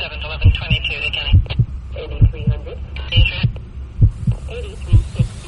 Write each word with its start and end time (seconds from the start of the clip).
7 0.00 0.20
11 0.22 0.52
22, 0.52 1.00
the 1.00 1.10
8300. 1.96 2.78
8362. 4.48 5.38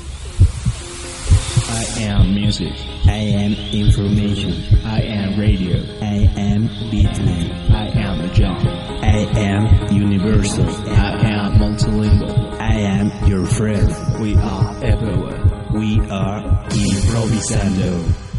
I 1.71 1.85
am 2.03 2.35
music. 2.35 2.73
I 3.07 3.15
am 3.15 3.53
information. 3.73 4.53
I 4.85 5.03
am 5.03 5.39
radio. 5.39 5.77
I 6.03 6.27
am 6.37 6.69
beatnik. 6.91 7.71
I 7.71 7.87
am 7.97 8.21
a 8.21 8.29
jungle. 8.35 8.73
I 9.03 9.19
am 9.39 9.93
universal. 9.93 10.67
I 10.67 11.13
am 11.31 11.53
multilingual. 11.61 12.59
I 12.61 12.75
am 12.75 13.13
your 13.29 13.47
friend. 13.47 13.89
We 14.21 14.35
are 14.35 14.85
everywhere. 14.85 15.39
We 15.73 16.01
are 16.11 16.43
improvisando. 16.71 18.30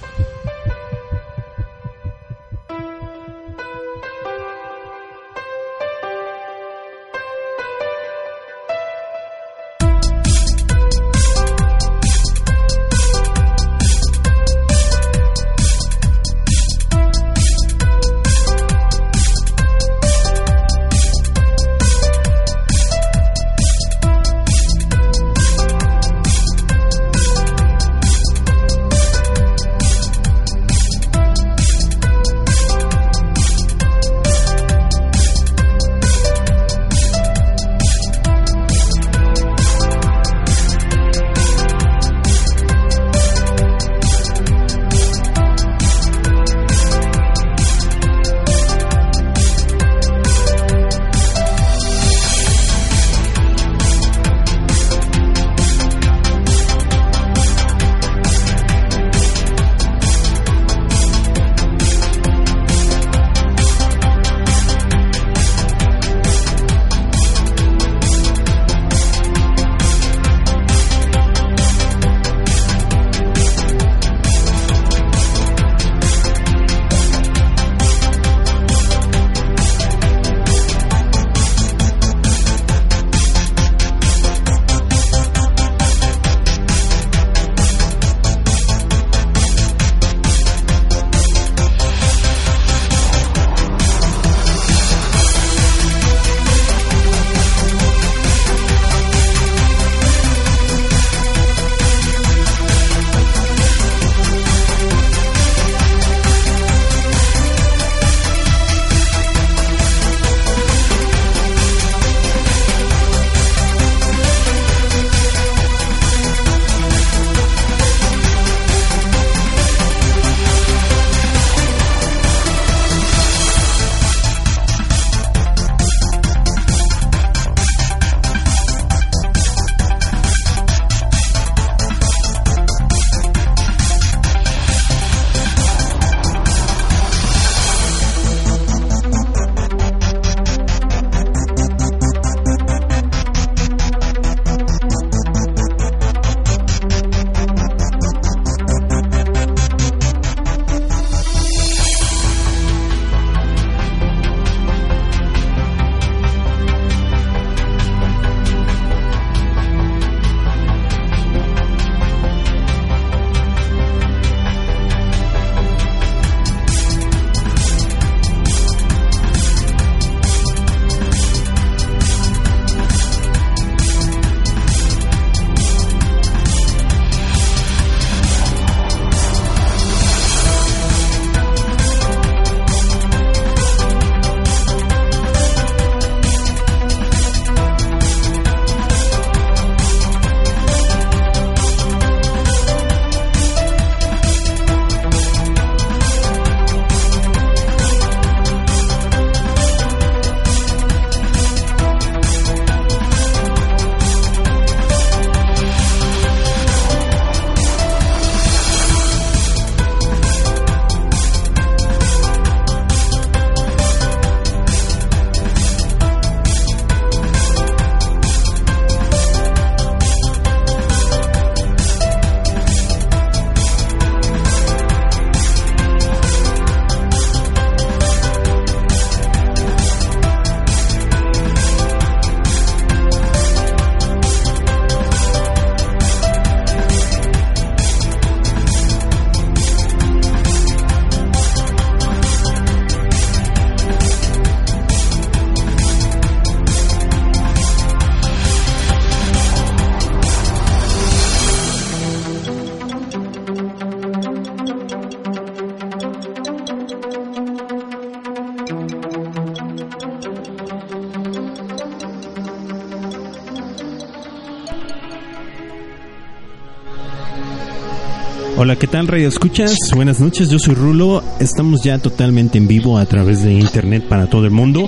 Hola, 268.63 268.75
¿qué 268.75 268.85
tal 268.85 269.07
Radio 269.07 269.27
Escuchas? 269.27 269.75
Buenas 269.95 270.19
noches, 270.19 270.51
yo 270.51 270.59
soy 270.59 270.75
Rulo. 270.75 271.23
Estamos 271.39 271.81
ya 271.83 271.97
totalmente 271.97 272.59
en 272.59 272.67
vivo 272.67 272.99
a 272.99 273.05
través 273.07 273.41
de 273.41 273.53
internet 273.53 274.03
para 274.07 274.29
todo 274.29 274.45
el 274.45 274.51
mundo. 274.51 274.87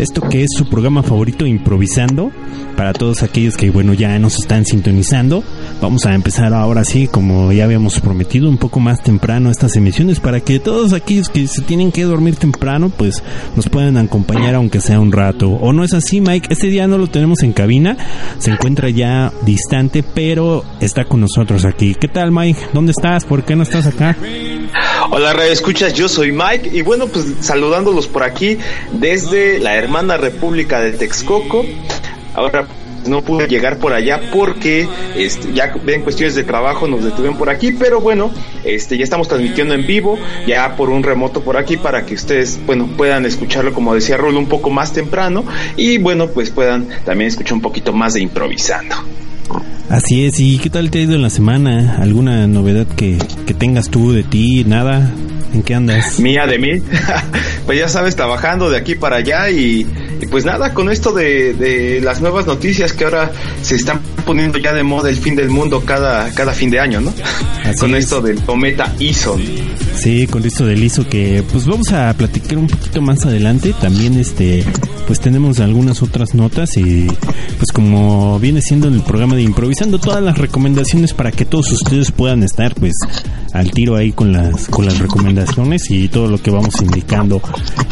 Esto 0.00 0.22
que 0.22 0.42
es 0.42 0.48
su 0.58 0.68
programa 0.68 1.04
favorito 1.04 1.46
Improvisando, 1.46 2.32
para 2.76 2.92
todos 2.92 3.22
aquellos 3.22 3.56
que 3.56 3.70
bueno 3.70 3.94
ya 3.94 4.18
nos 4.18 4.40
están 4.40 4.64
sintonizando. 4.64 5.44
Vamos 5.82 6.06
a 6.06 6.14
empezar 6.14 6.54
ahora 6.54 6.84
sí, 6.84 7.08
como 7.08 7.50
ya 7.50 7.64
habíamos 7.64 7.98
prometido, 7.98 8.48
un 8.48 8.56
poco 8.56 8.78
más 8.78 9.02
temprano 9.02 9.50
estas 9.50 9.74
emisiones 9.74 10.20
para 10.20 10.38
que 10.38 10.60
todos 10.60 10.92
aquellos 10.92 11.28
que 11.28 11.48
se 11.48 11.60
tienen 11.60 11.90
que 11.90 12.04
dormir 12.04 12.36
temprano, 12.36 12.88
pues 12.88 13.20
nos 13.56 13.68
puedan 13.68 13.96
acompañar 13.96 14.54
aunque 14.54 14.80
sea 14.80 15.00
un 15.00 15.10
rato. 15.10 15.48
¿O 15.48 15.72
no 15.72 15.82
es 15.82 15.92
así, 15.92 16.20
Mike? 16.20 16.46
Este 16.52 16.68
día 16.68 16.86
no 16.86 16.98
lo 16.98 17.08
tenemos 17.08 17.42
en 17.42 17.52
cabina, 17.52 17.96
se 18.38 18.52
encuentra 18.52 18.90
ya 18.90 19.32
distante, 19.44 20.04
pero 20.04 20.64
está 20.80 21.04
con 21.06 21.20
nosotros 21.20 21.64
aquí. 21.64 21.96
¿Qué 21.96 22.06
tal, 22.06 22.30
Mike? 22.30 22.60
¿Dónde 22.72 22.92
está? 22.92 23.18
¿Por 23.18 23.44
qué 23.44 23.56
no 23.56 23.64
estás 23.64 23.88
acá? 23.88 24.16
Hola, 25.10 25.32
Radio 25.32 25.50
Escuchas, 25.50 25.94
yo 25.94 26.08
soy 26.08 26.30
Mike 26.30 26.70
y 26.72 26.82
bueno, 26.82 27.08
pues 27.08 27.26
saludándolos 27.40 28.06
por 28.06 28.22
aquí 28.22 28.56
desde 28.92 29.58
la 29.58 29.74
hermana 29.74 30.16
República 30.16 30.80
de 30.80 30.92
Texcoco. 30.92 31.64
Ahora 32.34 32.68
no 33.06 33.22
pude 33.22 33.46
llegar 33.48 33.78
por 33.78 33.92
allá 33.92 34.20
porque 34.32 34.88
este, 35.16 35.52
ya 35.52 35.74
ven 35.84 36.02
cuestiones 36.02 36.34
de 36.34 36.44
trabajo 36.44 36.86
nos 36.86 37.04
detuvieron 37.04 37.36
por 37.36 37.50
aquí, 37.50 37.72
pero 37.72 38.00
bueno, 38.00 38.30
este 38.64 38.96
ya 38.96 39.04
estamos 39.04 39.28
transmitiendo 39.28 39.74
en 39.74 39.86
vivo, 39.86 40.18
ya 40.46 40.76
por 40.76 40.90
un 40.90 41.02
remoto 41.02 41.42
por 41.42 41.56
aquí 41.56 41.76
para 41.76 42.04
que 42.06 42.14
ustedes, 42.14 42.60
bueno, 42.66 42.88
puedan 42.96 43.26
escucharlo 43.26 43.72
como 43.72 43.94
decía 43.94 44.16
Rulo 44.16 44.38
un 44.38 44.48
poco 44.48 44.70
más 44.70 44.92
temprano 44.92 45.44
y 45.76 45.98
bueno, 45.98 46.28
pues 46.28 46.50
puedan 46.50 46.88
también 47.04 47.28
escuchar 47.28 47.54
un 47.54 47.62
poquito 47.62 47.92
más 47.92 48.14
de 48.14 48.20
improvisando. 48.20 48.96
Así 49.88 50.24
es, 50.24 50.40
¿y 50.40 50.58
qué 50.58 50.70
tal 50.70 50.90
te 50.90 51.00
ha 51.00 51.02
ido 51.02 51.14
en 51.14 51.22
la 51.22 51.28
semana? 51.28 51.98
¿Alguna 52.00 52.46
novedad 52.46 52.86
que, 52.86 53.18
que 53.46 53.52
tengas 53.52 53.90
tú 53.90 54.12
de 54.12 54.22
ti? 54.22 54.64
¿Nada? 54.64 55.12
¿En 55.52 55.62
qué 55.62 55.74
andas? 55.74 56.18
Mía 56.18 56.46
de 56.46 56.58
mí. 56.58 56.82
pues 57.66 57.78
ya 57.78 57.88
sabes, 57.88 58.16
trabajando 58.16 58.70
de 58.70 58.78
aquí 58.78 58.94
para 58.94 59.16
allá 59.16 59.50
y, 59.50 59.86
y 60.22 60.26
pues 60.26 60.44
nada, 60.44 60.72
con 60.72 60.88
esto 60.88 61.12
de, 61.12 61.52
de, 61.52 62.00
las 62.00 62.20
nuevas 62.20 62.46
noticias 62.46 62.92
que 62.92 63.04
ahora 63.04 63.32
se 63.60 63.74
están 63.74 64.00
poniendo 64.22 64.58
ya 64.58 64.72
de 64.72 64.82
moda 64.82 65.10
el 65.10 65.16
fin 65.16 65.36
del 65.36 65.50
mundo 65.50 65.82
cada, 65.84 66.32
cada 66.34 66.52
fin 66.52 66.70
de 66.70 66.80
año, 66.80 67.00
¿no? 67.00 67.12
Así 67.64 67.78
con 67.78 67.94
es. 67.94 68.04
esto 68.04 68.20
del 68.20 68.40
cometa 68.42 68.92
Ison. 68.98 69.40
Sí, 69.94 70.26
con 70.26 70.44
esto 70.44 70.66
del 70.66 70.82
ISO 70.82 71.08
que 71.08 71.44
pues 71.52 71.66
vamos 71.66 71.92
a 71.92 72.12
platicar 72.14 72.58
un 72.58 72.66
poquito 72.66 73.00
más 73.00 73.24
adelante. 73.24 73.74
También 73.80 74.18
este 74.18 74.64
pues 75.06 75.20
tenemos 75.20 75.60
algunas 75.60 76.02
otras 76.02 76.34
notas 76.34 76.76
y 76.76 77.06
pues 77.06 77.70
como 77.72 78.38
viene 78.38 78.62
siendo 78.62 78.88
en 78.88 78.94
el 78.94 79.02
programa 79.02 79.36
de 79.36 79.42
improvisando 79.42 79.98
todas 79.98 80.22
las 80.22 80.38
recomendaciones 80.38 81.12
para 81.12 81.30
que 81.30 81.44
todos 81.44 81.70
ustedes 81.72 82.10
puedan 82.10 82.42
estar 82.42 82.74
pues 82.74 82.94
al 83.52 83.70
tiro 83.70 83.96
ahí 83.96 84.12
con 84.12 84.32
las 84.32 84.68
con 84.68 84.86
las 84.86 84.98
recomendaciones 84.98 85.90
y 85.90 86.08
todo 86.08 86.28
lo 86.28 86.38
que 86.38 86.50
vamos 86.50 86.80
indicando. 86.80 87.40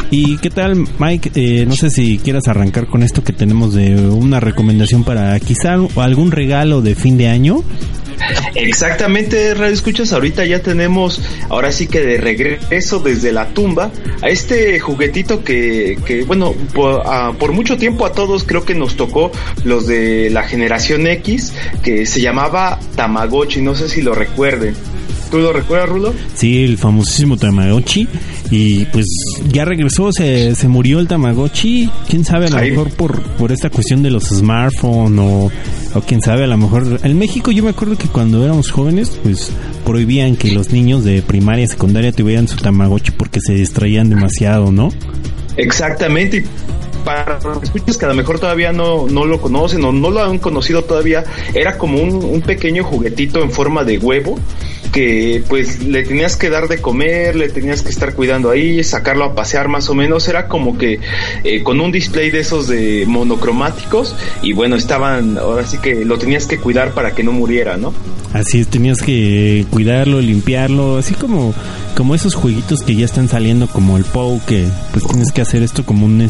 ¿Y 0.09 0.37
qué 0.37 0.49
tal 0.49 0.85
Mike? 0.99 1.31
Eh, 1.35 1.65
no 1.65 1.75
sé 1.75 1.89
si 1.89 2.17
quieras 2.17 2.47
arrancar 2.47 2.87
con 2.87 3.03
esto 3.03 3.23
que 3.23 3.33
tenemos 3.33 3.73
de 3.73 3.95
una 3.95 4.39
recomendación 4.39 5.03
para 5.03 5.39
quizá 5.39 5.77
algún 5.95 6.20
regalo 6.29 6.81
de 6.81 6.93
fin 6.93 7.17
de 7.17 7.29
año. 7.29 7.63
Exactamente, 8.55 9.53
Radio 9.53 9.73
Escuchas, 9.73 10.13
ahorita 10.13 10.45
ya 10.45 10.61
tenemos, 10.61 11.21
ahora 11.49 11.71
sí 11.71 11.87
que 11.87 12.01
de 12.01 12.17
regreso 12.17 12.99
desde 12.99 13.31
la 13.31 13.47
tumba, 13.49 13.91
a 14.21 14.29
este 14.29 14.79
juguetito 14.79 15.43
que, 15.43 15.97
que 16.05 16.23
bueno, 16.23 16.53
por, 16.73 17.01
a, 17.07 17.33
por, 17.33 17.51
mucho 17.53 17.77
tiempo 17.77 18.05
a 18.05 18.11
todos 18.11 18.43
creo 18.43 18.63
que 18.63 18.75
nos 18.75 18.95
tocó 18.95 19.31
los 19.63 19.87
de 19.87 20.29
la 20.29 20.43
generación 20.43 21.07
X, 21.07 21.53
que 21.81 22.05
se 22.05 22.21
llamaba 22.21 22.79
Tamagotchi, 22.95 23.61
no 23.61 23.73
sé 23.73 23.89
si 23.89 24.01
lo 24.01 24.13
recuerden. 24.13 24.75
¿Tú 25.31 25.39
lo 25.39 25.53
recuerdas, 25.53 25.87
Rulo? 25.87 26.13
Sí, 26.35 26.61
el 26.65 26.77
famosísimo 26.77 27.37
Tamagotchi. 27.37 28.05
Y 28.51 28.85
pues 28.87 29.05
ya 29.49 29.63
regresó, 29.63 30.11
se, 30.11 30.55
se 30.55 30.67
murió 30.67 30.99
el 30.99 31.07
Tamagotchi. 31.07 31.89
Quién 32.09 32.25
sabe, 32.25 32.47
a 32.47 32.49
lo 32.49 32.57
Ahí. 32.57 32.71
mejor 32.71 32.89
por, 32.91 33.21
por 33.37 33.53
esta 33.53 33.69
cuestión 33.69 34.03
de 34.03 34.11
los 34.11 34.25
smartphones 34.25 35.19
o, 35.19 35.51
o 35.95 36.01
quién 36.01 36.21
sabe, 36.21 36.43
a 36.43 36.47
lo 36.47 36.57
mejor. 36.57 36.99
En 37.01 37.17
México 37.17 37.51
yo 37.51 37.63
me 37.63 37.69
acuerdo 37.69 37.97
que 37.97 38.09
cuando 38.09 38.43
éramos 38.43 38.69
jóvenes, 38.69 39.17
pues 39.23 39.53
prohibían 39.85 40.35
que 40.35 40.51
los 40.51 40.71
niños 40.71 41.05
de 41.05 41.21
primaria 41.21 41.63
y 41.63 41.67
secundaria 41.67 42.11
tuvieran 42.11 42.49
su 42.49 42.57
Tamagotchi 42.57 43.11
porque 43.11 43.39
se 43.39 43.53
distraían 43.53 44.09
demasiado, 44.09 44.71
¿no? 44.71 44.89
Exactamente 45.55 46.43
para 47.05 47.39
los 47.39 47.63
escuchas 47.63 47.97
que 47.97 48.05
a 48.05 48.09
lo 48.09 48.13
mejor 48.13 48.39
todavía 48.39 48.71
no, 48.71 49.07
no 49.07 49.25
lo 49.25 49.41
conocen 49.41 49.83
o 49.85 49.91
no 49.91 50.09
lo 50.09 50.23
han 50.23 50.37
conocido 50.37 50.83
todavía, 50.83 51.23
era 51.53 51.77
como 51.77 51.99
un, 51.99 52.23
un, 52.23 52.41
pequeño 52.41 52.83
juguetito 52.83 53.41
en 53.41 53.49
forma 53.51 53.83
de 53.83 53.97
huevo 53.97 54.37
que 54.91 55.43
pues 55.47 55.83
le 55.83 56.03
tenías 56.03 56.35
que 56.35 56.49
dar 56.49 56.67
de 56.67 56.79
comer, 56.79 57.35
le 57.35 57.49
tenías 57.49 57.81
que 57.81 57.89
estar 57.89 58.13
cuidando 58.13 58.49
ahí, 58.49 58.83
sacarlo 58.83 59.23
a 59.25 59.35
pasear 59.35 59.67
más 59.67 59.89
o 59.89 59.95
menos, 59.95 60.27
era 60.27 60.47
como 60.47 60.77
que 60.77 60.99
eh, 61.43 61.63
con 61.63 61.79
un 61.79 61.91
display 61.91 62.29
de 62.29 62.39
esos 62.39 62.67
de 62.67 63.05
monocromáticos 63.07 64.15
y 64.41 64.53
bueno, 64.53 64.75
estaban, 64.75 65.37
ahora 65.37 65.65
sí 65.65 65.77
que 65.77 66.05
lo 66.05 66.17
tenías 66.17 66.45
que 66.45 66.57
cuidar 66.57 66.91
para 66.91 67.15
que 67.15 67.23
no 67.23 67.31
muriera, 67.31 67.77
¿no? 67.77 67.93
Así 68.33 68.59
es, 68.59 68.67
tenías 68.67 69.01
que 69.01 69.65
cuidarlo, 69.69 70.21
limpiarlo, 70.21 70.97
así 70.97 71.13
como, 71.13 71.53
como 71.95 72.15
esos 72.15 72.35
jueguitos 72.35 72.81
que 72.81 72.95
ya 72.95 73.05
están 73.05 73.27
saliendo 73.27 73.67
como 73.67 73.97
el 73.97 74.03
POW, 74.03 74.41
que 74.45 74.67
pues 74.91 75.05
tienes 75.05 75.31
que 75.31 75.41
hacer 75.41 75.63
esto 75.63 75.85
como 75.85 76.05
un 76.05 76.25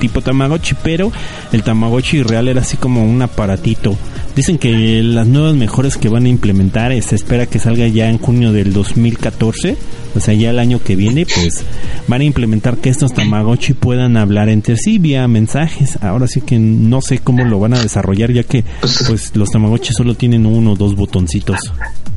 tipo 0.00 0.20
Tamagotchi, 0.20 0.74
pero 0.82 1.12
el 1.52 1.62
Tamagotchi 1.62 2.22
real 2.22 2.48
era 2.48 2.62
así 2.62 2.76
como 2.76 3.04
un 3.04 3.22
aparatito. 3.22 3.96
Dicen 4.36 4.58
que 4.58 5.02
las 5.02 5.26
nuevas 5.26 5.54
mejores 5.54 5.96
que 5.96 6.10
van 6.10 6.26
a 6.26 6.28
implementar, 6.28 6.92
se 7.02 7.14
espera 7.14 7.46
que 7.46 7.58
salga 7.58 7.88
ya 7.88 8.10
en 8.10 8.18
junio 8.18 8.52
del 8.52 8.74
2014, 8.74 9.78
o 10.14 10.20
sea, 10.20 10.34
ya 10.34 10.50
el 10.50 10.58
año 10.58 10.78
que 10.82 10.94
viene, 10.94 11.24
pues 11.24 11.64
van 12.06 12.20
a 12.20 12.24
implementar 12.24 12.76
que 12.76 12.90
estos 12.90 13.14
Tamagotchi 13.14 13.72
puedan 13.72 14.18
hablar 14.18 14.50
entre 14.50 14.76
sí 14.76 14.98
vía 14.98 15.26
mensajes. 15.26 15.98
Ahora 16.02 16.26
sí 16.26 16.42
que 16.42 16.58
no 16.58 17.00
sé 17.00 17.18
cómo 17.18 17.44
lo 17.44 17.58
van 17.58 17.72
a 17.72 17.82
desarrollar, 17.82 18.30
ya 18.30 18.42
que 18.42 18.62
pues 19.06 19.34
los 19.34 19.50
Tamagotchi 19.50 19.94
solo 19.94 20.14
tienen 20.14 20.44
uno 20.44 20.72
o 20.72 20.76
dos 20.76 20.94
botoncitos. 20.96 21.58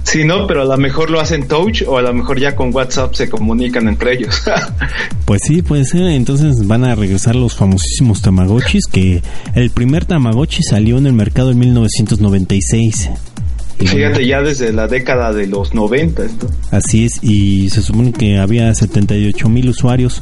Sí, 0.03 0.23
no, 0.23 0.47
pero 0.47 0.63
a 0.63 0.65
lo 0.65 0.77
mejor 0.77 1.11
lo 1.11 1.19
hacen 1.19 1.47
touch 1.47 1.83
o 1.85 1.97
a 1.97 2.01
lo 2.01 2.13
mejor 2.13 2.39
ya 2.39 2.55
con 2.55 2.73
WhatsApp 2.73 3.13
se 3.13 3.29
comunican 3.29 3.87
entre 3.87 4.15
ellos. 4.15 4.41
pues 5.25 5.41
sí, 5.45 5.61
puede 5.61 5.85
ser. 5.85 6.03
Entonces 6.03 6.65
van 6.65 6.83
a 6.83 6.95
regresar 6.95 7.35
los 7.35 7.55
famosísimos 7.55 8.21
Tamagotchis, 8.21 8.85
que 8.91 9.21
el 9.53 9.69
primer 9.69 10.05
Tamagotchi 10.05 10.63
salió 10.63 10.97
en 10.97 11.05
el 11.05 11.13
mercado 11.13 11.51
en 11.51 11.59
1996. 12.17 13.09
Fíjate, 13.79 14.27
ya 14.27 14.41
desde 14.41 14.73
la 14.73 14.87
década 14.87 15.31
de 15.31 15.47
los 15.47 15.73
90. 15.73 16.25
Esto. 16.25 16.47
Así 16.71 17.05
es, 17.05 17.23
y 17.23 17.69
se 17.69 17.81
supone 17.81 18.11
que 18.11 18.37
había 18.37 18.73
78 18.73 19.47
mil 19.47 19.69
usuarios 19.69 20.21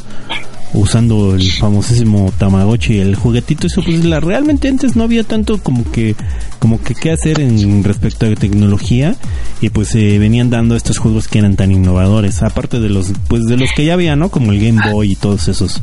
usando 0.74 1.36
el 1.36 1.52
famosísimo 1.52 2.34
Tamagotchi, 2.38 3.00
el 3.00 3.16
juguetito, 3.16 3.68
eso 3.68 3.82
pues 3.84 4.04
la, 4.04 4.20
realmente 4.20 4.68
antes 4.68 4.96
no 4.96 5.04
había 5.04 5.24
tanto 5.24 5.62
como 5.62 5.90
que 5.92 6.16
como 6.60 6.82
que 6.82 6.96
qué 6.96 7.12
hacer 7.12 7.40
en 7.40 7.84
respecto 7.84 8.26
a 8.26 8.36
tecnología 8.36 9.16
y 9.62 9.70
pues 9.70 9.90
se 9.90 10.16
eh, 10.16 10.20
venían 10.20 10.50
dando 10.50 10.76
estos 10.76 10.98
juegos 10.98 11.28
que 11.28 11.40
eran 11.40 11.56
tan 11.56 11.72
innovadores, 11.72 12.44
aparte 12.44 12.80
de 12.80 12.90
los 12.90 13.12
pues 13.28 13.44
de 13.46 13.58
los 13.58 13.72
que 13.72 13.86
ya 13.86 13.94
había, 13.94 14.16
¿no? 14.16 14.30
Como 14.30 14.52
el 14.52 14.60
Game 14.60 14.82
Boy 14.92 15.12
y 15.12 15.16
todos 15.16 15.48
esos. 15.48 15.82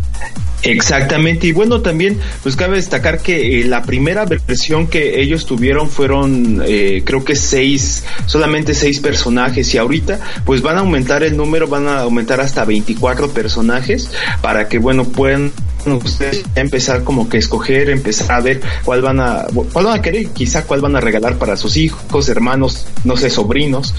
Exactamente, 0.63 1.47
y 1.47 1.53
bueno, 1.53 1.83
también 1.83 2.19
pues 2.43 2.57
cabe 2.57 2.77
destacar 2.77 3.21
que 3.21 3.61
eh, 3.61 3.65
la 3.65 3.83
primera 3.83 4.25
versión 4.25 4.87
que 4.87 5.21
ellos 5.21 5.45
tuvieron 5.45 5.91
fueron 5.91 6.63
eh, 6.67 7.03
creo 7.05 7.23
que 7.23 7.37
seis, 7.37 8.05
solamente 8.25 8.73
seis 8.73 8.99
personajes 9.01 9.75
y 9.75 9.79
ahorita 9.79 10.21
pues 10.47 10.63
van 10.63 10.77
a 10.77 10.81
aumentar 10.81 11.23
el 11.23 11.37
número, 11.37 11.69
van 11.69 11.87
a 11.87 12.01
aumentar 12.01 12.41
hasta 12.41 12.65
24 12.65 13.31
personajes 13.31 14.11
para 14.41 14.67
que 14.67 14.74
bueno 14.79 15.05
puedan 15.05 15.53
ustedes 15.93 16.43
empezar 16.55 17.05
como 17.05 17.29
que 17.29 17.39
escoger, 17.39 17.91
empezar 17.91 18.33
a 18.33 18.41
ver 18.41 18.61
cuál 18.85 19.03
van 19.03 19.21
a, 19.21 19.45
cuál 19.73 19.85
van 19.85 19.99
a 19.99 20.03
querer, 20.03 20.29
quizá 20.29 20.65
cuál 20.65 20.81
van 20.81 20.97
a 20.97 21.01
regalar 21.01 21.37
para 21.37 21.57
sus 21.57 21.77
hijos, 21.77 22.29
hermanos, 22.29 22.87
no 23.05 23.17
sé, 23.17 23.31
sobrinos, 23.31 23.95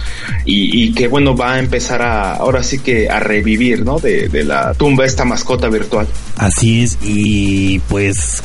y, 0.45 0.83
y 0.83 0.93
que 0.93 1.07
bueno, 1.07 1.35
va 1.35 1.53
a 1.53 1.59
empezar 1.59 2.01
a, 2.01 2.33
ahora 2.35 2.63
sí 2.63 2.79
que 2.79 3.09
a 3.09 3.19
revivir, 3.19 3.85
¿no? 3.85 3.99
De, 3.99 4.27
de 4.29 4.43
la 4.43 4.73
tumba 4.73 5.05
esta 5.05 5.25
mascota 5.25 5.69
virtual. 5.69 6.07
Así 6.37 6.83
es, 6.83 6.97
y 7.03 7.79
pues 7.87 8.41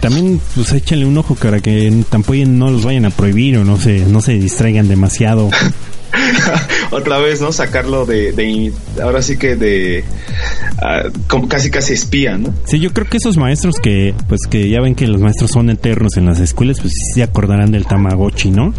también 0.00 0.40
pues 0.54 0.72
échale 0.72 1.04
un 1.04 1.18
ojo 1.18 1.34
para 1.34 1.60
que 1.60 2.04
tampoco 2.08 2.38
no 2.46 2.70
los 2.70 2.84
vayan 2.84 3.04
a 3.04 3.10
prohibir 3.10 3.58
o 3.58 3.64
no 3.64 3.78
se, 3.78 4.00
no 4.00 4.20
se 4.20 4.32
distraigan 4.32 4.88
demasiado. 4.88 5.50
otra 6.92 7.18
vez, 7.18 7.40
¿no? 7.40 7.52
Sacarlo 7.52 8.06
de, 8.06 8.32
de 8.32 8.72
ahora 9.02 9.22
sí 9.22 9.36
que 9.36 9.56
de 9.56 10.04
uh, 10.78 11.10
como 11.26 11.48
casi 11.48 11.70
casi 11.70 11.94
espía, 11.94 12.38
¿no? 12.38 12.54
Sí, 12.66 12.78
yo 12.78 12.92
creo 12.92 13.08
que 13.08 13.16
esos 13.16 13.36
maestros 13.36 13.76
que, 13.82 14.14
pues 14.28 14.42
que 14.48 14.68
ya 14.68 14.80
ven 14.80 14.94
que 14.94 15.06
los 15.06 15.20
maestros 15.20 15.50
son 15.50 15.70
eternos 15.70 16.16
en 16.16 16.26
las 16.26 16.38
escuelas, 16.38 16.78
pues 16.80 16.92
sí 16.92 17.14
se 17.14 17.22
acordarán 17.22 17.72
del 17.72 17.86
Tamagotchi, 17.86 18.50
¿no? 18.50 18.72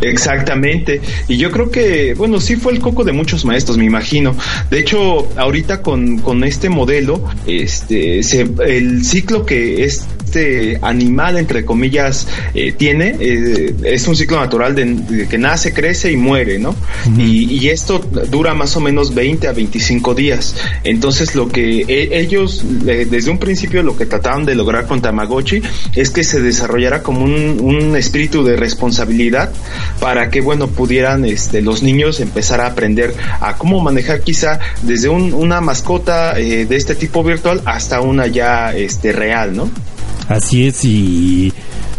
Exactamente. 0.00 1.00
Y 1.28 1.36
yo 1.36 1.50
creo 1.50 1.70
que, 1.70 2.14
bueno, 2.14 2.40
sí 2.40 2.56
fue 2.56 2.72
el 2.72 2.80
coco 2.80 3.04
de 3.04 3.12
muchos 3.12 3.44
maestros, 3.44 3.78
me 3.78 3.84
imagino. 3.84 4.34
De 4.70 4.80
hecho, 4.80 5.28
ahorita 5.36 5.82
con, 5.82 6.18
con 6.18 6.44
este 6.44 6.68
modelo, 6.68 7.24
este, 7.46 8.22
se, 8.22 8.46
el 8.66 9.04
ciclo 9.04 9.46
que 9.46 9.84
es 9.84 10.06
este 10.34 10.78
animal, 10.82 11.36
entre 11.38 11.64
comillas, 11.64 12.26
eh, 12.54 12.72
tiene, 12.72 13.16
eh, 13.20 13.74
es 13.84 14.06
un 14.08 14.16
ciclo 14.16 14.38
natural 14.40 14.74
de, 14.74 14.84
de 14.84 15.28
que 15.28 15.38
nace, 15.38 15.72
crece 15.72 16.10
y 16.10 16.16
muere, 16.16 16.58
¿no? 16.58 16.74
y, 17.16 17.44
y 17.54 17.68
esto 17.68 17.98
dura 18.30 18.52
más 18.54 18.76
o 18.76 18.80
menos 18.80 19.14
20 19.14 19.46
a 19.48 19.52
25 19.52 20.14
días. 20.14 20.56
Entonces 20.82 21.34
lo 21.34 21.48
que 21.48 21.82
e- 21.86 22.18
ellos 22.20 22.64
eh, 22.86 23.06
desde 23.08 23.30
un 23.30 23.38
principio 23.38 23.82
lo 23.82 23.96
que 23.96 24.06
trataban 24.06 24.44
de 24.44 24.54
lograr 24.54 24.86
con 24.86 25.00
Tamagotchi 25.00 25.62
es 25.94 26.10
que 26.10 26.24
se 26.24 26.40
desarrollara 26.40 27.02
como 27.02 27.24
un, 27.24 27.58
un 27.60 27.96
espíritu 27.96 28.42
de 28.44 28.56
responsabilidad 28.56 29.52
para 30.00 30.30
que 30.30 30.40
bueno 30.40 30.66
pudieran 30.68 31.24
este, 31.24 31.62
los 31.62 31.82
niños 31.82 32.20
empezar 32.20 32.60
a 32.60 32.66
aprender 32.66 33.14
a 33.40 33.56
cómo 33.56 33.80
manejar 33.80 34.20
quizá 34.22 34.58
desde 34.82 35.08
un- 35.08 35.32
una 35.32 35.60
mascota 35.60 36.38
eh, 36.38 36.66
de 36.66 36.76
este 36.76 36.94
tipo 36.94 37.22
virtual 37.22 37.60
hasta 37.64 38.00
una 38.00 38.26
ya 38.26 38.74
este 38.74 39.12
real, 39.12 39.54
¿no? 39.56 39.70
Así 40.28 40.66
es, 40.66 40.84
y 40.84 41.52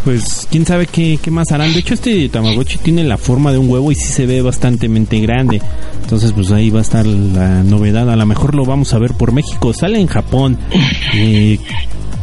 pues 0.04 0.46
quién 0.50 0.64
sabe 0.64 0.86
qué, 0.86 1.18
qué 1.20 1.30
más 1.30 1.50
harán. 1.52 1.72
De 1.72 1.80
hecho, 1.80 1.94
este 1.94 2.28
Tamagotchi 2.28 2.78
tiene 2.78 3.04
la 3.04 3.18
forma 3.18 3.52
de 3.52 3.58
un 3.58 3.68
huevo 3.68 3.90
y 3.90 3.94
sí 3.94 4.12
se 4.12 4.26
ve 4.26 4.42
bastante 4.42 4.88
grande. 5.20 5.60
Entonces, 6.02 6.32
pues 6.32 6.52
ahí 6.52 6.70
va 6.70 6.78
a 6.78 6.82
estar 6.82 7.04
la 7.04 7.62
novedad. 7.64 8.08
A 8.10 8.16
lo 8.16 8.26
mejor 8.26 8.54
lo 8.54 8.64
vamos 8.64 8.94
a 8.94 8.98
ver 8.98 9.14
por 9.14 9.32
México. 9.32 9.72
Sale 9.72 10.00
en 10.00 10.06
Japón. 10.06 10.58
Eh, 11.14 11.58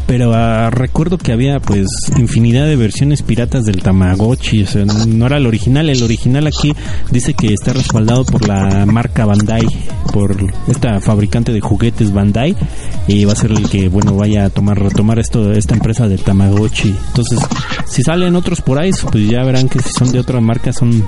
pero 0.08 0.34
ah, 0.34 0.70
recuerdo 0.70 1.18
que 1.18 1.32
había 1.32 1.60
pues 1.60 1.88
infinidad 2.18 2.66
de 2.66 2.76
versiones 2.76 3.22
piratas 3.22 3.66
del 3.66 3.82
Tamagotchi, 3.82 4.64
o 4.64 4.68
sea, 4.68 4.86
no 4.86 5.26
era 5.26 5.38
el 5.38 5.48
original, 5.48 5.90
el 5.90 6.04
original 6.04 6.48
aquí 6.48 6.74
dice 7.12 7.34
que 7.34 7.54
está 7.54 7.74
respaldado 7.74 8.26
por 8.26 8.48
la 8.48 8.86
marca 8.86 9.26
Bandai, 9.26 9.66
por 10.12 10.36
esta 10.68 11.00
fabricante 11.00 11.52
de 11.52 11.62
juguetes 11.62 12.14
Bandai 12.14 12.56
y 13.08 13.26
va 13.26 13.34
a 13.34 13.36
ser 13.36 13.52
el 13.52 13.70
que 13.70 13.90
bueno 13.90 14.16
vaya 14.16 14.46
a 14.46 14.50
tomar 14.50 14.80
retomar 14.80 15.20
esto 15.20 15.52
esta 15.52 15.74
empresa 15.74 16.08
del 16.08 16.22
Tamagotchi. 16.22 16.96
Entonces, 17.08 17.40
si 17.86 18.02
salen 18.04 18.36
otros 18.36 18.62
por 18.62 18.80
ahí, 18.80 18.92
pues 19.12 19.28
ya 19.28 19.44
verán 19.44 19.70
que 19.70 19.80
si 19.80 19.92
son 19.92 20.12
de 20.12 20.20
otra 20.20 20.40
marca 20.42 20.74
son 20.74 21.06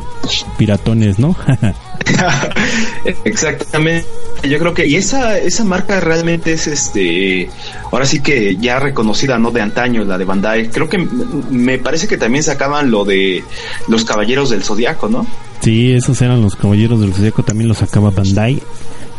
piratones, 0.57 1.19
¿no? 1.19 1.35
Exactamente. 3.25 4.07
Yo 4.43 4.59
creo 4.59 4.73
que 4.73 4.85
y 4.85 4.95
esa 4.95 5.37
esa 5.37 5.63
marca 5.63 5.99
realmente 5.99 6.53
es 6.53 6.67
este 6.67 7.49
ahora 7.91 8.05
sí 8.05 8.21
que 8.21 8.57
ya 8.57 8.79
reconocida 8.79 9.39
no 9.39 9.51
de 9.51 9.61
antaño 9.61 10.03
la 10.03 10.17
de 10.17 10.25
Bandai. 10.25 10.69
Creo 10.69 10.87
que 10.87 10.97
me 11.49 11.77
parece 11.79 12.07
que 12.07 12.17
también 12.17 12.43
sacaban 12.43 12.91
lo 12.91 13.05
de 13.05 13.43
los 13.87 14.05
Caballeros 14.05 14.49
del 14.49 14.63
Zodiaco, 14.63 15.07
¿no? 15.07 15.25
Sí, 15.61 15.93
esos 15.93 16.21
eran 16.21 16.41
los 16.41 16.55
caballeros 16.55 17.01
del 17.01 17.13
Zodíaco, 17.13 17.43
también 17.43 17.67
los 17.67 17.79
sacaba 17.79 18.11
Bandai. 18.11 18.61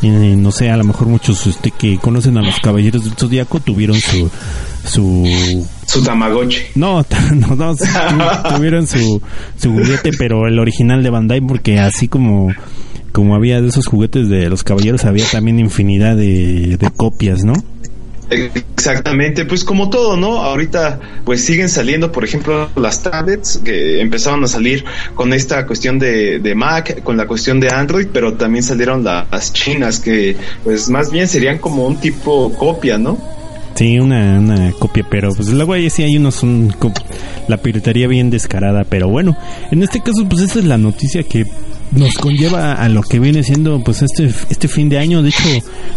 Eh, 0.02 0.34
no 0.36 0.52
sé, 0.52 0.70
a 0.70 0.76
lo 0.76 0.84
mejor 0.84 1.08
muchos 1.08 1.46
este, 1.46 1.70
que 1.70 1.98
conocen 1.98 2.36
a 2.36 2.42
los 2.42 2.60
caballeros 2.60 3.04
del 3.04 3.14
Zodíaco 3.14 3.60
tuvieron 3.60 3.98
su 3.98 4.30
su 4.84 5.66
Su 5.86 6.02
Tamagotchi. 6.02 6.58
no, 6.74 7.04
no, 7.34 7.56
no, 7.56 7.74
tuvieron 8.56 8.86
su 8.86 9.22
su 9.56 9.72
juguete, 9.72 10.10
pero 10.18 10.46
el 10.48 10.58
original 10.58 11.02
de 11.02 11.10
Bandai 11.10 11.40
porque 11.40 11.78
así 11.78 12.08
como 12.08 12.52
como 13.12 13.34
había 13.34 13.60
de 13.62 13.68
esos 13.68 13.86
juguetes 13.86 14.28
de 14.28 14.48
los 14.50 14.62
caballeros 14.62 15.04
había 15.06 15.24
también 15.26 15.58
infinidad 15.58 16.16
de, 16.16 16.76
de 16.76 16.90
copias, 16.90 17.44
¿no? 17.44 17.54
Exactamente, 18.28 19.44
pues 19.44 19.64
como 19.64 19.88
todo, 19.88 20.16
¿no? 20.16 20.38
Ahorita 20.42 20.98
pues 21.24 21.44
siguen 21.44 21.68
saliendo, 21.68 22.10
por 22.12 22.24
ejemplo, 22.24 22.68
las 22.76 23.02
tablets 23.02 23.58
que 23.64 24.00
empezaron 24.00 24.42
a 24.44 24.48
salir 24.48 24.84
con 25.14 25.32
esta 25.32 25.64
cuestión 25.66 25.98
de, 25.98 26.40
de 26.40 26.54
Mac, 26.54 27.02
con 27.02 27.16
la 27.16 27.26
cuestión 27.26 27.60
de 27.60 27.70
Android, 27.70 28.08
pero 28.12 28.34
también 28.34 28.62
salieron 28.64 29.04
la- 29.04 29.26
las 29.30 29.52
chinas 29.52 30.00
que 30.00 30.36
pues 30.64 30.88
más 30.90 31.10
bien 31.10 31.28
serían 31.28 31.58
como 31.58 31.86
un 31.86 31.96
tipo 32.00 32.52
copia, 32.54 32.98
¿no? 32.98 33.16
Sí, 33.76 33.98
una, 33.98 34.38
una 34.38 34.72
copia, 34.72 35.04
pero 35.10 35.28
pues 35.34 35.48
luego 35.50 35.74
ahí 35.74 35.90
sí 35.90 36.02
hay 36.02 36.16
unos 36.16 36.40
co- 36.78 36.92
la 37.46 37.58
piratería 37.58 38.08
bien 38.08 38.30
descarada, 38.30 38.84
pero 38.84 39.08
bueno, 39.08 39.36
en 39.70 39.82
este 39.82 40.00
caso 40.00 40.26
pues 40.28 40.42
esta 40.42 40.60
es 40.60 40.64
la 40.64 40.78
noticia 40.78 41.22
que 41.24 41.44
nos 41.92 42.14
conlleva 42.14 42.72
a 42.72 42.88
lo 42.88 43.02
que 43.02 43.18
viene 43.18 43.42
siendo 43.42 43.82
pues 43.82 44.02
este 44.02 44.30
este 44.50 44.68
fin 44.68 44.88
de 44.88 44.98
año, 44.98 45.22
de 45.22 45.30
hecho, 45.30 45.48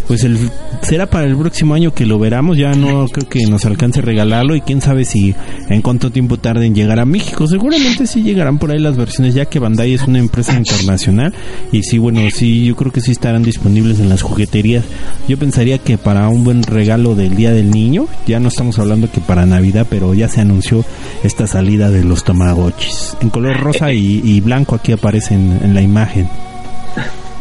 pues 0.08 0.24
el 0.24 0.38
será 0.81 1.10
para 1.10 1.25
el 1.25 1.38
próximo 1.38 1.74
año 1.74 1.93
que 1.93 2.05
lo 2.05 2.19
veramos, 2.19 2.58
ya 2.58 2.74
no 2.74 3.08
creo 3.08 3.27
que 3.27 3.46
nos 3.48 3.65
alcance 3.65 4.01
regalarlo 4.01 4.55
y 4.55 4.62
quién 4.62 4.81
sabe 4.81 5.05
si 5.05 5.36
en 5.69 5.81
cuánto 5.81 6.12
tiempo 6.12 6.38
tarde 6.38 6.65
en 6.65 6.75
llegar 6.75 7.00
a 7.00 7.05
México. 7.05 7.48
Seguramente 7.48 8.08
sí 8.08 8.22
llegarán 8.22 8.60
por 8.60 8.72
ahí 8.72 8.79
las 8.79 8.98
versiones 8.98 9.34
ya 9.34 9.46
que 9.46 9.60
Bandai 9.60 9.93
es 9.93 10.03
una 10.03 10.19
empresa 10.19 10.58
internacional 10.58 11.34
y 11.72 11.84
sí, 11.84 11.98
bueno, 11.98 12.22
sí 12.34 12.65
yo 12.65 12.75
creo 12.75 12.91
que 12.91 13.01
sí 13.01 13.12
estarán 13.12 13.43
disponibles 13.43 14.00
en 14.00 14.10
las 14.10 14.22
jugueterías. 14.22 14.86
Yo 15.27 15.38
pensaría 15.38 15.77
que 15.79 15.98
para 15.98 16.29
un 16.29 16.43
buen 16.43 16.63
regalo 16.63 17.15
del 17.15 17.36
Día 17.36 17.51
del 17.51 17.72
Niño, 17.72 18.08
ya 18.25 18.39
no 18.39 18.48
estamos 18.48 18.79
hablando 18.79 19.12
que 19.12 19.22
para 19.22 19.46
Navidad, 19.46 19.88
pero 19.89 20.13
ya 20.13 20.27
se 20.27 20.41
anunció 20.41 20.86
esta 21.24 21.48
salida 21.48 21.91
de 21.91 22.03
los 22.03 22.24
Tamagotchis. 22.24 23.17
En 23.22 23.29
color 23.29 23.60
rosa 23.60 23.91
y, 23.93 24.22
y 24.24 24.41
blanco 24.41 24.75
aquí 24.75 24.91
aparecen 24.91 25.60
en 25.63 25.74
la 25.74 25.78
imagen. 25.81 26.29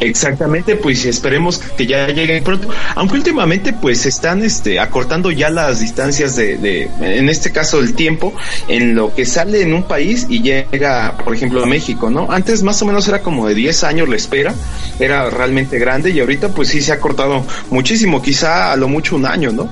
Exactamente, 0.01 0.77
pues 0.77 1.05
esperemos 1.05 1.59
que 1.59 1.87
ya 1.87 2.07
lleguen 2.09 2.45
pronto. 2.45 2.69
Aunque 2.95 3.17
últimamente 3.17 3.73
pues 3.73 4.07
están 4.07 4.45
este 4.45 4.79
acortando 4.79 5.31
ya 5.31 5.51
las 5.51 5.81
distancias 5.81 6.37
de, 6.37 6.57
de 6.57 6.91
en 7.01 7.29
este 7.29 7.51
caso 7.51 7.81
el 7.81 7.95
tiempo 7.95 8.33
en 8.69 8.95
lo 8.95 9.13
que 9.13 9.27
sale 9.27 9.63
en 9.63 9.75
un 9.75 9.83
país 9.83 10.27
y 10.29 10.41
llega, 10.41 11.17
por 11.25 11.35
ejemplo, 11.35 11.63
a 11.63 11.67
México, 11.67 12.11
¿no? 12.11 12.31
Antes 12.31 12.63
más 12.63 12.81
o 12.83 12.87
menos 12.87 13.09
era 13.09 13.23
como 13.23 13.49
de 13.49 13.55
10 13.55 13.85
años 13.85 14.09
la 14.09 14.17
espera, 14.17 14.55
era 15.01 15.31
realmente 15.31 15.79
grande 15.79 16.11
y 16.11 16.21
ahorita 16.21 16.51
pues 16.51 16.69
sí 16.69 16.81
se 16.81 16.93
ha 16.93 17.01
cortado 17.01 17.45
muchísimo, 17.71 18.23
quizá 18.23 18.73
a 18.73 18.77
lo 18.77 18.89
mucho 18.89 19.17
un 19.17 19.27
año, 19.27 19.51
¿no? 19.51 19.69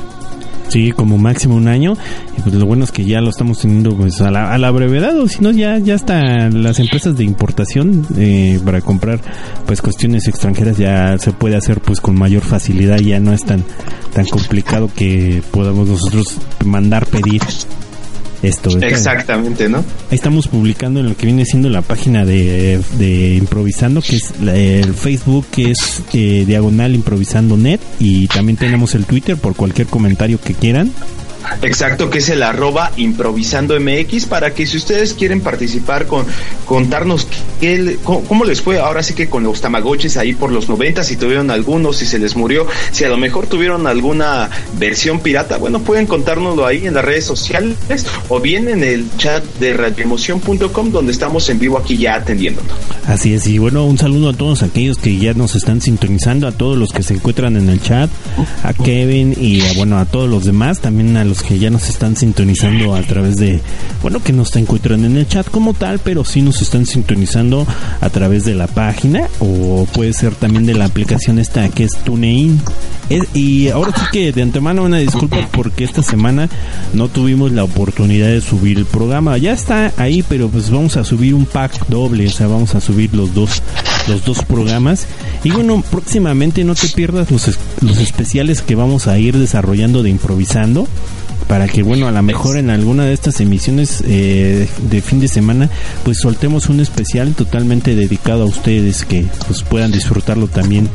Sí, 0.69 0.93
como 0.93 1.17
máximo 1.17 1.55
un 1.55 1.69
año. 1.69 1.95
Y 2.37 2.43
pues 2.43 2.55
lo 2.55 2.67
bueno 2.67 2.85
es 2.85 2.93
que 2.93 3.05
ya 3.05 3.21
lo 3.21 3.31
estamos 3.31 3.61
teniendo 3.61 3.97
pues 3.97 4.21
a 4.21 4.31
la, 4.31 4.53
a 4.53 4.59
la 4.59 4.71
brevedad, 4.71 5.17
o 5.19 5.29
si 5.29 5.41
no 5.43 5.51
ya 5.51 5.79
ya 5.79 5.95
hasta 5.95 6.49
las 6.51 6.79
empresas 6.81 7.17
de 7.17 7.25
importación 7.25 8.07
eh, 8.17 8.61
para 8.65 8.81
comprar 8.81 9.21
pues 9.67 9.81
cuestiones 9.81 10.29
extranjeras 10.29 10.77
ya 10.77 11.17
se 11.19 11.33
puede 11.33 11.57
hacer 11.57 11.81
pues 11.81 12.01
con 12.01 12.19
mayor 12.19 12.43
facilidad, 12.43 12.99
ya 12.99 13.21
no 13.21 13.33
es 13.33 13.45
tan 13.45 13.63
tan 14.13 14.27
complicado 14.27 14.91
que 14.95 15.43
podamos 15.51 15.89
nosotros 15.89 16.39
mandar 16.65 17.07
pedir 17.07 17.43
esto. 18.43 18.71
¿verdad? 18.73 18.89
Exactamente, 18.91 19.69
¿no? 19.69 19.79
Ahí 19.79 19.85
estamos 20.17 20.49
publicando 20.49 21.01
en 21.01 21.09
lo 21.09 21.17
que 21.17 21.27
viene 21.27 21.45
siendo 21.45 21.69
la 21.69 21.83
página 21.83 22.25
de, 22.25 22.81
de 22.99 23.35
Improvisando, 23.37 24.01
que 24.03 24.17
es 24.17 24.33
la- 24.41 24.57
el 24.57 24.95
Facebook, 24.95 25.47
que 25.51 25.71
es 25.71 26.03
eh, 26.13 26.45
Diagonal 26.47 26.95
Improvisando 26.95 27.57
Net, 27.57 27.81
y 27.99 28.27
también 28.29 28.57
tenemos 28.57 28.95
el 28.95 29.05
Twitter 29.05 29.37
por 29.37 29.55
cualquier 29.57 29.87
comentario 29.87 30.39
que 30.41 30.55
quieran. 30.55 30.91
Exacto, 31.63 32.11
que 32.11 32.19
es 32.19 32.29
el 32.29 32.43
arroba 32.43 32.93
improvisando 32.97 33.79
MX 33.79 34.27
para 34.27 34.55
que 34.55 34.67
si 34.67 34.77
ustedes 34.77 35.15
quieren 35.15 35.41
participar 35.41 36.07
con 36.07 36.27
contarnos 36.65 37.27
qué, 37.61 37.99
cómo 38.05 38.45
les 38.45 38.61
fue 38.61 38.79
ahora 38.79 39.03
sí 39.03 39.15
que 39.15 39.29
con 39.29 39.45
los 39.45 39.61
tamagotchis 39.61 40.17
ahí 40.17 40.35
por 40.35 40.53
los 40.53 40.69
90, 40.69 41.03
si 41.03 41.17
tuvieron 41.17 41.51
algunos, 41.51 41.97
si 41.97 42.07
se 42.07 42.19
les 42.19 42.37
murió, 42.37 42.67
si 42.93 43.05
a 43.05 43.09
lo 43.09 43.17
mejor 43.17 43.47
tuvieron 43.47 43.87
alguna 43.87 44.51
versión 44.79 45.21
pirata, 45.21 45.57
bueno, 45.57 45.81
pueden 45.81 46.07
contárnoslo 46.07 46.67
ahí 46.67 46.87
en 46.87 46.95
las 46.95 47.05
redes 47.05 47.25
sociales 47.25 47.77
o 48.29 48.41
bien 48.41 48.69
en 48.69 48.83
el 48.83 49.07
chat 49.17 49.45
de 49.61 49.75
radioemoción.com 49.75 50.91
donde 50.91 51.13
estamos 51.13 51.49
en 51.49 51.59
vivo 51.59 51.79
aquí 51.79 51.97
ya 51.97 52.17
atendiéndonos. 52.17 52.71
Así 53.07 53.35
es, 53.35 53.47
y 53.47 53.59
bueno, 53.59 53.85
un 53.85 53.99
saludo 53.99 54.31
a 54.31 54.33
todos 54.33 54.63
aquellos 54.63 54.99
que 54.99 55.17
ya 55.17 55.33
nos 55.35 55.55
están 55.55 55.81
sintonizando, 55.81 56.47
a 56.47 56.53
todos 56.53 56.77
los 56.77 56.93
que 56.93 57.03
se 57.03 57.15
encuentran 57.15 57.57
en 57.57 57.69
el 57.69 57.81
chat, 57.81 58.11
a 58.63 58.73
Kevin 58.73 59.37
y 59.41 59.63
a, 59.63 59.73
bueno, 59.75 59.99
a 59.99 60.05
todos 60.07 60.29
los 60.29 60.45
demás, 60.45 60.81
también 60.81 61.17
a 61.17 61.25
los 61.25 61.36
que 61.43 61.59
ya 61.59 61.71
nos 61.71 61.89
están 61.89 62.17
sintonizando 62.17 62.95
a 62.95 63.03
través 63.03 63.37
de, 63.37 63.61
bueno, 64.03 64.23
que 64.23 64.33
no 64.33 64.45
se 64.45 64.59
encuentran 64.59 65.05
en 65.05 65.17
el 65.17 65.29
chat 65.29 65.49
como 65.51 65.75
tal, 65.75 65.99
pero 65.99 66.25
sí 66.25 66.43
nos 66.43 66.63
están 66.63 66.87
sintonizando 66.87 67.67
a 68.01 68.11
través 68.11 68.45
de 68.45 68.55
la 68.55 68.67
página 68.67 69.29
o 69.41 69.87
puede 69.93 70.13
ser 70.13 70.35
también 70.35 70.67
de 70.67 70.75
la 70.75 70.85
aplicación 70.85 71.39
esta 71.39 71.69
que 71.69 71.85
es 71.85 71.93
TuneIn. 72.05 72.61
Y 73.35 73.69
ahora 73.69 73.93
sí 73.97 74.05
que 74.11 74.33
de 74.33 74.43
antemano 74.43 74.83
una 74.83 74.99
disculpa 74.99 75.37
porque 75.53 75.85
esta 75.85 76.03
semana 76.03 76.49
no 76.93 77.09
tuvimos 77.09 77.53
la 77.53 77.63
oportunidad 77.63 78.27
de 78.27 78.41
subir 78.41 78.79
el 78.79 78.85
programa. 78.85 79.39
Ya 79.39 79.53
está 79.53 79.93
ahí, 79.97 80.25
pero 80.29 80.49
pues 80.49 80.71
vamos 80.71 80.97
a 80.97 81.05
subir 81.05 81.35
un 81.35 81.47
pack 81.47 81.87
doble, 81.89 82.27
o 82.27 82.31
sea, 82.31 82.49
vamos 82.49 82.75
a 82.75 82.81
subir 82.81 83.15
los 83.15 83.33
dos 83.33 83.63
los 84.09 84.25
dos 84.25 84.43
programas. 84.45 85.07
Y 85.45 85.51
bueno, 85.51 85.83
próximamente 85.89 86.65
no 86.65 86.75
te 86.75 86.89
pierdas 86.89 87.31
los, 87.31 87.49
los 87.81 87.99
especiales 87.99 88.63
que 88.63 88.75
vamos 88.75 89.07
a 89.07 89.19
ir 89.19 89.37
desarrollando 89.37 90.03
de 90.03 90.11
improvisando 90.11 90.89
para 91.49 91.69
que 91.69 91.83
bueno 91.83 92.09
a 92.09 92.11
lo 92.11 92.23
mejor 92.23 92.57
en 92.57 92.71
alguna 92.71 93.05
de 93.05 93.13
estas 93.13 93.41
emisiones 93.41 94.03
eh, 94.07 94.69
de 94.91 95.03
fin 95.03 95.21
de 95.21 95.29
semana 95.29 95.71
pues 96.05 96.19
soltemos 96.19 96.69
un 96.69 96.81
especial 96.81 97.35
totalmente 97.35 97.95
dedicado 97.95 98.43
a 98.43 98.47
ustedes 98.47 99.05
que 99.05 99.27
pues 99.47 99.63
puedan 99.63 99.93
disfrutarlo 99.93 100.49
también 100.49 100.89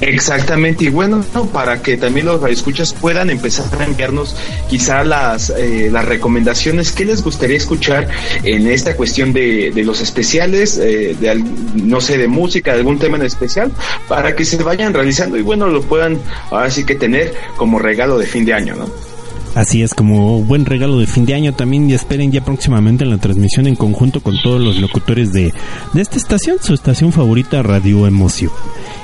Exactamente, 0.00 0.84
y 0.84 0.88
bueno, 0.88 1.24
no, 1.34 1.46
para 1.46 1.82
que 1.82 1.96
también 1.96 2.26
los 2.26 2.42
escuchas 2.50 2.94
puedan 2.94 3.30
empezar 3.30 3.66
a 3.80 3.84
enviarnos 3.84 4.34
quizá 4.68 5.04
las, 5.04 5.50
eh, 5.50 5.88
las 5.90 6.04
recomendaciones 6.04 6.92
que 6.92 7.04
les 7.04 7.22
gustaría 7.22 7.56
escuchar 7.56 8.08
en 8.42 8.66
esta 8.66 8.96
cuestión 8.96 9.32
de, 9.32 9.70
de 9.70 9.84
los 9.84 10.00
especiales, 10.00 10.78
eh, 10.78 11.16
de 11.20 11.34
no 11.74 12.00
sé, 12.00 12.18
de 12.18 12.28
música, 12.28 12.72
de 12.72 12.78
algún 12.78 12.98
tema 12.98 13.16
en 13.16 13.24
especial, 13.24 13.70
para 14.08 14.34
que 14.34 14.44
se 14.44 14.62
vayan 14.62 14.94
realizando 14.94 15.36
y 15.36 15.42
bueno, 15.42 15.66
lo 15.66 15.82
puedan 15.82 16.18
ahora 16.50 16.70
sí 16.70 16.84
que 16.84 16.94
tener 16.94 17.34
como 17.56 17.78
regalo 17.78 18.18
de 18.18 18.26
fin 18.26 18.44
de 18.44 18.54
año, 18.54 18.74
¿no? 18.76 19.09
Así 19.54 19.82
es, 19.82 19.94
como 19.94 20.42
buen 20.42 20.64
regalo 20.64 20.98
de 20.98 21.06
fin 21.06 21.26
de 21.26 21.34
año 21.34 21.52
también 21.52 21.90
y 21.90 21.94
esperen 21.94 22.30
ya 22.30 22.44
próximamente 22.44 23.04
la 23.04 23.18
transmisión 23.18 23.66
en 23.66 23.74
conjunto 23.74 24.20
con 24.20 24.40
todos 24.42 24.60
los 24.60 24.76
locutores 24.76 25.32
de, 25.32 25.52
de 25.92 26.02
esta 26.02 26.18
estación, 26.18 26.58
su 26.60 26.72
estación 26.72 27.12
favorita 27.12 27.62
Radio 27.62 28.06
Emoción. 28.06 28.52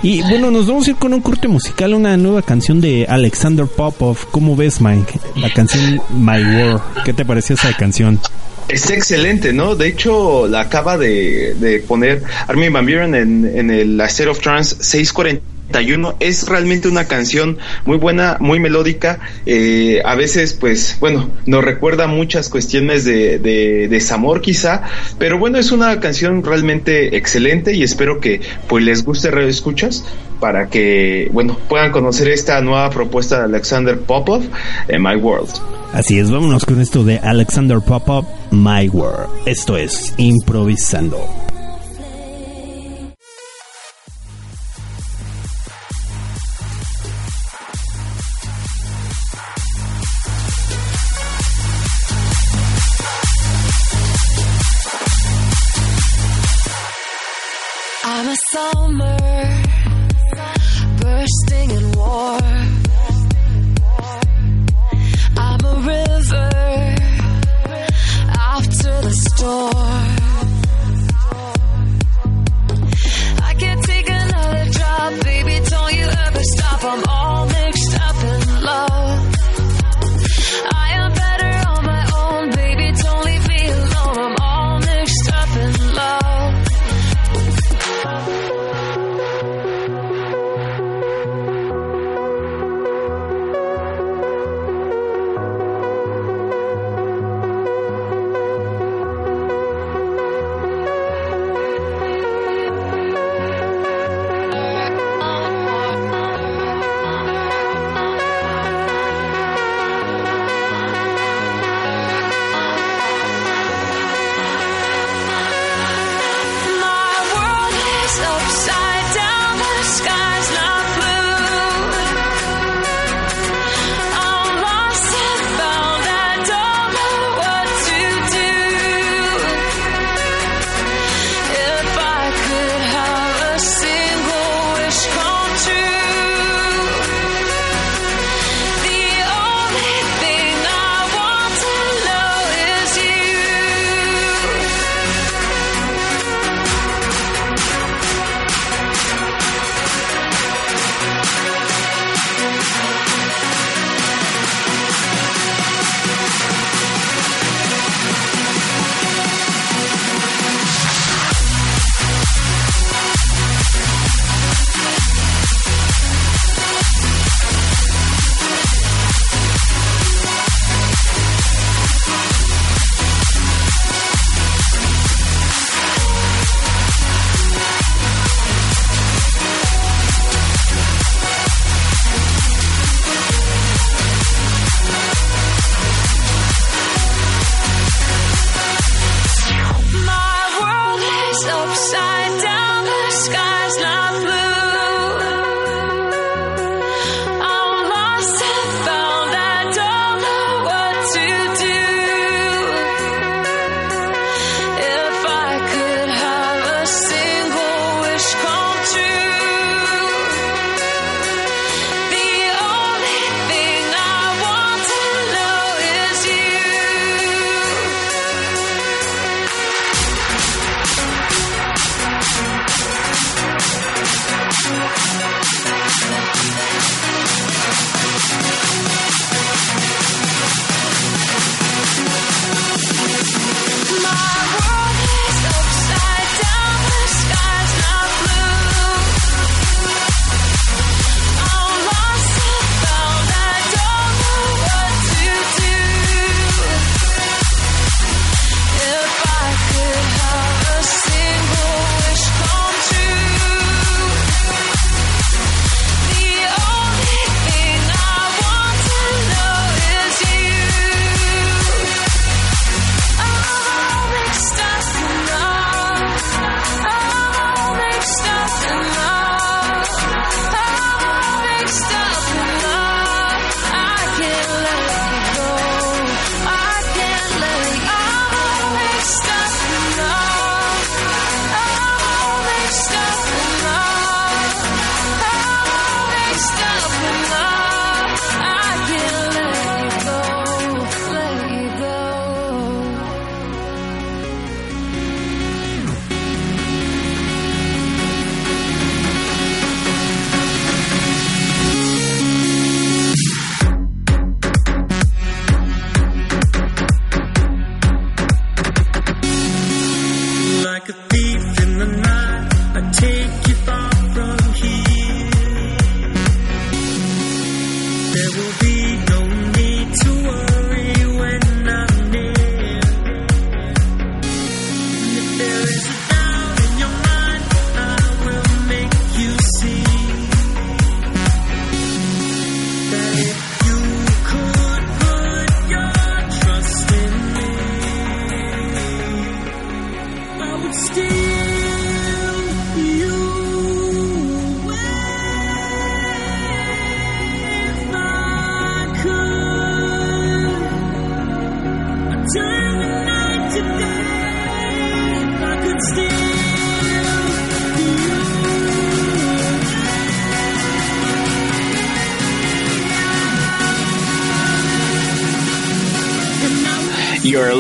Y 0.02 0.22
bueno, 0.22 0.50
nos 0.52 0.68
vamos 0.68 0.86
a 0.86 0.90
ir 0.90 0.96
con 0.96 1.12
un 1.14 1.20
corte 1.20 1.48
musical, 1.48 1.94
una 1.94 2.16
nueva 2.16 2.42
canción 2.42 2.80
de 2.80 3.06
Alexander 3.08 3.66
Popov. 3.66 4.18
¿Cómo 4.30 4.54
ves, 4.54 4.80
Mike? 4.80 5.18
La 5.36 5.52
canción 5.52 6.00
My 6.16 6.42
World. 6.42 6.80
¿Qué 7.04 7.12
te 7.12 7.24
pareció 7.24 7.54
esa 7.54 7.72
canción? 7.76 8.20
Es 8.68 8.90
excelente, 8.90 9.52
¿no? 9.52 9.74
De 9.74 9.88
hecho, 9.88 10.46
la 10.46 10.60
acaba 10.62 10.96
de, 10.96 11.54
de 11.54 11.80
poner 11.80 12.22
Armin 12.46 12.72
Van 12.72 12.84
Buren 12.84 13.14
en, 13.14 13.50
en 13.52 13.70
el 13.70 14.00
of 14.00 14.40
Trance 14.40 14.76
640 14.80 15.55
es 16.20 16.48
realmente 16.48 16.88
una 16.88 17.06
canción 17.06 17.58
muy 17.84 17.98
buena, 17.98 18.36
muy 18.40 18.58
melódica. 18.60 19.18
Eh, 19.44 20.00
a 20.04 20.14
veces, 20.14 20.54
pues, 20.54 20.96
bueno, 21.00 21.30
nos 21.44 21.64
recuerda 21.64 22.06
muchas 22.06 22.48
cuestiones 22.48 23.04
de, 23.04 23.38
de, 23.38 23.88
desamor 23.88 24.40
quizá, 24.40 24.82
pero 25.18 25.38
bueno, 25.38 25.58
es 25.58 25.72
una 25.72 26.00
canción 26.00 26.42
realmente 26.42 27.16
excelente 27.16 27.74
y 27.74 27.82
espero 27.82 28.20
que 28.20 28.40
pues 28.68 28.84
les 28.84 29.04
guste 29.04 29.30
Radio 29.30 29.48
Escuchas 29.48 30.04
para 30.40 30.68
que, 30.68 31.28
bueno, 31.32 31.58
puedan 31.68 31.92
conocer 31.92 32.28
esta 32.28 32.60
nueva 32.60 32.90
propuesta 32.90 33.38
de 33.38 33.44
Alexander 33.44 33.98
Popov, 33.98 34.42
en 34.88 35.02
My 35.02 35.16
World. 35.16 35.50
Así 35.92 36.18
es, 36.18 36.30
vámonos 36.30 36.64
con 36.64 36.80
esto 36.80 37.04
de 37.04 37.18
Alexander 37.18 37.80
Popov, 37.80 38.26
My 38.50 38.88
World. 38.88 39.28
Esto 39.46 39.76
es 39.76 40.14
Improvisando. 40.18 41.55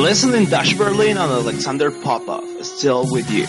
Listening 0.06 0.44
Dash 0.44 0.72
Berlin 0.74 1.18
and 1.18 1.32
Alexander 1.32 1.90
Popov, 1.90 2.44
still 2.64 3.10
with 3.10 3.28
you. 3.28 3.44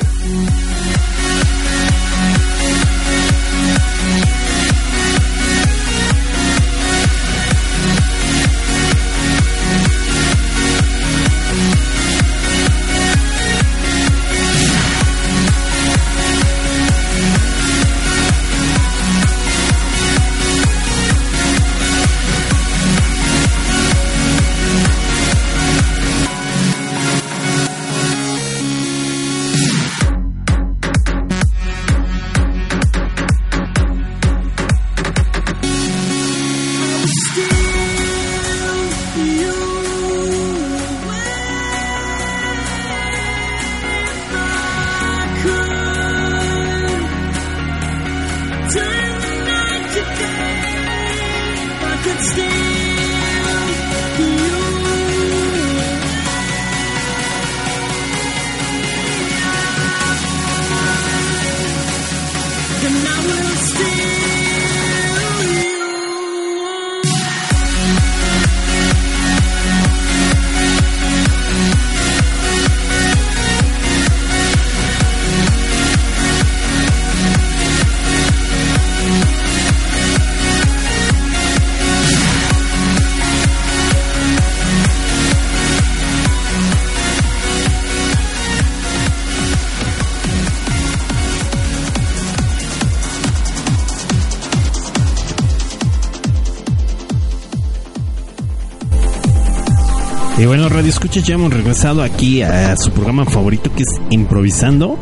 Bueno, 100.48 100.70
Radio 100.70 100.90
Escuchas, 100.90 101.24
ya 101.26 101.36
hemos 101.36 101.54
regresado 101.54 102.02
aquí 102.02 102.42
a 102.42 102.76
su 102.78 102.92
programa 102.92 103.26
favorito 103.26 103.70
que 103.76 103.84
es 103.84 103.90
Improvisando. 104.12 104.98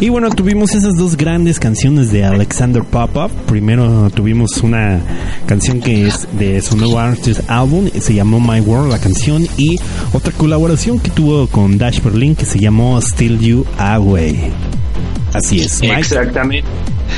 Y 0.00 0.08
bueno, 0.08 0.30
tuvimos 0.30 0.74
esas 0.74 0.94
dos 0.96 1.18
grandes 1.18 1.60
canciones 1.60 2.10
de 2.10 2.24
Alexander 2.24 2.82
Popov. 2.82 3.30
Primero 3.46 4.08
tuvimos 4.10 4.56
una 4.62 5.00
canción 5.46 5.80
que 5.80 6.06
es 6.06 6.26
de 6.32 6.62
su 6.62 6.78
nuevo 6.78 6.98
artist 6.98 7.40
álbum, 7.48 7.90
se 8.00 8.14
llamó 8.14 8.40
My 8.40 8.60
World 8.60 8.90
la 8.90 8.98
canción. 8.98 9.46
Y 9.58 9.78
otra 10.14 10.32
colaboración 10.32 10.98
que 10.98 11.10
tuvo 11.10 11.46
con 11.48 11.76
Dash 11.76 12.00
Berlin 12.00 12.34
que 12.34 12.46
se 12.46 12.58
llamó 12.58 12.98
Still 13.02 13.38
You 13.38 13.66
Away. 13.76 14.50
Así 15.34 15.60
es. 15.60 15.80
Mike. 15.82 15.98
Exactamente. 15.98 16.68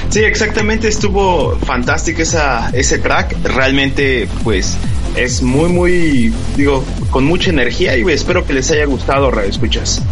Sí, 0.08 0.20
exactamente, 0.20 0.88
estuvo 0.88 1.56
fantástico 1.58 2.22
esa, 2.22 2.70
ese 2.70 2.98
track. 2.98 3.36
Realmente, 3.44 4.26
pues, 4.42 4.76
es 5.16 5.42
muy, 5.42 5.68
muy, 5.68 6.32
digo, 6.56 6.84
con 7.10 7.24
mucha 7.24 7.50
energía 7.50 7.96
y 7.96 8.02
espero 8.10 8.44
que 8.44 8.52
les 8.52 8.70
haya 8.70 8.84
gustado, 8.84 9.30
Radio 9.30 9.50
Escuchas. 9.50 10.02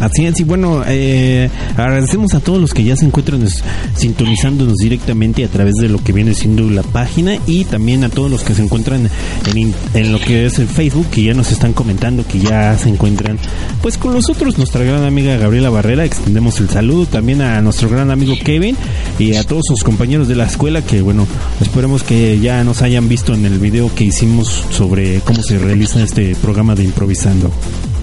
Así 0.00 0.24
es, 0.24 0.40
y 0.40 0.44
bueno, 0.44 0.82
eh, 0.86 1.50
agradecemos 1.76 2.34
a 2.34 2.40
todos 2.40 2.60
los 2.60 2.72
que 2.72 2.84
ya 2.84 2.96
se 2.96 3.04
encuentran 3.04 3.46
sintonizándonos 3.94 4.76
directamente 4.76 5.44
a 5.44 5.48
través 5.48 5.74
de 5.74 5.88
lo 5.88 6.02
que 6.02 6.12
viene 6.12 6.34
siendo 6.34 6.68
la 6.70 6.82
página 6.82 7.36
y 7.46 7.64
también 7.64 8.04
a 8.04 8.08
todos 8.08 8.30
los 8.30 8.42
que 8.42 8.54
se 8.54 8.62
encuentran 8.62 9.10
en, 9.54 9.74
en 9.94 10.12
lo 10.12 10.18
que 10.18 10.46
es 10.46 10.58
el 10.58 10.68
Facebook, 10.68 11.06
que 11.10 11.22
ya 11.22 11.34
nos 11.34 11.52
están 11.52 11.72
comentando 11.72 12.26
que 12.26 12.38
ya 12.38 12.76
se 12.78 12.88
encuentran 12.88 13.38
pues 13.82 13.98
con 13.98 14.14
nosotros, 14.14 14.58
nuestra 14.58 14.84
gran 14.84 15.04
amiga 15.04 15.36
Gabriela 15.36 15.70
Barrera, 15.70 16.04
extendemos 16.04 16.60
el 16.60 16.68
saludo 16.68 17.06
también 17.06 17.42
a 17.42 17.60
nuestro 17.60 17.88
gran 17.88 18.10
amigo 18.10 18.34
Kevin 18.42 18.76
y 19.18 19.34
a 19.34 19.44
todos 19.44 19.64
sus 19.66 19.82
compañeros 19.82 20.28
de 20.28 20.36
la 20.36 20.46
escuela 20.46 20.82
que 20.82 21.02
bueno, 21.02 21.26
esperemos 21.60 22.02
que 22.02 22.38
ya 22.40 22.64
nos 22.64 22.82
hayan 22.82 23.08
visto 23.08 23.34
en 23.34 23.44
el 23.44 23.58
video 23.58 23.94
que 23.94 24.04
hicimos 24.04 24.64
sobre 24.70 25.20
cómo 25.20 25.42
se 25.42 25.58
realiza 25.58 26.02
este 26.02 26.34
programa 26.36 26.74
de 26.74 26.84
improvisando. 26.84 27.50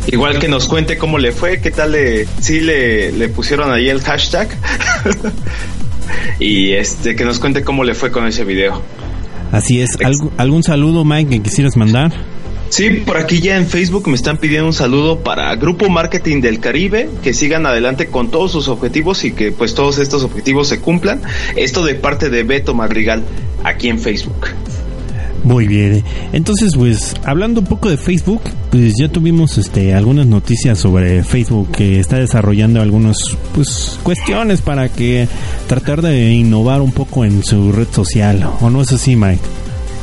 Igual 0.08 0.40
que 0.40 0.48
nos 0.48 0.68
cuente 0.68 0.98
cómo 0.98 1.18
le 1.18 1.32
fue, 1.32 1.60
qué 1.62 1.72
tal 1.72 1.92
le, 1.92 2.26
sí 2.42 2.60
le, 2.62 3.12
le 3.12 3.28
pusieron 3.30 3.72
ahí 3.72 3.90
el 3.90 4.02
hashtag. 4.02 4.50
y 6.40 6.72
este, 6.74 7.16
que 7.16 7.26
nos 7.26 7.40
cuente 7.40 7.64
cómo 7.64 7.84
le 7.84 7.94
fue 7.94 8.12
con 8.12 8.26
ese 8.28 8.44
video. 8.44 8.82
Así 9.52 9.82
es, 9.82 9.98
¿Algu- 10.00 10.32
¿algún 10.38 10.64
saludo 10.64 11.06
Mike 11.06 11.30
que 11.38 11.42
quisieras 11.42 11.76
mandar? 11.78 12.12
Sí, 12.70 12.90
por 13.06 13.16
aquí 13.18 13.40
ya 13.40 13.56
en 13.56 13.66
Facebook 13.66 14.10
me 14.10 14.16
están 14.16 14.38
pidiendo 14.38 14.68
un 14.68 14.74
saludo 14.74 15.20
para 15.20 15.56
Grupo 15.56 15.88
Marketing 15.90 16.42
del 16.42 16.60
Caribe, 16.60 17.10
que 17.24 17.34
sigan 17.34 17.66
adelante 17.66 18.08
con 18.08 18.30
todos 18.30 18.52
sus 18.52 18.68
objetivos 18.68 19.24
y 19.24 19.32
que 19.32 19.54
pues 19.54 19.74
todos 19.74 20.00
estos 20.00 20.24
objetivos 20.24 20.68
se 20.68 20.82
cumplan. 20.82 21.22
Esto 21.56 21.86
de 21.86 21.96
parte 21.96 22.30
de 22.30 22.44
Beto 22.44 22.74
Madrigal, 22.74 23.24
aquí 23.64 23.88
en 23.88 24.00
Facebook. 24.00 24.48
Muy 25.44 25.68
bien. 25.68 26.04
Entonces, 26.34 26.72
pues, 26.76 27.16
hablando 27.24 27.62
un 27.62 27.68
poco 27.68 27.90
de 27.90 27.98
Facebook, 27.98 28.42
pues 28.72 28.94
ya 29.00 29.08
tuvimos 29.10 29.58
este 29.58 29.94
algunas 29.94 30.26
noticias 30.26 30.78
sobre 30.78 31.24
Facebook 31.24 31.72
que 31.72 32.00
está 32.00 32.18
desarrollando 32.18 32.82
algunas 32.82 33.18
pues 33.54 34.00
cuestiones 34.04 34.62
para 34.62 34.90
que 34.90 35.28
tratar 35.68 36.02
de 36.02 36.32
innovar 36.32 36.82
un 36.82 36.92
poco 36.92 37.24
en 37.24 37.44
su 37.44 37.72
red 37.72 37.88
social. 37.92 38.50
¿O 38.62 38.70
no 38.70 38.82
es 38.82 38.92
así, 38.92 39.16
Mike? 39.16 39.42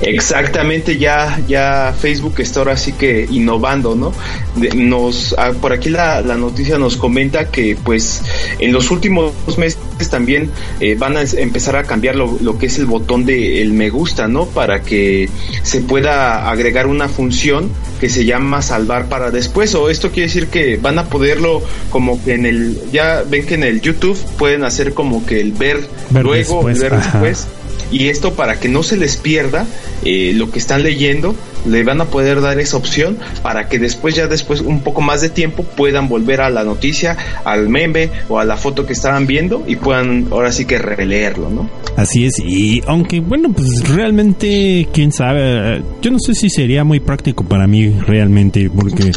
Exactamente, 0.07 0.99
ya, 0.99 1.41
ya 1.49 1.95
Facebook 1.99 2.35
está 2.39 2.61
ahora 2.61 2.77
sí 2.77 2.93
que 2.93 3.27
innovando, 3.31 3.95
¿no? 3.95 4.13
De- 4.57 4.75
nos, 4.75 5.35
ah, 5.39 5.53
por 5.61 5.73
aquí 5.73 5.89
la, 5.91 6.21
la 6.21 6.37
noticia 6.37 6.79
nos 6.79 6.97
comenta 6.97 7.51
que 7.51 7.77
pues 7.83 8.23
en 8.59 8.73
los 8.73 8.91
últimos 8.91 9.33
meses 9.59 9.79
también 10.11 10.51
eh, 10.81 10.95
van 10.99 11.17
a 11.17 11.23
empezar 11.23 11.77
a 11.77 11.85
cambiar 11.85 12.17
lo, 12.17 12.37
lo 12.41 12.59
que 12.59 12.67
es 12.67 12.79
el 12.79 12.87
botón 12.87 13.25
de 13.25 13.63
el 13.63 13.73
me 13.73 13.91
gusta, 13.91 14.29
¿no? 14.29 14.47
Para 14.47 14.83
que 14.83 15.29
se 15.63 15.81
pueda 15.81 16.51
agregar 16.51 16.87
una 16.87 17.09
función 17.09 17.71
que 18.01 18.09
se 18.09 18.25
llama 18.25 18.61
salvar 18.63 19.09
para 19.09 19.31
después, 19.31 19.75
o 19.75 19.89
esto 19.89 20.11
quiere 20.11 20.27
decir 20.29 20.49
que 20.49 20.77
van 20.77 20.99
a 20.99 21.05
poderlo 21.07 21.63
como 21.91 22.23
que 22.23 22.35
en 22.35 22.45
el, 22.47 22.79
ya 22.93 23.23
ven 23.29 23.47
que 23.47 23.55
en 23.55 23.63
el 23.63 23.81
YouTube 23.81 24.19
pueden 24.39 24.65
hacer 24.65 24.93
como 24.95 25.25
que 25.25 25.41
el 25.41 25.53
ver, 25.53 25.81
Ver 26.11 26.25
luego, 26.25 26.57
después, 26.57 26.77
el 26.77 26.83
ver 26.83 26.95
ajá. 26.95 27.19
después. 27.21 27.47
Y 27.95 28.09
esto 28.09 28.35
para 28.35 28.59
que 28.59 28.69
no 28.69 28.83
se 28.83 28.97
les 28.97 29.17
pierda 29.17 29.69
eh, 30.05 30.33
lo 30.35 30.51
que 30.51 30.59
están 30.59 30.83
leyendo, 30.83 31.37
le 31.65 31.85
van 31.85 32.01
a 32.01 32.07
poder 32.07 32.41
dar 32.41 32.59
esa 32.59 32.77
opción 32.77 33.19
para 33.41 33.69
que 33.69 33.79
después, 33.79 34.17
ya 34.17 34.27
después, 34.27 34.63
un 34.63 34.81
poco 34.81 35.01
más 35.01 35.21
de 35.21 35.29
tiempo, 35.29 35.63
puedan 35.63 36.09
volver 36.09 36.41
a 36.41 36.51
la 36.51 36.65
noticia, 36.65 37.17
al 37.45 37.69
meme 37.69 38.11
o 38.29 38.41
a 38.41 38.45
la 38.45 38.57
foto 38.57 38.85
que 38.85 38.95
estaban 38.95 39.29
viendo 39.29 39.63
y 39.69 39.77
puedan 39.77 40.27
ahora 40.33 40.51
sí 40.51 40.65
que 40.65 40.77
releerlo, 40.79 41.51
¿no? 41.51 41.71
Así 41.97 42.27
es, 42.27 42.35
y 42.45 42.83
aunque 42.89 43.21
bueno, 43.21 43.53
pues 43.53 43.89
realmente, 43.89 44.89
quién 44.93 45.13
sabe, 45.13 45.81
yo 46.03 46.11
no 46.11 46.19
sé 46.19 46.35
si 46.35 46.51
sería 46.51 46.83
muy 46.83 46.99
práctico 46.99 47.45
para 47.45 47.69
mí 47.69 47.91
realmente, 47.91 48.69
porque 48.75 49.13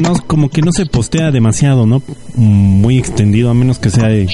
no, 0.00 0.14
como 0.26 0.48
que 0.48 0.62
no 0.62 0.72
se 0.72 0.86
postea 0.86 1.30
demasiado, 1.30 1.86
¿no? 1.86 2.02
Muy 2.34 2.98
extendido, 2.98 3.50
a 3.50 3.54
menos 3.54 3.78
que 3.78 3.90
sea 3.90 4.08
de, 4.08 4.28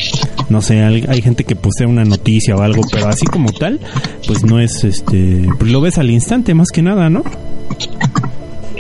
no 0.49 0.63
sé, 0.63 0.83
hay, 0.83 1.23
gente 1.23 1.45
que 1.45 1.57
postea 1.57 1.87
una 1.87 2.05
noticia 2.05 2.57
o 2.57 2.63
algo, 2.63 2.83
pero 2.91 3.09
así 3.09 3.27
como 3.27 3.53
tal, 3.53 3.81
pues 4.27 4.45
no 4.45 4.61
es, 4.61 4.85
este, 4.85 5.49
pues 5.59 5.71
lo 5.71 5.81
ves 5.81 5.99
al 5.99 6.11
instante 6.11 6.55
más 6.55 6.69
que 6.69 6.83
nada, 6.83 7.11
¿no? 7.11 7.25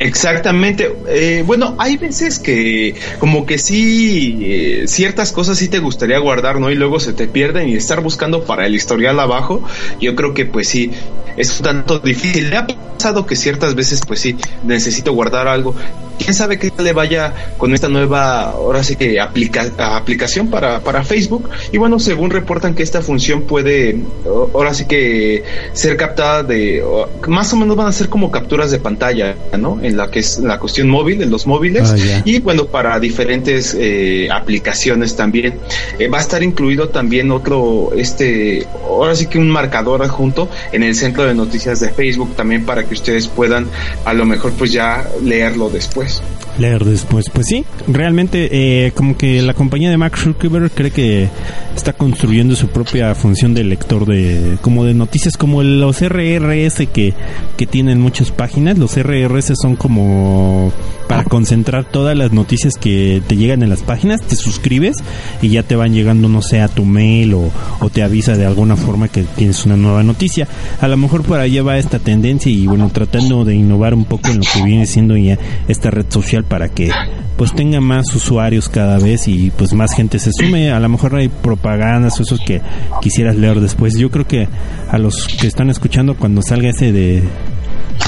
Exactamente. 0.00 0.96
Eh, 1.08 1.42
bueno, 1.46 1.74
hay 1.78 1.96
veces 1.96 2.38
que 2.38 2.94
como 3.18 3.46
que 3.46 3.58
sí, 3.58 4.38
eh, 4.42 4.84
ciertas 4.86 5.32
cosas 5.32 5.58
sí 5.58 5.68
te 5.68 5.78
gustaría 5.78 6.18
guardar, 6.18 6.60
¿no? 6.60 6.70
Y 6.70 6.74
luego 6.74 7.00
se 7.00 7.12
te 7.12 7.26
pierden 7.26 7.68
y 7.68 7.74
estar 7.74 8.00
buscando 8.00 8.44
para 8.44 8.66
el 8.66 8.74
historial 8.74 9.18
abajo, 9.20 9.62
yo 10.00 10.14
creo 10.14 10.34
que 10.34 10.46
pues 10.46 10.68
sí, 10.68 10.90
es 11.36 11.58
un 11.58 11.64
tanto 11.64 11.98
difícil. 11.98 12.50
Le 12.50 12.56
ha 12.56 12.66
pasado 12.66 13.26
que 13.26 13.36
ciertas 13.36 13.74
veces, 13.74 14.02
pues 14.06 14.20
sí, 14.20 14.36
necesito 14.64 15.12
guardar 15.12 15.48
algo. 15.48 15.74
Quién 16.18 16.34
sabe 16.34 16.58
qué 16.58 16.72
le 16.78 16.92
vaya 16.92 17.32
con 17.56 17.74
esta 17.74 17.88
nueva, 17.88 18.50
ahora 18.50 18.82
sí 18.82 18.96
que 18.96 19.20
aplica, 19.20 19.70
aplicación 19.96 20.48
para, 20.48 20.80
para 20.80 21.04
Facebook. 21.04 21.48
Y 21.72 21.78
bueno, 21.78 21.98
según 21.98 22.30
reportan 22.30 22.74
que 22.74 22.82
esta 22.82 23.02
función 23.02 23.42
puede, 23.42 24.00
ahora 24.26 24.74
sí 24.74 24.86
que 24.86 25.44
ser 25.72 25.96
captada 25.96 26.42
de, 26.42 26.84
más 27.26 27.52
o 27.52 27.56
menos 27.56 27.76
van 27.76 27.86
a 27.86 27.92
ser 27.92 28.08
como 28.08 28.30
capturas 28.30 28.70
de 28.70 28.78
pantalla, 28.78 29.36
¿no? 29.58 29.78
En 29.82 29.96
la 29.96 30.10
que 30.10 30.20
es 30.20 30.38
la 30.38 30.58
cuestión 30.58 30.88
móvil, 30.88 31.22
en 31.22 31.30
los 31.30 31.46
móviles. 31.46 31.90
Ah. 31.90 32.22
Y 32.24 32.40
bueno, 32.40 32.66
para 32.66 32.98
diferentes 32.98 33.76
eh, 33.78 34.28
aplicaciones 34.30 35.16
también. 35.16 35.54
Eh, 35.98 36.08
va 36.08 36.18
a 36.18 36.20
estar 36.20 36.42
incluido 36.42 36.88
también 36.88 37.30
otro, 37.30 37.90
este, 37.96 38.66
ahora 38.84 39.14
sí 39.14 39.26
que 39.26 39.38
un 39.38 39.50
marcador 39.50 40.02
adjunto 40.02 40.48
en 40.72 40.82
el 40.82 40.94
centro 40.94 41.24
de 41.24 41.34
noticias 41.34 41.80
de 41.80 41.90
Facebook 41.90 42.34
también 42.34 42.64
para 42.64 42.84
que 42.84 42.94
ustedes 42.94 43.28
puedan 43.28 43.66
a 44.04 44.12
lo 44.14 44.24
mejor 44.24 44.52
pues 44.52 44.72
ya 44.72 45.08
leerlo 45.22 45.70
después. 45.70 46.07
Cheers. 46.08 46.47
Leer 46.58 46.84
después. 46.84 47.30
Pues 47.30 47.46
sí, 47.46 47.64
realmente 47.86 48.48
eh, 48.50 48.92
como 48.92 49.16
que 49.16 49.42
la 49.42 49.54
compañía 49.54 49.90
de 49.90 49.96
Max 49.96 50.20
Zuckerberg 50.22 50.70
cree 50.70 50.90
que 50.90 51.28
está 51.74 51.92
construyendo 51.92 52.56
su 52.56 52.68
propia 52.68 53.14
función 53.14 53.54
de 53.54 53.64
lector 53.64 54.06
de 54.06 54.58
como 54.60 54.84
de 54.84 54.94
noticias 54.94 55.36
como 55.36 55.62
los 55.62 56.00
RRS 56.00 56.86
que, 56.92 57.14
que 57.56 57.66
tienen 57.66 58.00
muchas 58.00 58.30
páginas. 58.30 58.78
Los 58.78 58.96
RRS 58.96 59.52
son 59.60 59.76
como 59.76 60.72
para 61.08 61.24
concentrar 61.24 61.84
todas 61.84 62.16
las 62.16 62.32
noticias 62.32 62.74
que 62.74 63.22
te 63.26 63.36
llegan 63.36 63.62
en 63.62 63.70
las 63.70 63.80
páginas, 63.80 64.20
te 64.20 64.36
suscribes 64.36 64.96
y 65.40 65.48
ya 65.48 65.62
te 65.62 65.74
van 65.74 65.94
llegando, 65.94 66.28
no 66.28 66.42
sé, 66.42 66.60
a 66.60 66.68
tu 66.68 66.84
mail 66.84 67.34
o, 67.34 67.50
te 67.92 68.02
avisa 68.02 68.36
de 68.36 68.44
alguna 68.44 68.76
forma 68.76 69.08
que 69.08 69.22
tienes 69.22 69.64
una 69.64 69.76
nueva 69.76 70.02
noticia. 70.02 70.46
A 70.80 70.88
lo 70.88 70.96
mejor 70.98 71.22
por 71.22 71.40
allá 71.40 71.62
va 71.62 71.78
esta 71.78 71.98
tendencia 71.98 72.52
y 72.52 72.66
bueno, 72.66 72.90
tratando 72.92 73.44
de 73.46 73.54
innovar 73.54 73.94
un 73.94 74.04
poco 74.04 74.28
en 74.28 74.38
lo 74.38 74.42
que 74.42 74.62
viene 74.62 74.84
siendo 74.84 75.16
ya 75.16 75.38
esta 75.66 75.90
red 75.90 76.04
social 76.10 76.44
para 76.48 76.68
que 76.68 76.90
pues 77.36 77.54
tenga 77.54 77.80
más 77.80 78.12
usuarios 78.14 78.68
cada 78.68 78.98
vez 78.98 79.28
y 79.28 79.50
pues 79.50 79.72
más 79.72 79.94
gente 79.94 80.18
se 80.18 80.32
sume. 80.32 80.72
A 80.72 80.80
lo 80.80 80.88
mejor 80.88 81.14
hay 81.16 81.28
propagandas 81.28 82.18
o 82.18 82.22
esos 82.22 82.40
que 82.40 82.60
quisieras 83.00 83.36
leer 83.36 83.60
después. 83.60 83.94
Yo 83.96 84.10
creo 84.10 84.26
que 84.26 84.48
a 84.90 84.98
los 84.98 85.28
que 85.28 85.46
están 85.46 85.70
escuchando 85.70 86.16
cuando 86.16 86.42
salga 86.42 86.70
ese 86.70 86.92
de 86.92 87.22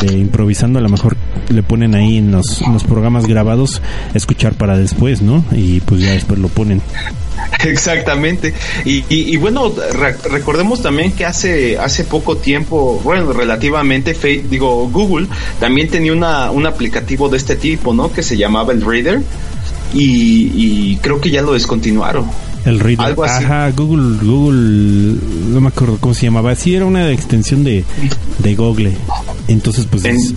de 0.00 0.16
improvisando 0.16 0.78
a 0.78 0.82
lo 0.82 0.88
mejor 0.88 1.16
le 1.48 1.62
ponen 1.62 1.94
ahí 1.94 2.18
en 2.18 2.30
los, 2.30 2.62
en 2.62 2.72
los 2.72 2.84
programas 2.84 3.26
grabados 3.26 3.82
escuchar 4.14 4.54
para 4.54 4.78
después, 4.78 5.20
¿no? 5.20 5.44
Y 5.52 5.80
pues 5.80 6.00
ya 6.00 6.12
después 6.12 6.38
lo 6.38 6.48
ponen. 6.48 6.80
Exactamente. 7.64 8.54
Y, 8.84 8.98
y, 9.08 9.32
y 9.32 9.36
bueno, 9.36 9.72
re- 9.92 10.16
recordemos 10.30 10.82
también 10.82 11.12
que 11.12 11.24
hace, 11.26 11.78
hace 11.78 12.04
poco 12.04 12.36
tiempo, 12.36 13.00
bueno, 13.04 13.32
relativamente, 13.32 14.14
Fe- 14.14 14.44
digo, 14.48 14.88
Google 14.88 15.26
también 15.58 15.88
tenía 15.88 16.12
una, 16.12 16.50
un 16.50 16.66
aplicativo 16.66 17.28
de 17.28 17.36
este 17.36 17.56
tipo, 17.56 17.92
¿no? 17.94 18.12
Que 18.12 18.22
se 18.22 18.36
llamaba 18.36 18.72
el 18.72 18.82
Reader. 18.82 19.22
Y, 19.92 20.52
y 20.54 20.96
creo 21.02 21.20
que 21.20 21.30
ya 21.30 21.42
lo 21.42 21.52
descontinuaron. 21.52 22.24
El 22.64 22.78
Reader. 22.78 23.06
Algo 23.06 23.24
así. 23.24 23.44
Ajá, 23.44 23.70
Google, 23.70 24.18
Google, 24.22 25.18
no 25.48 25.60
me 25.60 25.68
acuerdo 25.68 25.96
cómo 25.98 26.14
se 26.14 26.26
llamaba. 26.26 26.54
Sí, 26.54 26.74
era 26.74 26.84
una 26.86 27.10
extensión 27.10 27.64
de, 27.64 27.84
de 28.38 28.54
Google. 28.54 28.92
Entonces, 29.48 29.86
pues 29.90 30.04
En- 30.04 30.16
es- 30.16 30.34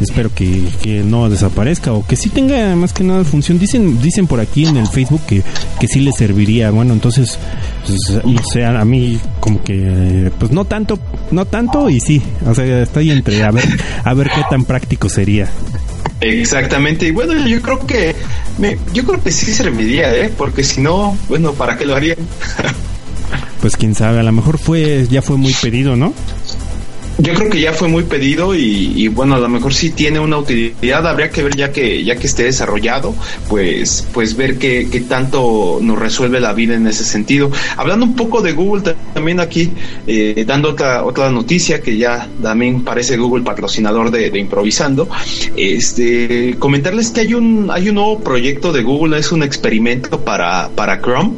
espero 0.00 0.30
que, 0.34 0.64
que 0.82 1.02
no 1.02 1.28
desaparezca 1.28 1.92
o 1.92 2.06
que 2.06 2.16
sí 2.16 2.30
tenga 2.30 2.74
más 2.76 2.92
que 2.92 3.04
nada 3.04 3.24
función. 3.24 3.58
Dicen 3.58 4.00
dicen 4.00 4.26
por 4.26 4.40
aquí 4.40 4.66
en 4.66 4.76
el 4.76 4.86
Facebook 4.86 5.22
que, 5.26 5.42
que 5.78 5.86
sí 5.86 6.00
le 6.00 6.12
serviría. 6.12 6.70
Bueno, 6.70 6.92
entonces, 6.92 7.38
pues, 7.86 8.24
no 8.24 8.42
sé, 8.42 8.64
a 8.64 8.84
mí 8.84 9.20
como 9.40 9.62
que, 9.62 10.30
pues 10.38 10.50
no 10.50 10.64
tanto, 10.64 10.98
no 11.30 11.44
tanto 11.44 11.88
y 11.90 12.00
sí. 12.00 12.22
O 12.46 12.54
sea, 12.54 12.82
estoy 12.82 13.10
entre 13.10 13.42
a 13.42 13.50
ver, 13.50 13.64
a 14.04 14.14
ver 14.14 14.30
qué 14.30 14.42
tan 14.48 14.64
práctico 14.64 15.08
sería. 15.08 15.48
Exactamente. 16.20 17.06
Y 17.06 17.10
bueno, 17.10 17.34
yo 17.46 17.60
creo 17.60 17.86
que, 17.86 18.14
me, 18.58 18.78
yo 18.92 19.04
creo 19.04 19.22
que 19.22 19.30
sí 19.30 19.52
serviría, 19.52 20.14
¿eh? 20.14 20.32
Porque 20.36 20.64
si 20.64 20.80
no, 20.80 21.16
bueno, 21.28 21.52
¿para 21.52 21.76
qué 21.76 21.84
lo 21.84 21.94
harían? 21.94 22.18
Pues 23.60 23.78
quién 23.78 23.94
sabe, 23.94 24.20
a 24.20 24.22
lo 24.22 24.30
mejor 24.30 24.58
fue, 24.58 25.06
ya 25.10 25.22
fue 25.22 25.38
muy 25.38 25.54
pedido, 25.54 25.96
¿no? 25.96 26.12
Yo 27.18 27.32
creo 27.34 27.48
que 27.48 27.60
ya 27.60 27.72
fue 27.72 27.86
muy 27.88 28.02
pedido 28.02 28.54
y, 28.56 28.92
y, 28.96 29.08
bueno, 29.08 29.36
a 29.36 29.38
lo 29.38 29.48
mejor 29.48 29.72
sí 29.72 29.90
tiene 29.90 30.18
una 30.18 30.36
utilidad. 30.38 31.06
Habría 31.06 31.30
que 31.30 31.42
ver 31.44 31.54
ya 31.56 31.70
que 31.72 32.02
ya 32.02 32.16
que 32.16 32.26
esté 32.26 32.42
desarrollado, 32.44 33.14
pues 33.48 34.06
pues 34.12 34.36
ver 34.36 34.58
qué, 34.58 34.88
qué 34.90 35.00
tanto 35.00 35.78
nos 35.80 35.96
resuelve 35.98 36.40
la 36.40 36.52
vida 36.52 36.74
en 36.74 36.86
ese 36.88 37.04
sentido. 37.04 37.50
Hablando 37.76 38.04
un 38.04 38.16
poco 38.16 38.42
de 38.42 38.52
Google 38.52 38.82
ta- 38.82 38.94
también 39.14 39.38
aquí, 39.38 39.70
eh, 40.08 40.44
dando 40.46 40.70
otra 40.70 41.04
otra 41.04 41.30
noticia 41.30 41.80
que 41.80 41.96
ya 41.96 42.28
también 42.42 42.82
parece 42.82 43.16
Google 43.16 43.44
patrocinador 43.44 44.10
de, 44.10 44.30
de 44.30 44.38
improvisando. 44.40 45.08
Este 45.56 46.56
comentarles 46.58 47.10
que 47.10 47.20
hay 47.20 47.34
un 47.34 47.70
hay 47.70 47.88
un 47.90 47.94
nuevo 47.94 48.18
proyecto 48.20 48.72
de 48.72 48.82
Google, 48.82 49.18
es 49.18 49.30
un 49.32 49.42
experimento 49.42 50.20
para 50.24 50.68
para 50.74 51.00
Chrome 51.00 51.32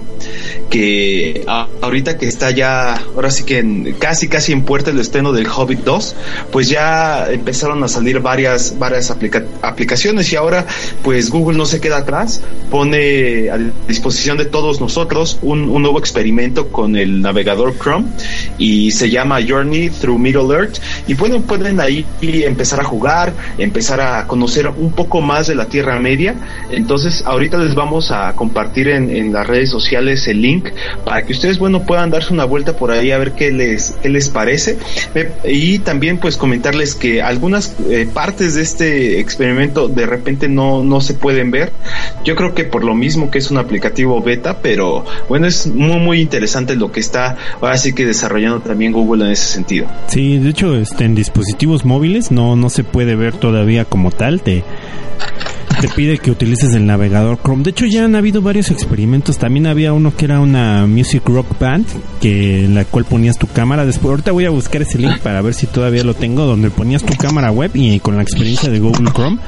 que 0.71 1.45
ahorita 1.81 2.19
que 2.19 2.27
está 2.27 2.51
ya 2.51 2.97
ahora 3.15 3.31
sí 3.31 3.45
que 3.45 3.95
casi 3.99 4.29
casi 4.29 4.53
en 4.53 4.63
puerta 4.63 4.91
el 4.91 4.99
estreno 4.99 5.33
del 5.33 5.47
Hobbit 5.47 5.81
2, 5.81 6.17
pues 6.51 6.69
ya 6.69 7.27
empezaron 7.31 7.83
a 7.85 7.89
salir 7.89 8.21
varias 8.21 8.79
varias 8.79 9.11
aplica- 9.11 9.45
aplicaciones 9.63 10.33
y 10.33 10.37
ahora 10.37 10.67
pues 11.03 11.31
Google 11.31 11.57
no 11.57 11.67
se 11.67 11.81
queda 11.81 11.99
atrás, 11.99 12.43
pone 12.71 13.49
a 13.51 13.59
disposición 13.87 14.37
de 14.39 14.45
todos 14.47 14.81
nosotros 14.81 15.39
un, 15.43 15.67
nuevo 15.77 15.99
experimento 15.99 16.69
con 16.69 16.97
el 16.97 17.21
navegador 17.23 17.77
Chrome 17.79 18.07
y 18.59 18.91
se 18.91 19.11
llama 19.11 19.39
Journey 19.47 19.91
Through 19.91 20.19
Middle 20.19 20.55
Earth 20.55 20.79
y 21.07 21.15
bueno, 21.15 21.41
pueden 21.43 21.81
ahí 21.81 22.05
empezar 22.23 22.81
a 22.81 22.85
jugar, 22.85 23.33
empezar 23.59 24.01
a 24.01 24.27
conocer 24.27 24.67
un 24.69 24.93
poco 24.93 25.21
más 25.21 25.47
de 25.47 25.55
la 25.55 25.67
Tierra 25.67 25.99
Media. 26.01 26.35
Entonces, 26.71 27.23
ahorita 27.27 27.59
les 27.59 27.75
vamos 27.75 28.11
a 28.11 28.33
compartir 28.35 28.89
en 28.89 29.33
las 29.33 29.47
redes 29.47 29.71
sociales 29.71 30.27
el 30.27 30.41
link 30.41 30.56
para 31.05 31.23
que 31.25 31.33
ustedes, 31.33 31.59
bueno, 31.59 31.85
puedan 31.85 32.11
darse 32.11 32.33
una 32.33 32.45
vuelta 32.45 32.77
por 32.77 32.91
ahí 32.91 33.11
a 33.11 33.19
ver 33.19 33.33
qué 33.33 33.51
les, 33.53 33.97
qué 34.03 34.09
les 34.09 34.29
parece. 34.29 34.79
Eh, 35.15 35.33
Y 35.45 35.79
también, 35.81 36.19
pues, 36.19 36.37
comentarles 36.37 36.95
que 36.95 37.23
algunas 37.23 37.75
eh, 37.89 38.09
partes 38.13 38.55
de 38.55 38.63
este 38.63 39.21
experimento 39.21 39.89
de 39.89 40.07
repente 40.07 40.49
no, 40.49 40.83
no 40.83 41.01
se 41.01 41.15
pueden 41.15 41.51
ver. 41.51 41.73
Yo 42.25 42.35
creo 42.35 42.55
que 42.55 42.65
por 42.65 42.85
lo 42.85 42.95
mismo 42.95 43.31
que 43.31 43.39
es 43.39 43.51
un 43.51 43.59
aplicativo 43.59 44.21
beta, 44.23 44.59
pero 44.63 45.05
bueno, 45.29 45.47
es 45.47 45.67
muy, 45.67 45.99
muy 45.99 46.21
interesante 46.21 46.77
lo 46.77 46.93
que 46.93 47.01
está 47.01 47.37
ahora 47.61 47.77
sí 47.77 47.93
que 47.93 48.05
desarrollando 48.05 48.61
también 48.61 48.93
Google 48.93 49.25
en 49.25 49.31
ese 49.33 49.47
sentido. 49.47 49.87
Sí, 50.09 50.39
de 50.39 50.51
hecho, 50.51 50.77
este, 50.77 51.05
en 51.05 51.15
dispositivos 51.15 51.85
móviles 51.85 52.31
no, 52.31 52.57
no 52.57 52.69
se 52.71 52.85
puede 52.85 53.15
ver 53.17 53.35
todavía 53.35 53.85
como 53.85 54.11
tal. 54.11 54.41
Te, 54.43 54.65
te 55.81 55.89
pide 55.89 56.19
que 56.19 56.31
utilices 56.31 56.75
el 56.75 56.87
navegador 56.87 57.39
Chrome. 57.43 57.63
De 57.63 57.71
hecho, 57.71 57.87
ya 57.87 58.05
han 58.05 58.15
habido 58.15 58.43
varios 58.43 58.71
experimentos. 58.71 59.39
También 59.39 59.67
había 59.67 59.93
uno 59.93 60.15
que 60.17 60.25
era 60.25 60.41
una 60.41 60.87
Music 60.87 61.23
Rock 61.27 61.59
Band, 61.59 61.87
que 62.21 62.65
en 62.65 62.75
la 62.75 62.85
cual 62.85 63.05
ponías 63.05 63.39
tu 63.39 63.47
cámara. 63.47 63.85
Después, 63.85 64.11
ahorita 64.11 64.33
voy 64.33 64.47
a 64.47 64.51
buscar 64.51 64.83
ese 64.83 64.99
link 64.99 65.19
para 65.21 65.43
ver 65.43 65.55
si 65.55 65.67
todavía 65.67 66.05
lo 66.05 66.15
tengo, 66.15 66.45
donde 66.45 66.71
ponías 66.71 67.03
tu 67.03 67.15
cámara 67.15 67.51
web 67.51 67.71
y 67.75 68.01
con 68.01 68.17
la 68.17 68.23
experiencia 68.23 68.71
de 68.71 68.79
Google 68.79 69.11
Chrome 69.13 69.39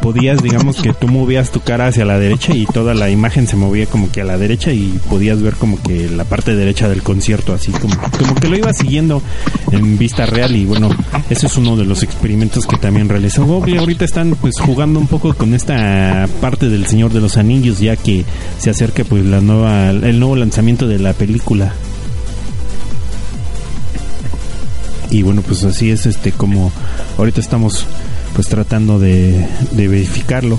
podías, 0.00 0.42
digamos 0.42 0.82
que 0.82 0.92
tú 0.92 1.08
movías 1.08 1.50
tu 1.52 1.60
cara 1.60 1.86
hacia 1.86 2.04
la 2.04 2.18
derecha 2.18 2.54
y 2.54 2.66
toda 2.66 2.94
la 2.94 3.10
imagen 3.10 3.46
se 3.46 3.56
movía 3.56 3.86
como 3.86 4.10
que 4.10 4.20
a 4.20 4.24
la 4.24 4.36
derecha 4.36 4.72
y 4.72 4.98
podías 5.08 5.40
ver 5.42 5.54
como 5.54 5.80
que 5.80 6.08
la 6.10 6.24
parte 6.24 6.54
derecha 6.54 6.88
del 6.88 7.02
concierto, 7.02 7.54
así 7.54 7.72
como, 7.72 7.94
como 8.18 8.34
que 8.34 8.48
lo 8.48 8.56
ibas 8.56 8.78
siguiendo 8.78 9.22
en 9.70 9.98
vista 9.98 10.26
real 10.26 10.56
y 10.56 10.64
bueno, 10.64 10.90
ese 11.30 11.46
es 11.46 11.56
uno 11.56 11.76
de 11.76 11.84
los 11.84 12.02
experimentos 12.02 12.66
que 12.66 12.76
también 12.76 13.08
realizó 13.08 13.44
Google. 13.44 13.78
Ahorita 13.78 14.04
están 14.04 14.36
pues 14.40 14.54
jugando 14.60 14.98
un 14.98 15.06
poco 15.06 15.32
con 15.34 15.54
esta 15.54 15.71
parte 16.40 16.68
del 16.68 16.86
Señor 16.86 17.12
de 17.12 17.20
los 17.20 17.36
Anillos 17.36 17.78
ya 17.78 17.96
que 17.96 18.24
se 18.58 18.70
acerca 18.70 19.04
pues 19.04 19.24
la 19.24 19.40
nueva 19.40 19.90
el 19.90 20.18
nuevo 20.18 20.36
lanzamiento 20.36 20.88
de 20.88 20.98
la 20.98 21.12
película. 21.12 21.72
Y 25.10 25.22
bueno, 25.22 25.42
pues 25.42 25.62
así 25.64 25.90
es 25.90 26.06
este 26.06 26.32
como 26.32 26.72
ahorita 27.18 27.40
estamos 27.40 27.86
pues 28.34 28.48
tratando 28.48 28.98
de, 28.98 29.46
de 29.72 29.88
verificarlo. 29.88 30.58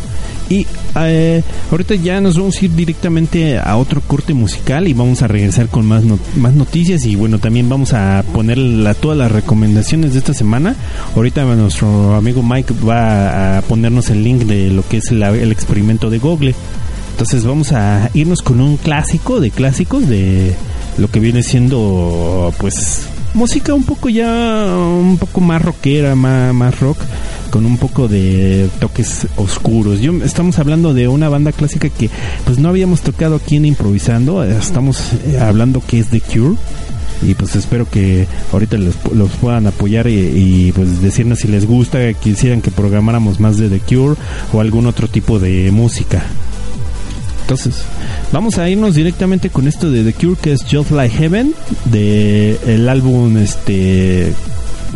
Y 0.50 0.68
eh, 1.00 1.42
ahorita 1.72 1.96
ya 1.96 2.20
nos 2.22 2.38
vamos 2.38 2.58
a 2.62 2.66
ir 2.66 2.76
directamente 2.76 3.58
a 3.58 3.78
otro 3.78 4.02
corte 4.02 4.34
musical 4.34 4.88
y 4.88 4.94
vamos 4.94 5.22
a 5.22 5.28
regresar 5.28 5.70
con 5.70 5.86
más, 5.86 6.04
no- 6.04 6.20
más 6.36 6.54
noticias 6.54 7.06
y 7.06 7.16
bueno, 7.16 7.40
también 7.40 7.70
vamos 7.70 7.94
a 7.94 8.24
poner 8.34 8.58
la- 8.58 8.94
todas 8.94 9.18
las 9.18 9.32
recomendaciones 9.32 10.14
de 10.14 10.20
esta 10.20 10.34
semana. 10.34 10.76
Ahorita 11.16 11.44
nuestro 11.46 12.16
amigo 12.16 12.44
Mike 12.44 12.74
va 12.88 13.58
a 13.58 13.62
ponernos 13.62 14.10
el 14.10 14.24
link 14.24 14.42
de 14.44 14.70
lo 14.70 14.86
que 14.88 14.98
es 14.98 15.12
el 15.12 15.52
experimento 15.52 16.10
de 16.10 16.20
Google. 16.20 16.56
Entonces 17.12 17.46
vamos 17.46 17.72
a 17.72 18.10
irnos 18.14 18.42
con 18.42 18.60
un 18.60 18.76
clásico 18.78 19.40
de 19.40 19.50
clásicos 19.50 20.08
de 20.10 20.54
lo 20.98 21.10
que 21.10 21.20
viene 21.20 21.42
siendo 21.42 22.54
pues 22.60 23.04
música 23.34 23.74
un 23.74 23.84
poco 23.84 24.10
ya, 24.10 24.76
un 24.76 25.18
poco 25.18 25.42
más 25.42 25.62
rockera, 25.62 26.16
más, 26.16 26.54
más 26.54 26.80
rock, 26.80 26.98
con 27.50 27.66
un 27.66 27.78
poco 27.78 28.08
de 28.08 28.70
toques 28.80 29.28
oscuros. 29.38 30.00
Yo, 30.00 30.14
estamos 30.24 30.60
hablando 30.60 30.94
de 30.94 31.08
una 31.08 31.30
banda 31.30 31.52
clásica 31.52 31.90
que 31.90 32.10
pues 32.46 32.60
no 32.60 32.70
habíamos 32.70 33.02
tocado 33.02 33.36
aquí 33.36 33.58
en 33.58 33.66
improvisando, 33.66 34.44
estamos 34.44 35.14
eh, 35.26 35.40
hablando 35.40 35.82
que 35.86 36.00
es 36.00 36.08
The 36.08 36.22
Cure 36.22 36.56
y 37.22 37.36
pues 37.36 37.56
espero 37.56 37.90
que 37.90 38.28
ahorita 38.52 38.78
los, 38.78 38.96
los 39.14 39.32
puedan 39.32 39.68
apoyar 39.68 40.08
y, 40.08 40.14
y, 40.14 40.72
pues 40.74 41.02
decirnos 41.02 41.40
si 41.40 41.48
les 41.48 41.66
gusta, 41.66 42.14
quisieran 42.14 42.62
que 42.62 42.72
programáramos 42.72 43.40
más 43.40 43.58
de 43.58 43.70
The 43.70 43.80
Cure 43.80 44.16
o 44.52 44.60
algún 44.60 44.88
otro 44.88 45.08
tipo 45.08 45.40
de 45.40 45.72
música. 45.72 46.24
Entonces, 47.44 47.76
vamos 48.32 48.58
a 48.58 48.70
irnos 48.70 48.96
directamente 48.96 49.50
con 49.50 49.68
esto 49.68 49.92
de 49.92 50.04
The 50.04 50.14
Cure, 50.14 50.40
que 50.42 50.54
es 50.54 50.62
Just 50.64 50.92
Like 50.92 51.14
Heaven, 51.16 51.54
de 51.86 52.88
álbum 52.90 53.36
este 53.38 54.34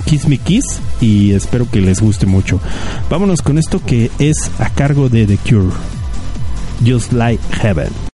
Kiss 0.06 0.28
Me 0.28 0.38
Kiss, 0.38 0.80
y 1.02 1.34
espero 1.34 1.70
que 1.70 1.82
les 1.82 2.02
guste 2.02 2.26
mucho. 2.26 2.62
Vámonos 3.10 3.42
con 3.42 3.58
esto 3.58 3.82
que 3.86 4.10
es 4.18 4.50
a 4.60 4.70
cargo 4.70 5.10
de 5.10 5.28
The 5.28 5.38
Cure, 5.38 5.76
Just 6.86 7.12
Like 7.12 7.44
Heaven. 7.62 8.17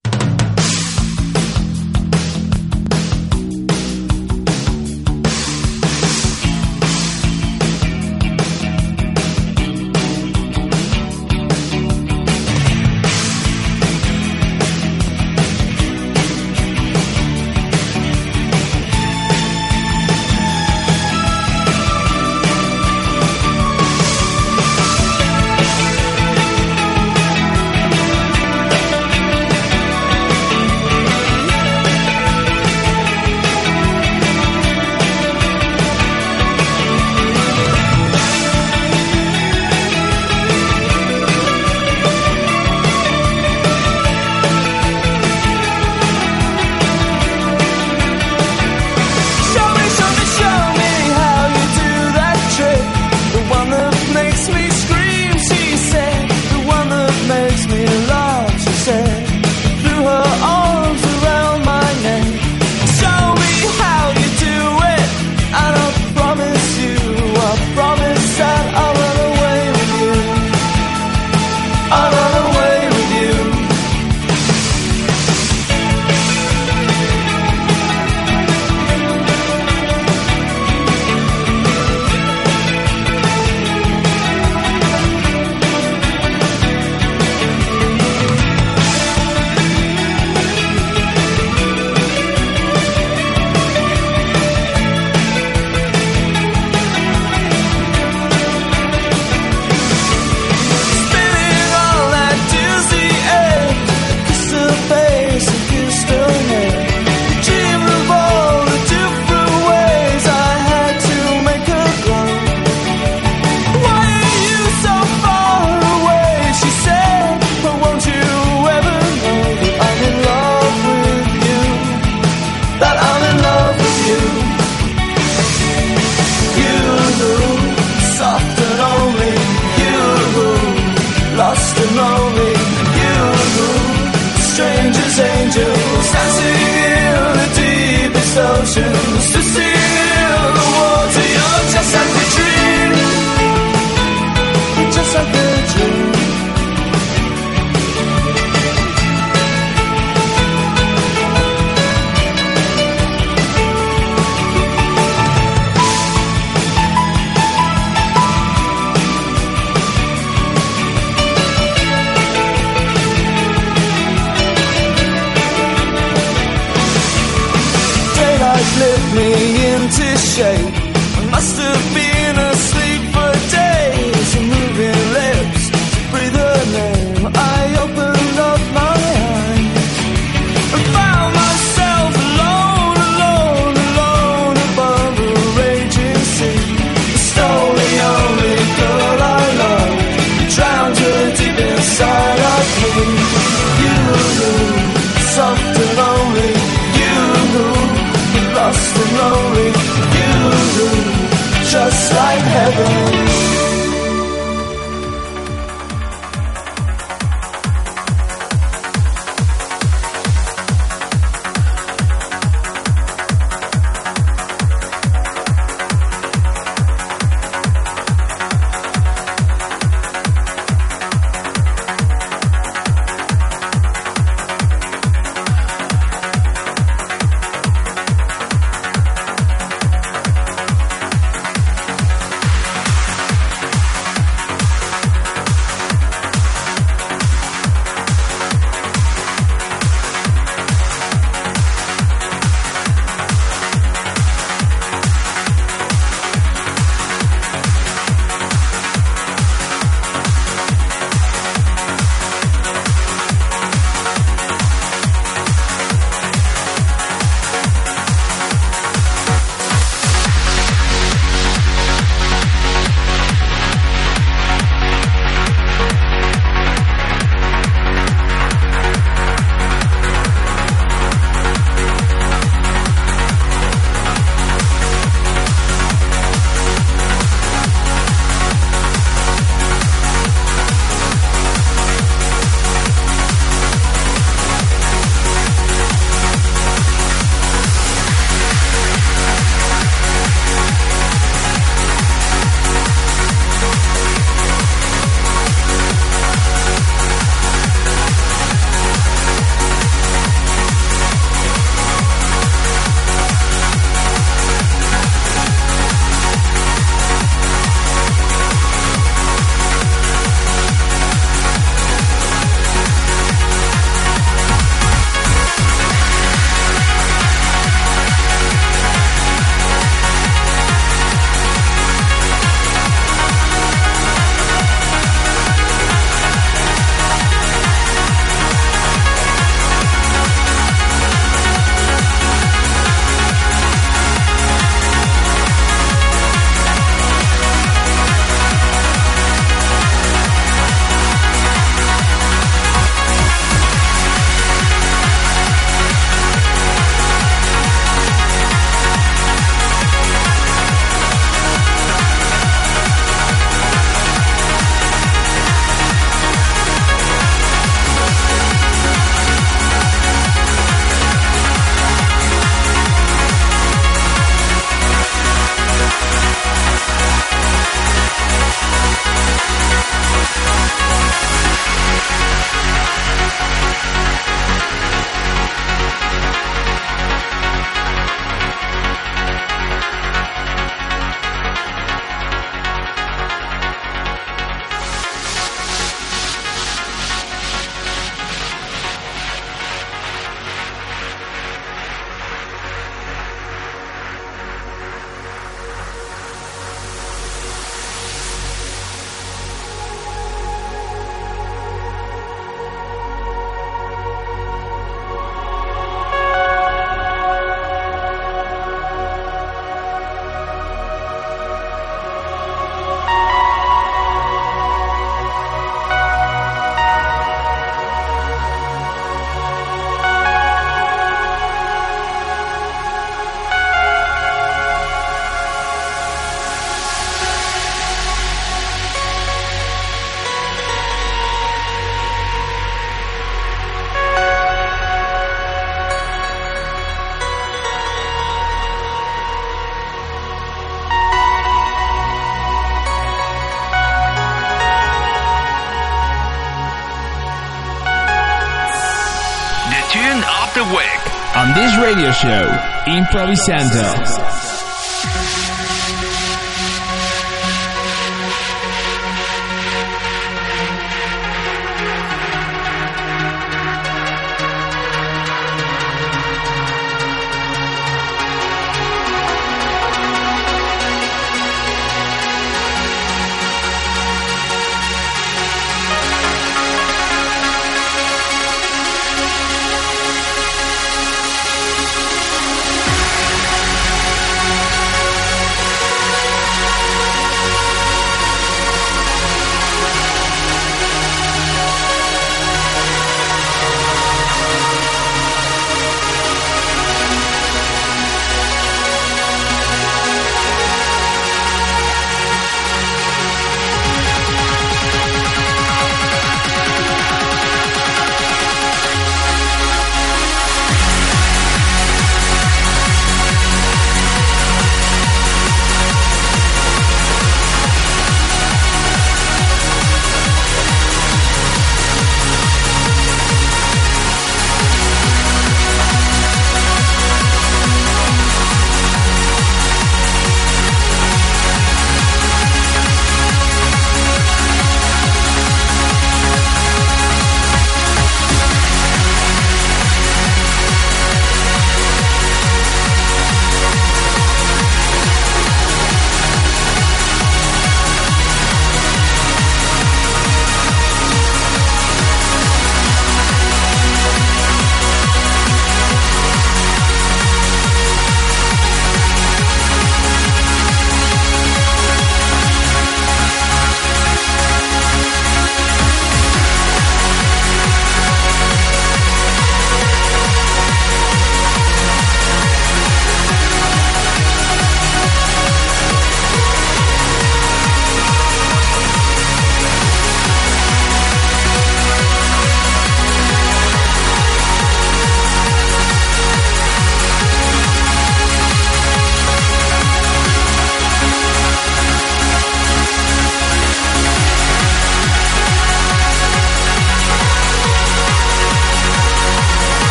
Show, 452.13 452.47
Improvisando. 452.87 454.30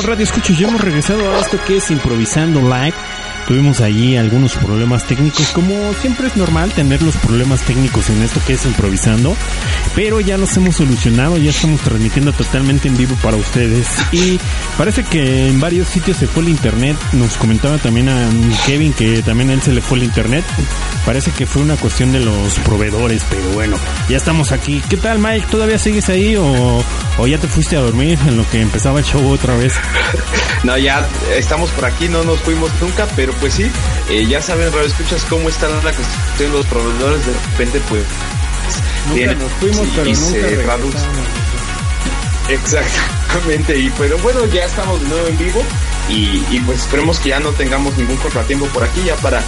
Radio 0.00 0.24
Escuchos, 0.24 0.58
ya 0.58 0.66
hemos 0.66 0.80
regresado 0.80 1.30
a 1.30 1.38
esto 1.38 1.58
que 1.64 1.76
es 1.76 1.90
Improvisando 1.90 2.60
Live. 2.60 2.94
Tuvimos 3.46 3.80
allí 3.80 4.16
algunos 4.16 4.54
problemas 4.54 5.04
técnicos, 5.04 5.48
como 5.52 5.92
siempre 6.00 6.26
es 6.26 6.36
normal 6.36 6.72
tener 6.72 7.02
los 7.02 7.16
problemas 7.16 7.60
técnicos 7.62 8.08
en 8.08 8.22
esto 8.22 8.40
que 8.46 8.54
es 8.54 8.64
improvisando, 8.64 9.36
pero 9.94 10.20
ya 10.20 10.38
los 10.38 10.56
hemos 10.56 10.76
solucionado, 10.76 11.36
ya 11.36 11.50
estamos 11.50 11.80
transmitiendo 11.82 12.32
totalmente 12.32 12.88
en 12.88 12.96
vivo 12.96 13.16
para 13.22 13.36
ustedes. 13.36 13.86
Y 14.12 14.40
parece 14.78 15.04
que 15.04 15.48
en 15.48 15.60
varios 15.60 15.88
sitios 15.88 16.16
se 16.16 16.26
fue 16.26 16.42
el 16.42 16.48
internet, 16.48 16.96
nos 17.12 17.36
comentaba 17.36 17.78
también 17.78 18.08
a 18.08 18.28
Kevin 18.66 18.92
que 18.92 19.22
también 19.22 19.50
a 19.50 19.52
él 19.52 19.62
se 19.62 19.72
le 19.72 19.82
fue 19.82 19.98
el 19.98 20.04
internet, 20.04 20.44
parece 21.04 21.30
que 21.32 21.46
fue 21.46 21.62
una 21.62 21.76
cuestión 21.76 22.12
de 22.12 22.20
los 22.20 22.58
proveedores, 22.60 23.24
pero 23.28 23.42
bueno, 23.50 23.76
ya 24.08 24.16
estamos 24.16 24.52
aquí. 24.52 24.82
¿Qué 24.88 24.96
tal 24.96 25.18
Mike? 25.18 25.46
¿Todavía 25.50 25.78
sigues 25.78 26.08
ahí 26.08 26.36
o, 26.36 26.84
o 27.18 27.26
ya 27.26 27.38
te 27.38 27.48
fuiste 27.48 27.76
a 27.76 27.80
dormir 27.80 28.18
en 28.26 28.36
lo 28.36 28.48
que 28.50 28.60
empezaba 28.60 29.00
el 29.00 29.04
show 29.04 29.26
otra 29.30 29.56
vez? 29.56 29.74
No, 30.62 30.78
ya 30.78 31.04
estamos 31.34 31.70
por 31.70 31.86
aquí, 31.86 32.08
no 32.08 32.22
nos 32.22 32.38
fuimos 32.38 32.70
nunca, 32.80 33.04
pero 33.16 33.32
pues 33.40 33.54
sí, 33.54 33.68
eh, 34.08 34.24
ya 34.28 34.40
saben, 34.40 34.72
Radio 34.72 34.86
Escuchas, 34.86 35.24
cómo 35.28 35.48
están 35.48 35.72
la 35.84 35.92
cuestión 35.92 36.04
de 36.38 36.48
los 36.50 36.66
proveedores, 36.66 37.26
de 37.26 37.32
repente 37.32 37.80
pues... 37.88 38.04
Nunca 39.08 39.34
nos 39.34 39.50
fuimos, 39.54 39.88
pero 39.96 40.08
y 40.08 40.12
nunca 40.12 40.30
se. 40.30 40.64
Exactamente, 42.54 43.76
y 43.76 43.90
pero 43.98 44.18
bueno, 44.18 44.44
ya 44.46 44.64
estamos 44.64 45.00
de 45.02 45.08
nuevo 45.08 45.26
en 45.26 45.38
vivo 45.38 45.62
y, 46.08 46.44
y 46.50 46.60
pues 46.64 46.80
esperemos 46.80 47.18
que 47.18 47.30
ya 47.30 47.40
no 47.40 47.50
tengamos 47.50 47.96
ningún 47.96 48.16
contratiempo 48.18 48.66
por 48.66 48.84
aquí 48.84 49.02
ya 49.04 49.16
para 49.16 49.42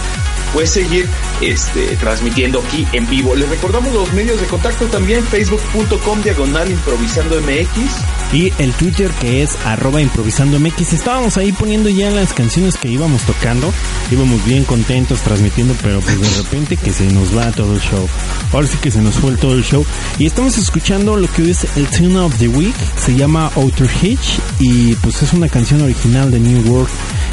pues 0.53 0.71
seguir 0.71 1.07
este 1.41 1.95
transmitiendo 1.97 2.61
aquí 2.61 2.85
en 2.93 3.07
vivo. 3.09 3.35
Les 3.35 3.49
recordamos 3.49 3.93
los 3.93 4.11
medios 4.13 4.39
de 4.39 4.47
contacto 4.47 4.85
también, 4.85 5.23
facebook.com 5.23 6.21
diagonal 6.23 6.71
improvisando 6.71 7.39
MX. 7.41 8.33
Y 8.33 8.51
el 8.57 8.73
Twitter 8.73 9.11
que 9.19 9.43
es 9.43 9.57
arroba 9.65 10.01
improvisando 10.01 10.59
MX. 10.59 10.93
Estábamos 10.93 11.37
ahí 11.37 11.51
poniendo 11.51 11.89
ya 11.89 12.09
las 12.09 12.33
canciones 12.33 12.77
que 12.77 12.89
íbamos 12.89 13.21
tocando. 13.23 13.73
Íbamos 14.11 14.43
bien 14.45 14.63
contentos 14.63 15.21
transmitiendo, 15.21 15.75
pero 15.81 16.01
pues 16.01 16.19
de 16.19 16.43
repente 16.43 16.77
que 16.77 16.91
se 16.91 17.05
nos 17.11 17.35
va 17.37 17.51
todo 17.51 17.73
el 17.75 17.81
show. 17.81 18.07
Ahora 18.51 18.67
sí 18.67 18.77
que 18.81 18.91
se 18.91 19.01
nos 19.01 19.15
fue 19.15 19.35
todo 19.35 19.53
el 19.53 19.63
show. 19.63 19.85
Y 20.17 20.25
estamos 20.25 20.57
escuchando 20.57 21.15
lo 21.15 21.31
que 21.31 21.49
es 21.49 21.65
el 21.75 21.87
Tune 21.87 22.19
of 22.19 22.37
the 22.37 22.47
Week. 22.47 22.75
Se 22.97 23.15
llama 23.15 23.51
Outer 23.55 23.89
Hitch. 24.01 24.39
Y 24.59 24.95
pues 24.95 25.21
es 25.21 25.33
una 25.33 25.49
canción 25.49 25.81
original 25.81 26.31
de 26.31 26.39
New 26.39 26.61
World. 26.71 26.89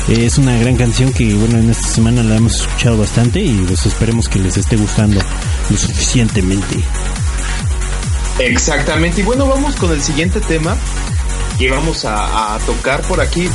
Es 0.08 0.36
una 0.38 0.56
gran 0.58 0.76
canción 0.76 1.12
que 1.12 1.32
bueno 1.34 1.58
en 1.58 1.70
esta 1.70 1.88
semana 1.88 2.22
la 2.22 2.36
hemos 2.36 2.60
escuchado 2.60 2.98
bastante 2.98 3.40
y 3.40 3.52
pues 3.66 3.86
esperemos 3.86 4.28
que 4.28 4.38
les 4.40 4.56
esté 4.56 4.76
gustando 4.76 5.20
lo 5.70 5.76
suficientemente. 5.76 6.80
Exactamente, 8.38 9.20
y 9.20 9.24
bueno, 9.24 9.46
vamos 9.46 9.76
con 9.76 9.92
el 9.92 10.02
siguiente 10.02 10.40
tema 10.40 10.76
que 11.58 11.70
vamos 11.70 12.04
a, 12.04 12.54
a 12.54 12.58
tocar 12.60 13.02
por 13.02 13.20
aquí. 13.20 13.48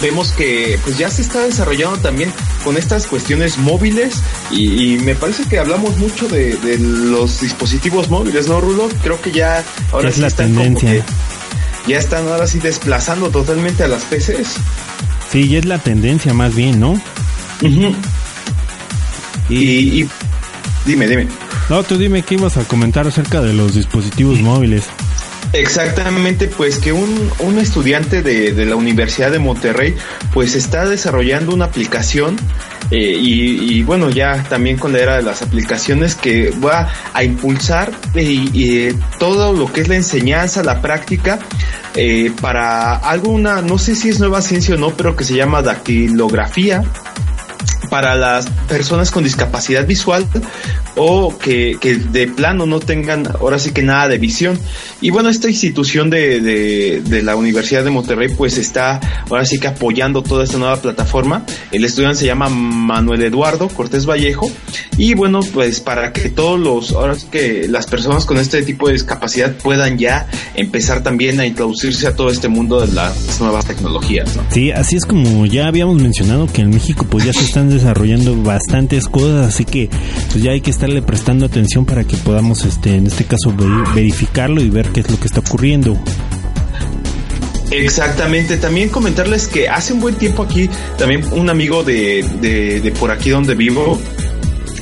Vemos 0.00 0.30
que 0.32 0.78
pues 0.84 0.96
ya 0.96 1.10
se 1.10 1.22
está 1.22 1.40
desarrollando 1.40 1.98
también 1.98 2.32
con 2.64 2.76
estas 2.76 3.06
cuestiones 3.08 3.58
móviles 3.58 4.22
y, 4.50 4.94
y 4.94 4.98
me 4.98 5.16
parece 5.16 5.44
que 5.44 5.58
hablamos 5.58 5.98
mucho 5.98 6.28
de, 6.28 6.54
de 6.56 6.78
los 6.78 7.40
dispositivos 7.40 8.08
móviles, 8.08 8.46
¿no, 8.48 8.60
Rulo? 8.60 8.88
Creo 9.02 9.20
que 9.20 9.32
ya 9.32 9.62
ahora 9.92 10.08
Es 10.08 10.14
sí 10.16 10.20
la 10.20 10.28
están 10.28 10.50
como 10.54 10.62
tendencia. 10.62 11.04
que 11.84 11.90
ya 11.92 11.98
están 11.98 12.28
ahora 12.28 12.46
sí 12.46 12.60
desplazando 12.60 13.30
totalmente 13.30 13.82
a 13.82 13.88
las 13.88 14.04
PCs. 14.04 14.54
Sí, 15.30 15.48
ya 15.48 15.58
es 15.58 15.64
la 15.66 15.78
tendencia 15.78 16.32
más 16.34 16.54
bien, 16.54 16.80
¿no? 16.80 17.00
y, 19.48 20.02
y- 20.02 20.08
dime, 20.86 21.06
dime. 21.06 21.26
No, 21.68 21.82
tú 21.82 21.98
dime 21.98 22.22
qué 22.22 22.34
ibas 22.34 22.56
a 22.56 22.64
comentar 22.64 23.06
acerca 23.06 23.40
de 23.40 23.52
los 23.52 23.74
dispositivos 23.74 24.40
móviles. 24.40 24.84
Exactamente, 25.52 26.46
pues 26.48 26.78
que 26.78 26.92
un, 26.92 27.30
un 27.38 27.58
estudiante 27.58 28.22
de, 28.22 28.52
de 28.52 28.66
la 28.66 28.76
Universidad 28.76 29.30
de 29.30 29.38
Monterrey 29.38 29.94
pues 30.34 30.54
está 30.54 30.86
desarrollando 30.86 31.54
una 31.54 31.64
aplicación 31.66 32.36
eh, 32.90 33.18
y, 33.20 33.78
y, 33.78 33.82
bueno, 33.82 34.08
ya 34.08 34.42
también 34.44 34.78
con 34.78 34.92
la 34.92 34.98
era 35.00 35.16
de 35.16 35.22
las 35.22 35.42
aplicaciones 35.42 36.14
que 36.14 36.50
va 36.50 36.88
a 37.12 37.22
impulsar 37.22 37.92
eh, 38.14 38.22
y, 38.22 38.88
todo 39.18 39.52
lo 39.52 39.70
que 39.70 39.82
es 39.82 39.88
la 39.88 39.96
enseñanza, 39.96 40.62
la 40.62 40.80
práctica 40.80 41.38
eh, 41.94 42.32
para 42.40 42.96
alguna, 42.96 43.60
no 43.60 43.78
sé 43.78 43.94
si 43.94 44.08
es 44.08 44.20
nueva 44.20 44.40
ciencia 44.40 44.74
o 44.74 44.78
no, 44.78 44.90
pero 44.90 45.16
que 45.16 45.24
se 45.24 45.34
llama 45.34 45.60
dactilografía 45.62 46.82
para 47.88 48.14
las 48.14 48.48
personas 48.68 49.10
con 49.10 49.24
discapacidad 49.24 49.86
visual 49.86 50.26
o 50.96 51.36
que, 51.38 51.76
que 51.80 51.96
de 51.96 52.26
plano 52.26 52.66
no 52.66 52.80
tengan 52.80 53.26
ahora 53.26 53.58
sí 53.58 53.70
que 53.70 53.82
nada 53.82 54.08
de 54.08 54.18
visión. 54.18 54.58
Y 55.00 55.10
bueno, 55.10 55.28
esta 55.28 55.48
institución 55.48 56.10
de, 56.10 56.40
de, 56.40 57.02
de 57.02 57.22
la 57.22 57.36
Universidad 57.36 57.84
de 57.84 57.90
Monterrey 57.90 58.28
pues 58.36 58.58
está 58.58 59.00
ahora 59.30 59.44
sí 59.44 59.58
que 59.58 59.68
apoyando 59.68 60.22
toda 60.22 60.44
esta 60.44 60.58
nueva 60.58 60.80
plataforma. 60.80 61.44
El 61.70 61.84
estudiante 61.84 62.18
se 62.18 62.26
llama 62.26 62.48
Manuel 62.48 63.22
Eduardo 63.22 63.68
Cortés 63.68 64.06
Vallejo 64.06 64.50
y 64.96 65.14
bueno, 65.14 65.40
pues 65.54 65.80
para 65.80 66.12
que 66.12 66.28
todos 66.28 66.58
los, 66.58 66.92
ahora 66.92 67.14
sí 67.14 67.26
que 67.30 67.68
las 67.68 67.86
personas 67.86 68.26
con 68.26 68.36
este 68.38 68.62
tipo 68.62 68.88
de 68.88 68.94
discapacidad 68.94 69.54
puedan 69.54 69.98
ya 69.98 70.26
empezar 70.54 71.02
también 71.02 71.38
a 71.38 71.46
introducirse 71.46 72.08
a 72.08 72.16
todo 72.16 72.30
este 72.30 72.48
mundo 72.48 72.80
de 72.80 72.92
las 72.92 73.40
nuevas 73.40 73.64
tecnologías. 73.66 74.34
¿no? 74.36 74.42
Sí, 74.50 74.72
así 74.72 74.96
es 74.96 75.04
como 75.04 75.46
ya 75.46 75.68
habíamos 75.68 76.02
mencionado 76.02 76.46
que 76.46 76.62
en 76.62 76.70
México 76.70 77.06
pues 77.08 77.24
ya 77.24 77.32
se 77.32 77.44
están 77.44 77.70
desarrollando 77.78 78.40
bastantes 78.42 79.06
cosas, 79.06 79.46
así 79.54 79.64
que 79.64 79.88
pues 80.32 80.42
ya 80.42 80.50
hay 80.52 80.60
que 80.60 80.70
estarle 80.70 81.02
prestando 81.02 81.46
atención 81.46 81.84
para 81.84 82.04
que 82.04 82.16
podamos 82.16 82.64
este 82.64 82.96
en 82.96 83.06
este 83.06 83.24
caso 83.24 83.52
ver- 83.56 83.94
verificarlo 83.94 84.60
y 84.62 84.70
ver 84.70 84.88
qué 84.88 85.00
es 85.00 85.10
lo 85.10 85.18
que 85.18 85.26
está 85.26 85.40
ocurriendo. 85.40 85.96
Exactamente, 87.70 88.56
también 88.56 88.88
comentarles 88.88 89.46
que 89.46 89.68
hace 89.68 89.92
un 89.92 90.00
buen 90.00 90.14
tiempo 90.14 90.42
aquí, 90.42 90.70
también 90.96 91.22
un 91.32 91.50
amigo 91.50 91.84
de, 91.84 92.24
de, 92.40 92.80
de 92.80 92.90
por 92.92 93.10
aquí 93.10 93.28
donde 93.28 93.54
vivo, 93.54 94.00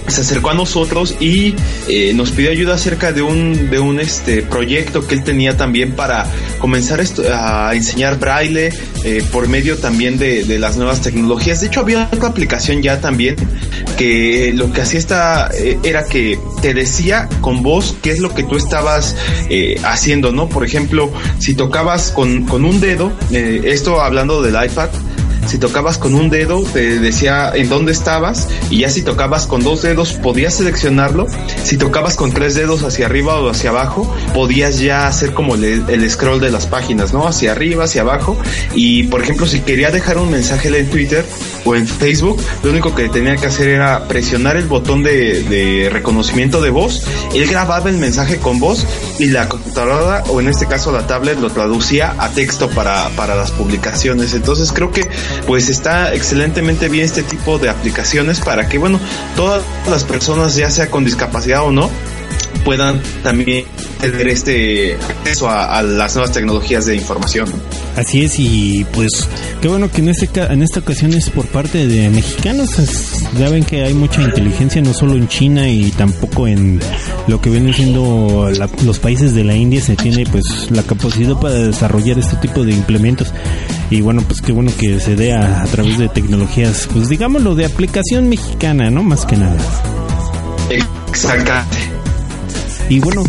se 0.08 0.20
acercó 0.20 0.50
a 0.50 0.54
nosotros 0.54 1.16
y 1.20 1.54
eh, 1.88 2.12
nos 2.14 2.30
pidió 2.30 2.50
ayuda 2.50 2.74
acerca 2.74 3.12
de 3.12 3.22
un 3.22 3.70
de 3.70 3.78
un 3.78 4.00
este 4.00 4.42
proyecto 4.42 5.06
que 5.06 5.14
él 5.14 5.24
tenía 5.24 5.56
también 5.56 5.92
para 5.92 6.26
comenzar 6.58 7.00
a 7.32 7.74
enseñar 7.74 8.18
braille 8.18 8.72
eh, 9.04 9.24
por 9.30 9.48
medio 9.48 9.76
también 9.78 10.18
de, 10.18 10.44
de 10.44 10.58
las 10.58 10.76
nuevas 10.76 11.00
tecnologías. 11.00 11.60
De 11.60 11.68
hecho 11.68 11.80
había 11.80 12.08
otra 12.12 12.28
aplicación 12.28 12.82
ya 12.82 13.00
también 13.00 13.36
que 13.96 14.52
lo 14.54 14.72
que 14.72 14.82
hacía 14.82 14.98
esta 14.98 15.50
eh, 15.54 15.78
era 15.82 16.04
que 16.04 16.38
te 16.60 16.74
decía 16.74 17.28
con 17.40 17.62
voz 17.62 17.96
qué 18.02 18.10
es 18.10 18.20
lo 18.20 18.34
que 18.34 18.42
tú 18.42 18.56
estabas 18.56 19.16
eh, 19.48 19.80
haciendo, 19.84 20.32
¿no? 20.32 20.48
Por 20.48 20.64
ejemplo, 20.64 21.12
si 21.38 21.54
tocabas 21.54 22.10
con, 22.10 22.44
con 22.44 22.64
un 22.64 22.80
dedo, 22.80 23.12
esto 23.30 24.00
hablando 24.00 24.42
del 24.42 24.54
iPad, 24.54 24.88
si 25.48 25.58
tocabas 25.58 25.98
con 25.98 26.14
un 26.14 26.28
dedo 26.28 26.62
te 26.62 26.98
decía 26.98 27.52
en 27.54 27.68
dónde 27.68 27.92
estabas 27.92 28.48
y 28.70 28.80
ya 28.80 28.90
si 28.90 29.02
tocabas 29.02 29.46
con 29.46 29.62
dos 29.62 29.82
dedos 29.82 30.12
podías 30.14 30.54
seleccionarlo. 30.54 31.26
Si 31.62 31.76
tocabas 31.76 32.16
con 32.16 32.32
tres 32.32 32.54
dedos 32.54 32.82
hacia 32.82 33.06
arriba 33.06 33.40
o 33.40 33.48
hacia 33.48 33.70
abajo 33.70 34.12
podías 34.34 34.78
ya 34.78 35.06
hacer 35.06 35.34
como 35.34 35.54
el, 35.54 36.10
scroll 36.10 36.40
de 36.40 36.50
las 36.50 36.66
páginas, 36.66 37.12
¿no? 37.12 37.26
Hacia 37.26 37.52
arriba, 37.52 37.84
hacia 37.84 38.02
abajo. 38.02 38.36
Y 38.74 39.04
por 39.04 39.22
ejemplo 39.22 39.46
si 39.46 39.60
quería 39.60 39.90
dejar 39.90 40.18
un 40.18 40.30
mensaje 40.30 40.68
en 40.76 40.90
Twitter 40.90 41.24
o 41.64 41.74
en 41.74 41.86
Facebook, 41.86 42.42
lo 42.62 42.70
único 42.70 42.94
que 42.94 43.08
tenía 43.08 43.36
que 43.36 43.46
hacer 43.46 43.68
era 43.68 44.08
presionar 44.08 44.56
el 44.56 44.66
botón 44.66 45.02
de, 45.02 45.42
de 45.42 45.88
reconocimiento 45.90 46.60
de 46.60 46.70
voz. 46.70 47.06
Él 47.34 47.46
grababa 47.48 47.88
el 47.88 47.98
mensaje 47.98 48.38
con 48.38 48.58
voz 48.58 48.86
y 49.18 49.26
la 49.26 49.48
computadora 49.48 50.24
o 50.28 50.40
en 50.40 50.48
este 50.48 50.66
caso 50.66 50.92
la 50.92 51.06
tablet 51.06 51.38
lo 51.38 51.50
traducía 51.50 52.14
a 52.18 52.30
texto 52.30 52.68
para, 52.70 53.08
para 53.10 53.34
las 53.34 53.50
publicaciones. 53.52 54.34
Entonces 54.34 54.72
creo 54.72 54.90
que 54.90 55.08
pues 55.46 55.68
está 55.68 56.14
excelentemente 56.14 56.88
bien 56.88 57.04
este 57.04 57.22
tipo 57.22 57.58
de 57.58 57.68
aplicaciones 57.70 58.40
para 58.40 58.68
que 58.68 58.78
bueno, 58.78 58.98
todas 59.36 59.62
las 59.88 60.04
personas 60.04 60.54
ya 60.56 60.70
sea 60.70 60.90
con 60.90 61.04
discapacidad 61.04 61.62
o 61.64 61.70
no 61.72 61.90
puedan 62.64 63.00
también 63.22 63.64
tener 64.00 64.26
este 64.28 64.94
acceso 64.96 65.48
a, 65.48 65.82
las 65.82 66.14
nuevas 66.16 66.32
tecnologías 66.32 66.84
de 66.86 66.96
información. 66.96 67.48
Así 67.96 68.24
es 68.24 68.38
y 68.38 68.84
pues 68.92 69.28
qué 69.62 69.68
bueno 69.68 69.90
que 69.90 70.00
en 70.00 70.08
este 70.08 70.28
en 70.42 70.62
esta 70.62 70.80
ocasión 70.80 71.14
es 71.14 71.30
por 71.30 71.46
parte 71.46 71.86
de 71.86 72.10
mexicanos. 72.10 72.70
Ya 73.38 73.48
ven 73.48 73.64
que 73.64 73.84
hay 73.84 73.94
mucha 73.94 74.20
inteligencia 74.20 74.82
no 74.82 74.92
solo 74.92 75.12
en 75.14 75.28
China 75.28 75.68
y 75.68 75.90
tampoco 75.92 76.48
en 76.48 76.80
lo 77.28 77.40
que 77.40 77.50
vienen 77.50 77.72
siendo 77.72 78.50
la- 78.58 78.68
los 78.84 78.98
países 78.98 79.34
de 79.34 79.44
la 79.44 79.54
India 79.54 79.80
se 79.80 79.94
tiene 79.96 80.26
pues 80.26 80.44
la 80.70 80.82
capacidad 80.82 81.38
para 81.38 81.54
desarrollar 81.54 82.18
este 82.18 82.36
tipo 82.36 82.64
de 82.64 82.72
implementos 82.72 83.32
y 83.90 84.00
bueno 84.00 84.22
pues 84.26 84.40
qué 84.40 84.52
bueno 84.52 84.70
que 84.78 85.00
se 85.00 85.16
dé 85.16 85.32
a, 85.32 85.62
a 85.62 85.66
través 85.66 85.98
de 85.98 86.08
tecnologías 86.08 86.88
pues 86.92 87.08
digámoslo 87.08 87.54
de 87.54 87.66
aplicación 87.66 88.28
mexicana 88.28 88.90
no 88.90 89.02
más 89.02 89.26
que 89.26 89.36
nada. 89.36 89.58
Exactamente. 90.70 91.96
Y 92.88 93.00
bueno, 93.00 93.24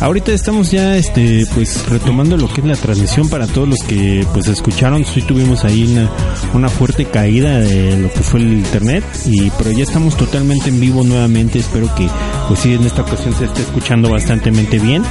ahorita 0.00 0.32
estamos 0.32 0.70
ya 0.70 0.96
este 0.96 1.46
pues 1.54 1.86
retomando 1.88 2.36
lo 2.38 2.48
que 2.48 2.62
es 2.62 2.66
la 2.66 2.76
transmisión 2.76 3.28
para 3.28 3.46
todos 3.46 3.68
los 3.68 3.82
que 3.82 4.26
pues 4.32 4.48
escucharon, 4.48 5.04
sí 5.04 5.20
tuvimos 5.20 5.64
ahí 5.64 5.84
una, 5.84 6.10
una 6.54 6.68
fuerte 6.70 7.04
caída 7.04 7.58
de 7.60 7.98
lo 7.98 8.10
que 8.10 8.20
fue 8.20 8.40
el 8.40 8.54
internet 8.54 9.04
y 9.26 9.50
pero 9.50 9.70
ya 9.72 9.82
estamos 9.82 10.16
totalmente 10.16 10.70
en 10.70 10.80
vivo 10.80 11.04
nuevamente, 11.04 11.58
espero 11.58 11.94
que 11.94 12.08
pues 12.48 12.60
sí 12.60 12.72
en 12.72 12.84
esta 12.84 13.02
ocasión 13.02 13.34
se 13.34 13.44
esté 13.44 13.60
escuchando 13.62 14.08
bastante 14.08 14.50
bien 14.50 15.02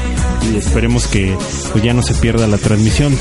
y 0.52 0.58
esperemos 0.58 1.06
que 1.08 1.38
pues 1.72 1.84
ya 1.84 1.94
no 1.94 2.02
se 2.02 2.16
pierda 2.16 2.48
la 2.48 2.58
transmisión. 2.58 3.16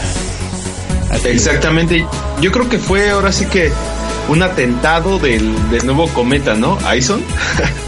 Así 1.11 1.28
es. 1.28 1.34
Exactamente. 1.46 2.06
Yo 2.40 2.52
creo 2.52 2.68
que 2.68 2.78
fue 2.78 3.11
ahora 3.11 3.32
sí 3.32 3.46
que 3.46 3.70
un 4.28 4.42
atentado 4.42 5.18
del, 5.18 5.54
del 5.70 5.84
nuevo 5.84 6.08
cometa, 6.08 6.54
¿no? 6.54 6.78
Ison. 6.96 7.22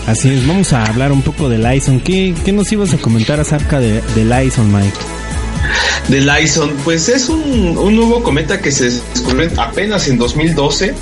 Así 0.06 0.30
es, 0.30 0.46
vamos 0.46 0.72
a 0.72 0.84
hablar 0.84 1.12
un 1.12 1.22
poco 1.22 1.48
del 1.48 1.72
Ison. 1.74 2.00
¿Qué, 2.00 2.34
qué 2.44 2.52
nos 2.52 2.70
ibas 2.72 2.92
a 2.94 2.98
comentar 2.98 3.38
acerca 3.38 3.78
de, 3.78 4.00
del 4.14 4.46
Ison, 4.46 4.72
Mike? 4.72 4.96
Del 6.08 6.30
Ison, 6.42 6.72
pues 6.84 7.08
es 7.08 7.28
un, 7.28 7.76
un 7.78 7.96
nuevo 7.96 8.22
cometa 8.22 8.60
que 8.60 8.70
se 8.70 8.86
descubrió 8.90 9.48
apenas 9.58 10.08
en 10.08 10.18
2012, 10.18 10.94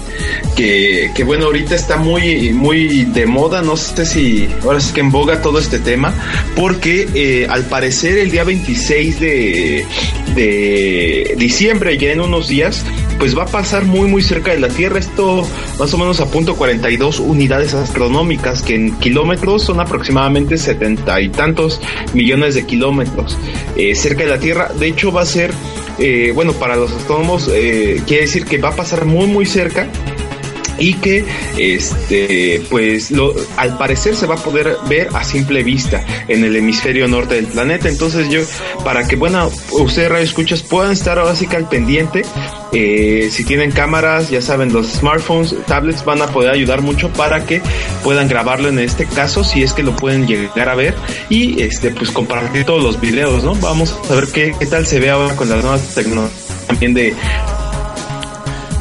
que, 0.56 1.10
que 1.14 1.24
bueno, 1.24 1.46
ahorita 1.46 1.74
está 1.74 1.96
muy, 1.96 2.52
muy 2.52 3.04
de 3.04 3.26
moda, 3.26 3.62
no 3.62 3.76
sé 3.76 4.04
si 4.06 4.48
ahora 4.62 4.80
sí 4.80 4.92
que 4.92 5.00
en 5.00 5.10
boga 5.10 5.42
todo 5.42 5.58
este 5.58 5.78
tema, 5.78 6.14
porque 6.54 7.08
eh, 7.14 7.46
al 7.48 7.64
parecer 7.64 8.18
el 8.18 8.30
día 8.30 8.44
26 8.44 9.20
de, 9.20 9.86
de 10.34 11.34
diciembre, 11.38 11.96
ya 11.98 12.12
en 12.12 12.20
unos 12.20 12.48
días, 12.48 12.84
pues 13.20 13.36
va 13.36 13.42
a 13.42 13.46
pasar 13.46 13.84
muy 13.84 14.08
muy 14.08 14.22
cerca 14.22 14.50
de 14.50 14.58
la 14.58 14.68
Tierra, 14.68 14.98
esto 14.98 15.46
más 15.78 15.92
o 15.92 15.98
menos 15.98 16.20
a 16.20 16.26
punto 16.30 16.56
42 16.56 17.20
unidades 17.20 17.74
astronómicas, 17.74 18.62
que 18.62 18.74
en 18.74 18.96
kilómetros 18.98 19.62
son 19.62 19.78
aproximadamente 19.78 20.56
setenta 20.56 21.20
y 21.20 21.28
tantos 21.28 21.82
millones 22.14 22.54
de 22.54 22.64
kilómetros 22.64 23.36
eh, 23.76 23.94
cerca 23.94 24.24
de 24.24 24.30
la 24.30 24.38
Tierra. 24.38 24.70
De 24.78 24.86
hecho 24.86 25.12
va 25.12 25.20
a 25.20 25.26
ser, 25.26 25.52
eh, 25.98 26.32
bueno, 26.34 26.54
para 26.54 26.76
los 26.76 26.92
astrónomos 26.92 27.50
eh, 27.52 28.02
quiere 28.06 28.22
decir 28.22 28.46
que 28.46 28.56
va 28.56 28.70
a 28.70 28.76
pasar 28.76 29.04
muy 29.04 29.26
muy 29.26 29.44
cerca 29.44 29.86
y 30.80 30.94
que 30.94 31.24
este 31.58 32.62
pues 32.68 33.12
al 33.56 33.78
parecer 33.78 34.16
se 34.16 34.26
va 34.26 34.34
a 34.34 34.38
poder 34.38 34.76
ver 34.88 35.08
a 35.14 35.22
simple 35.22 35.62
vista 35.62 36.04
en 36.26 36.42
el 36.44 36.56
hemisferio 36.56 37.06
norte 37.06 37.36
del 37.36 37.46
planeta. 37.46 37.88
Entonces 37.88 38.28
yo 38.30 38.40
para 38.82 39.06
que 39.06 39.14
bueno 39.14 39.50
ustedes 39.70 40.08
radio 40.08 40.24
escuchas 40.24 40.62
puedan 40.62 40.92
estar 40.92 41.18
ahora 41.18 41.36
sí 41.36 41.46
que 41.46 41.56
al 41.56 41.68
pendiente 41.68 42.22
eh, 42.72 43.28
si 43.30 43.44
tienen 43.44 43.72
cámaras 43.72 44.30
ya 44.30 44.40
saben 44.40 44.72
los 44.72 44.86
smartphones 44.86 45.54
tablets 45.66 46.04
van 46.04 46.22
a 46.22 46.28
poder 46.28 46.50
ayudar 46.50 46.82
mucho 46.82 47.12
para 47.12 47.44
que 47.44 47.60
puedan 48.02 48.28
grabarlo 48.28 48.68
en 48.68 48.78
este 48.78 49.06
caso 49.06 49.44
si 49.44 49.62
es 49.62 49.72
que 49.72 49.82
lo 49.82 49.94
pueden 49.96 50.26
llegar 50.26 50.68
a 50.68 50.74
ver 50.74 50.94
y 51.28 51.60
este 51.62 51.90
pues 51.90 52.10
compartir 52.10 52.64
todos 52.64 52.82
los 52.82 53.00
videos 53.00 53.44
no 53.44 53.54
vamos 53.56 53.98
a 54.08 54.14
ver 54.14 54.28
qué, 54.28 54.54
qué 54.58 54.66
tal 54.66 54.86
se 54.86 55.00
ve 55.00 55.10
ahora 55.10 55.36
con 55.36 55.48
las 55.48 55.62
nuevas 55.62 55.94
tecnologías 55.94 56.66
también 56.68 56.94
de 56.94 57.14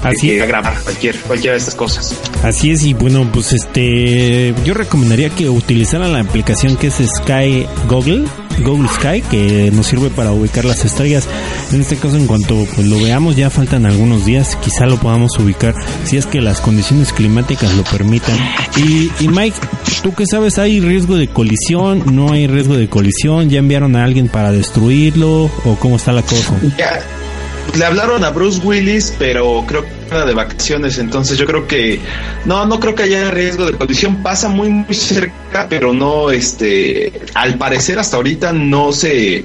Así 0.03 0.27
que 0.27 0.45
grabar 0.45 0.79
cualquier 0.81 1.19
cualquiera 1.19 1.53
de 1.53 1.59
estas 1.59 1.75
cosas 1.75 2.15
Así 2.43 2.71
es, 2.71 2.83
y 2.85 2.93
bueno, 2.93 3.29
pues 3.33 3.51
este, 3.51 4.53
yo 4.63 4.73
recomendaría 4.73 5.29
que 5.29 5.49
utilizaran 5.49 6.13
la 6.13 6.21
aplicación 6.21 6.77
que 6.77 6.87
es 6.87 6.95
Sky 6.95 7.65
Google, 7.89 8.23
Google 8.63 8.87
Sky, 8.87 9.21
que 9.21 9.71
nos 9.73 9.87
sirve 9.87 10.09
para 10.09 10.31
ubicar 10.31 10.63
las 10.63 10.85
estrellas. 10.85 11.27
En 11.73 11.81
este 11.81 11.97
caso, 11.97 12.15
en 12.15 12.27
cuanto 12.27 12.65
pues, 12.75 12.87
lo 12.87 12.97
veamos, 12.97 13.35
ya 13.35 13.49
faltan 13.49 13.85
algunos 13.85 14.25
días, 14.25 14.55
quizá 14.63 14.85
lo 14.85 14.97
podamos 14.97 15.37
ubicar, 15.37 15.75
si 16.05 16.15
es 16.15 16.25
que 16.25 16.39
las 16.39 16.61
condiciones 16.61 17.11
climáticas 17.11 17.73
lo 17.73 17.83
permitan. 17.83 18.37
Y, 18.77 19.11
y 19.19 19.27
Mike, 19.27 19.57
¿tú 20.01 20.13
qué 20.15 20.25
sabes? 20.25 20.59
¿Hay 20.59 20.79
riesgo 20.79 21.17
de 21.17 21.27
colisión? 21.27 22.03
¿No 22.15 22.31
hay 22.31 22.47
riesgo 22.47 22.77
de 22.77 22.87
colisión? 22.87 23.49
¿Ya 23.49 23.59
enviaron 23.59 23.97
a 23.97 24.05
alguien 24.05 24.29
para 24.29 24.53
destruirlo? 24.53 25.51
¿O 25.65 25.75
cómo 25.77 25.97
está 25.97 26.13
la 26.13 26.21
cosa? 26.21 26.53
Ya, 26.77 27.01
le 27.77 27.85
hablaron 27.85 28.23
a 28.23 28.29
Bruce 28.29 28.59
Willis, 28.63 29.13
pero 29.17 29.63
creo 29.67 29.83
que 29.83 29.89
era 30.09 30.25
de 30.25 30.33
vacaciones, 30.33 30.97
entonces 30.97 31.37
yo 31.37 31.45
creo 31.45 31.67
que 31.67 31.99
no, 32.45 32.65
no 32.65 32.79
creo 32.79 32.95
que 32.95 33.03
haya 33.03 33.31
riesgo 33.31 33.65
de 33.65 33.73
colisión. 33.73 34.21
Pasa 34.23 34.49
muy 34.49 34.69
muy 34.69 34.93
cerca, 34.93 35.67
pero 35.69 35.93
no, 35.93 36.31
este, 36.31 37.11
al 37.33 37.57
parecer 37.57 37.99
hasta 37.99 38.17
ahorita 38.17 38.53
no 38.53 38.91
se, 38.91 39.43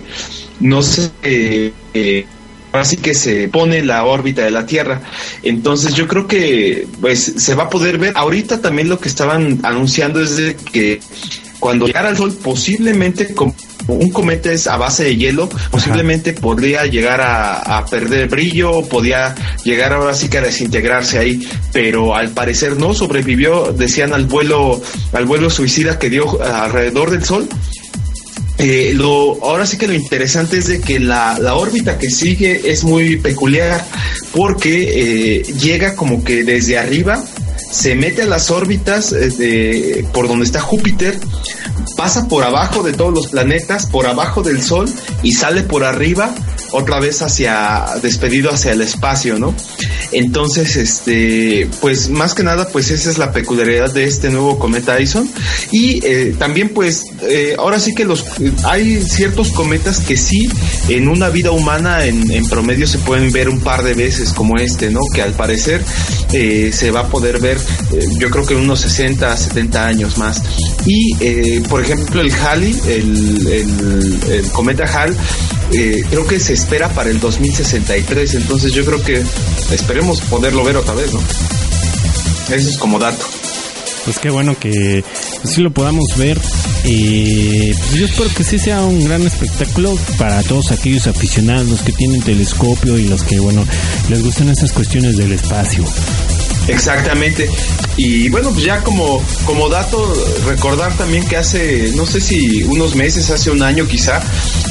no 0.61 0.83
se, 0.83 1.11
eh, 1.23 2.27
así 2.73 2.97
que 2.97 3.15
se 3.15 3.49
pone 3.49 3.83
la 3.83 4.05
órbita 4.05 4.43
de 4.43 4.51
la 4.51 4.67
Tierra. 4.67 5.03
Entonces 5.43 5.95
yo 5.95 6.07
creo 6.09 6.27
que 6.27 6.87
pues 7.01 7.35
se 7.37 7.55
va 7.55 7.65
a 7.65 7.71
poder 7.71 7.99
ver. 7.99 8.13
Ahorita 8.17 8.61
también 8.61 8.89
lo 8.89 8.99
que 8.99 9.09
estaban 9.09 9.61
anunciando 9.63 10.21
es 10.21 10.37
de 10.37 10.57
que 10.57 11.01
cuando 11.61 11.87
llegara 11.87 12.09
al 12.09 12.17
Sol 12.17 12.33
posiblemente 12.43 13.35
como 13.35 13.55
un 13.89 14.11
cometa 14.11 14.53
es 14.53 14.67
a 14.67 14.77
base 14.77 15.05
de 15.05 15.17
hielo, 15.17 15.49
posiblemente 15.71 16.33
podría 16.33 16.87
llegar 16.87 17.21
a, 17.21 17.79
a 17.79 17.87
perder 17.87 18.29
brillo, 18.29 18.83
podía 18.83 19.35
llegar 19.65 19.93
ahora 19.93 20.15
sí 20.15 20.29
que 20.29 20.39
a 20.39 20.43
desintegrarse 20.43 21.19
ahí, 21.19 21.47
pero 21.73 22.15
al 22.15 22.31
parecer 22.31 22.77
no 22.77 22.95
sobrevivió, 22.95 23.73
decían 23.73 24.13
al 24.13 24.27
vuelo, 24.27 24.81
al 25.13 25.27
vuelo 25.27 25.51
suicida 25.51 25.99
que 25.99 26.11
dio 26.11 26.43
alrededor 26.43 27.11
del 27.11 27.25
Sol. 27.25 27.49
Eh, 28.57 28.93
lo, 28.95 29.45
ahora 29.45 29.67
sí 29.67 29.77
que 29.77 29.89
lo 29.89 29.95
interesante 29.95 30.59
es 30.59 30.69
de 30.69 30.81
que 30.81 31.01
la, 31.01 31.39
la 31.41 31.55
órbita 31.55 31.99
que 31.99 32.09
sigue 32.09 32.71
es 32.71 32.85
muy 32.85 33.17
peculiar 33.17 33.85
porque 34.33 35.41
eh, 35.41 35.43
llega 35.61 35.97
como 35.97 36.23
que 36.23 36.45
desde 36.45 36.79
arriba, 36.79 37.23
se 37.75 37.97
mete 37.97 38.23
a 38.23 38.27
las 38.27 38.51
órbitas 38.51 39.13
eh, 39.13 39.31
de, 39.31 40.09
por 40.13 40.29
donde 40.29 40.45
está 40.45 40.61
Júpiter, 40.61 41.19
pasa 41.97 42.29
por 42.29 42.45
abajo 42.45 42.83
de 42.85 42.93
todos 42.93 43.13
los 43.13 43.29
planetas, 43.29 43.87
por 43.87 44.07
abajo 44.07 44.43
del 44.43 44.63
Sol 44.63 44.89
y 45.23 45.33
sale 45.33 45.63
por 45.63 45.85
arriba 45.85 46.33
otra 46.75 46.99
vez 46.99 47.23
hacia 47.23 47.85
despedido 48.03 48.51
hacia 48.51 48.73
el 48.73 48.83
espacio, 48.83 49.39
¿no? 49.39 49.55
Entonces, 50.13 50.77
este, 50.77 51.69
pues 51.81 52.09
más 52.09 52.35
que 52.35 52.43
nada, 52.43 52.69
pues 52.69 52.91
esa 52.91 53.11
es 53.11 53.19
la 53.19 53.33
peculiaridad 53.33 53.93
de 53.93 54.05
este 54.05 54.31
nuevo 54.31 54.59
cometa 54.59 55.01
Ison 55.01 55.31
y 55.71 56.05
eh, 56.05 56.35
también, 56.39 56.71
pues, 56.71 57.05
eh, 57.23 57.55
ahora 57.59 57.81
sí 57.81 57.95
que 57.95 58.05
los 58.05 58.25
hay 58.65 59.01
ciertos 59.03 59.51
cometas 59.53 60.01
que 60.01 60.17
sí 60.17 60.49
en 60.89 61.09
una 61.09 61.31
vida 61.31 61.51
humana 61.51 62.05
en, 62.05 62.25
promedio 62.49 62.87
se 62.87 62.99
pueden 62.99 63.33
ver 63.33 63.49
un 63.49 63.61
par 63.61 63.83
de 63.83 63.95
veces 63.95 64.33
como 64.33 64.57
este, 64.59 64.91
¿no? 64.91 65.01
Que 65.13 65.23
al 65.23 65.33
parecer 65.33 65.83
eh, 66.33 66.71
se 66.73 66.91
va 66.91 67.01
a 67.01 67.09
poder 67.09 67.41
ver, 67.41 67.59
yo 68.19 68.31
creo 68.31 68.45
que 68.45 68.55
unos 68.55 68.81
60, 68.81 69.37
70 69.37 69.87
años 69.87 70.19
más. 70.19 70.43
Y, 70.87 71.61
por 71.61 71.83
ejemplo, 71.83 72.21
el 72.21 72.31
Halley, 72.33 72.79
el, 72.87 74.51
cometa 74.53 74.85
Hall, 74.85 75.17
creo 75.71 76.27
que 76.27 76.39
se 76.39 76.53
espera 76.65 76.89
para 76.89 77.11
el 77.11 77.21
2063, 77.21 78.37
entonces 78.37 78.73
yo 78.73 78.87
creo 78.87 79.03
que 79.03 79.23
esperemos 79.71 80.23
poderlo 80.23 80.65
ver 80.65 80.79
otra 80.79 80.95
vez, 80.95 81.13
¿no? 81.13 81.21
Eso 81.21 82.71
es 82.71 82.79
como 82.79 82.99
dato. 82.99 83.23
Pues 84.07 84.19
qué 84.19 84.31
bueno 84.31 84.59
que 84.59 85.05
sí 85.45 85.61
lo 85.61 85.71
podamos 85.71 86.17
ver. 86.17 86.41
Eh, 86.85 87.75
pues 87.77 87.93
yo 87.93 88.07
espero 88.07 88.31
que 88.35 88.45
sí 88.45 88.59
sea 88.59 88.81
un 88.83 89.05
gran 89.05 89.23
espectáculo 89.23 89.95
para 90.19 90.43
todos 90.43 90.73
aquellos 90.73 91.07
aficionados 91.07 91.83
que 91.83 91.93
tienen 91.93 92.23
telescopio 92.23 92.99
y 92.99 93.09
los 93.09 93.23
que, 93.25 93.39
bueno, 93.41 93.67
les 94.09 94.23
gustan 94.23 94.49
esas 94.49 94.73
cuestiones 94.73 95.19
del 95.19 95.33
espacio. 95.33 95.85
Exactamente. 96.69 97.49
Y 97.97 98.29
bueno, 98.29 98.51
pues 98.51 98.65
ya 98.65 98.83
como, 98.83 99.25
como 99.45 99.69
dato, 99.69 100.13
recordar 100.47 100.97
también 100.97 101.27
que 101.27 101.37
hace, 101.37 101.93
no 101.95 102.07
sé 102.07 102.21
si 102.21 102.63
unos 102.65 102.95
meses, 102.97 103.31
hace 103.31 103.51
un 103.51 103.63
año 103.63 103.87
quizá, 103.87 104.21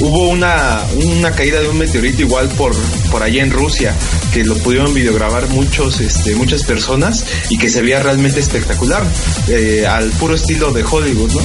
hubo 0.02 0.28
una, 0.28 0.82
una 0.96 1.32
caída 1.32 1.62
de 1.62 1.70
un 1.70 1.78
meteorito 1.78 2.22
igual 2.22 2.50
por, 2.50 2.76
por 3.12 3.24
allá 3.24 3.42
en 3.42 3.52
Rusia, 3.52 3.96
que 4.34 4.44
lo 4.44 4.56
pudieron 4.58 4.94
videograbar 4.94 5.48
muchos, 5.50 6.02
este, 6.02 6.36
muchas 6.36 6.64
personas 6.64 7.26
y 7.50 7.58
que 7.58 7.70
se 7.70 7.82
veía 7.82 8.02
realmente 8.02 8.40
espectacular, 8.40 9.04
eh, 9.48 9.86
al 9.88 10.10
puro 10.12 10.36
estilo 10.36 10.72
de 10.74 10.84
Hollywood, 10.84 11.32
¿no? 11.32 11.42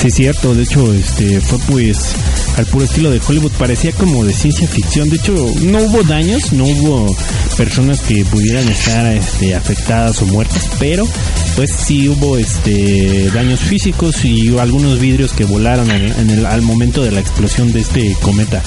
Sí, 0.00 0.10
cierto. 0.10 0.54
De 0.54 0.62
hecho, 0.62 0.94
este 0.94 1.42
fue 1.42 1.58
pues 1.70 2.14
al 2.56 2.64
puro 2.64 2.86
estilo 2.86 3.10
de 3.10 3.20
Hollywood. 3.26 3.52
Parecía 3.58 3.92
como 3.92 4.24
de 4.24 4.32
ciencia 4.32 4.66
ficción. 4.66 5.10
De 5.10 5.16
hecho, 5.16 5.34
no 5.60 5.78
hubo 5.82 6.02
daños, 6.04 6.52
no 6.52 6.64
hubo 6.64 7.14
personas 7.58 8.00
que 8.00 8.24
pudieran 8.24 8.66
estar 8.66 9.14
este, 9.14 9.54
afectadas 9.54 10.22
o 10.22 10.26
muertas, 10.26 10.70
pero 10.78 11.06
pues 11.54 11.70
sí 11.70 12.08
hubo 12.08 12.38
este 12.38 13.30
daños 13.34 13.60
físicos 13.60 14.24
y 14.24 14.56
algunos 14.58 14.98
vidrios 14.98 15.34
que 15.34 15.44
volaron 15.44 15.90
en, 15.90 16.30
el, 16.30 16.46
al 16.46 16.62
momento 16.62 17.02
de 17.02 17.10
la 17.10 17.20
explosión 17.20 17.70
de 17.70 17.80
este 17.80 18.16
cometa. 18.22 18.62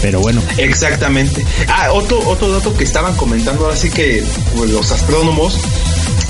Pero 0.00 0.20
bueno, 0.20 0.40
Exactamente. 0.58 1.44
Ah, 1.66 1.90
otro, 1.92 2.20
otro 2.28 2.52
dato 2.52 2.72
que 2.76 2.84
estaban 2.84 3.16
comentando, 3.16 3.68
así 3.68 3.90
que 3.90 4.22
pues, 4.54 4.70
los 4.70 4.92
astrónomos, 4.92 5.58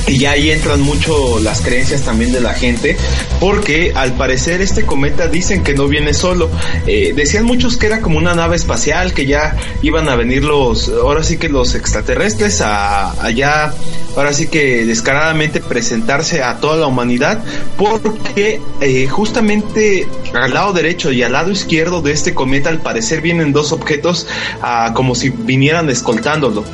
y 0.09 0.19
ya 0.19 0.33
ahí 0.33 0.51
entran 0.51 0.81
mucho 0.81 1.39
las 1.41 1.61
creencias 1.61 2.03
también 2.03 2.33
de 2.33 2.41
la 2.41 2.55
gente, 2.55 2.97
porque 3.41 3.93
al 3.95 4.15
parecer 4.15 4.61
este 4.61 4.85
cometa 4.85 5.29
dicen 5.29 5.63
que 5.63 5.75
no 5.75 5.87
viene 5.87 6.15
solo. 6.15 6.51
Eh, 6.87 7.13
decían 7.15 7.45
muchos 7.45 7.77
que 7.77 7.87
era 7.87 8.01
como 8.01 8.19
una 8.19 8.35
nave 8.35 8.57
espacial, 8.57 9.13
que 9.13 9.27
ya 9.27 9.57
iban 9.83 10.09
a 10.09 10.17
venir 10.17 10.45
los, 10.45 10.89
ahora 10.89 11.23
sí 11.23 11.37
que 11.37 11.49
los 11.49 11.75
extraterrestres 11.75 12.61
a 12.63 13.23
allá, 13.23 13.75
ahora 14.17 14.33
sí 14.33 14.47
que 14.49 14.87
descaradamente 14.87 15.61
presentarse 15.61 16.43
a 16.43 16.57
toda 16.57 16.77
la 16.77 16.87
humanidad, 16.87 17.45
porque 17.77 18.61
eh, 18.81 19.07
justamente 19.09 20.09
al 20.35 20.55
lado 20.55 20.73
derecho 20.73 21.13
y 21.13 21.23
al 21.23 21.33
lado 21.33 21.51
izquierdo 21.51 22.01
de 22.01 22.13
este 22.13 22.35
cometa 22.35 22.71
al 22.71 22.81
parecer 22.81 23.21
vienen 23.21 23.53
dos 23.53 23.73
objetos 23.73 24.27
ah, 24.63 24.93
como 24.95 25.15
si 25.15 25.29
vinieran 25.31 25.91
escoltándolo. 25.91 26.65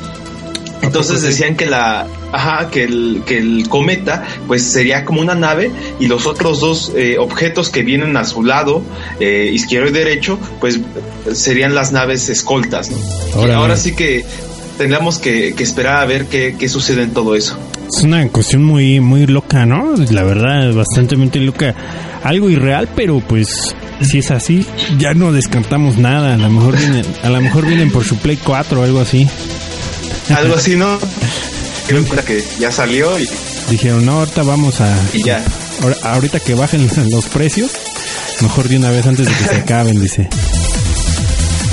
Entonces 0.81 1.21
decían 1.21 1.55
que 1.55 1.65
la, 1.65 2.05
ajá, 2.31 2.69
que 2.69 2.83
el, 2.83 3.23
que 3.25 3.37
el 3.37 3.67
cometa, 3.69 4.23
pues 4.47 4.63
sería 4.63 5.05
como 5.05 5.21
una 5.21 5.35
nave 5.35 5.71
y 5.99 6.07
los 6.07 6.27
otros 6.27 6.59
dos 6.59 6.91
eh, 6.95 7.17
objetos 7.17 7.69
que 7.69 7.83
vienen 7.83 8.15
a 8.17 8.25
su 8.25 8.43
lado, 8.43 8.81
eh, 9.19 9.49
izquierdo 9.53 9.89
y 9.89 9.93
derecho, 9.93 10.37
pues 10.59 10.79
serían 11.33 11.75
las 11.75 11.91
naves 11.91 12.29
escoltas, 12.29 12.91
¿no? 12.91 13.47
Y 13.47 13.51
ahora 13.51 13.77
sí 13.77 13.95
que 13.95 14.25
tendríamos 14.77 15.17
que, 15.19 15.53
que 15.55 15.63
esperar 15.63 15.97
a 15.97 16.05
ver 16.05 16.25
qué, 16.25 16.55
qué 16.57 16.69
sucede 16.69 17.03
en 17.03 17.11
todo 17.11 17.35
eso. 17.35 17.57
Es 17.95 18.03
una 18.03 18.27
cuestión 18.29 18.63
muy, 18.63 18.99
muy 18.99 19.25
loca, 19.27 19.65
¿no? 19.65 19.95
La 20.11 20.23
verdad, 20.23 20.73
bastante 20.73 21.15
loca. 21.39 21.75
Algo 22.23 22.49
irreal, 22.49 22.89
pero 22.95 23.19
pues 23.19 23.75
si 24.01 24.19
es 24.19 24.31
así, 24.31 24.65
ya 24.97 25.13
no 25.13 25.31
descartamos 25.31 25.97
nada. 25.97 26.33
A 26.33 26.37
lo 26.37 26.49
mejor 26.49 26.77
vienen, 26.77 27.05
a 27.23 27.29
lo 27.29 27.41
mejor 27.41 27.65
vienen 27.65 27.91
por 27.91 28.03
su 28.03 28.17
Play 28.17 28.37
4 28.37 28.81
o 28.81 28.83
algo 28.83 28.99
así. 28.99 29.27
Algo 30.33 30.55
así, 30.55 30.75
¿no? 30.75 30.97
Creo 31.87 32.03
que 32.25 32.43
ya 32.59 32.71
salió 32.71 33.19
y, 33.19 33.29
Dijeron, 33.69 34.05
no, 34.05 34.19
ahorita 34.19 34.43
vamos 34.43 34.81
a... 34.81 34.95
y 35.13 35.23
ya. 35.23 35.43
ahor- 35.81 35.97
Ahorita 36.03 36.39
que 36.39 36.55
bajen 36.55 36.87
los 37.11 37.25
precios, 37.27 37.71
mejor 38.41 38.67
de 38.69 38.77
una 38.77 38.89
vez 38.91 39.05
antes 39.05 39.27
de 39.27 39.33
que 39.33 39.43
se 39.45 39.55
acaben, 39.61 39.99
dice. 40.01 40.27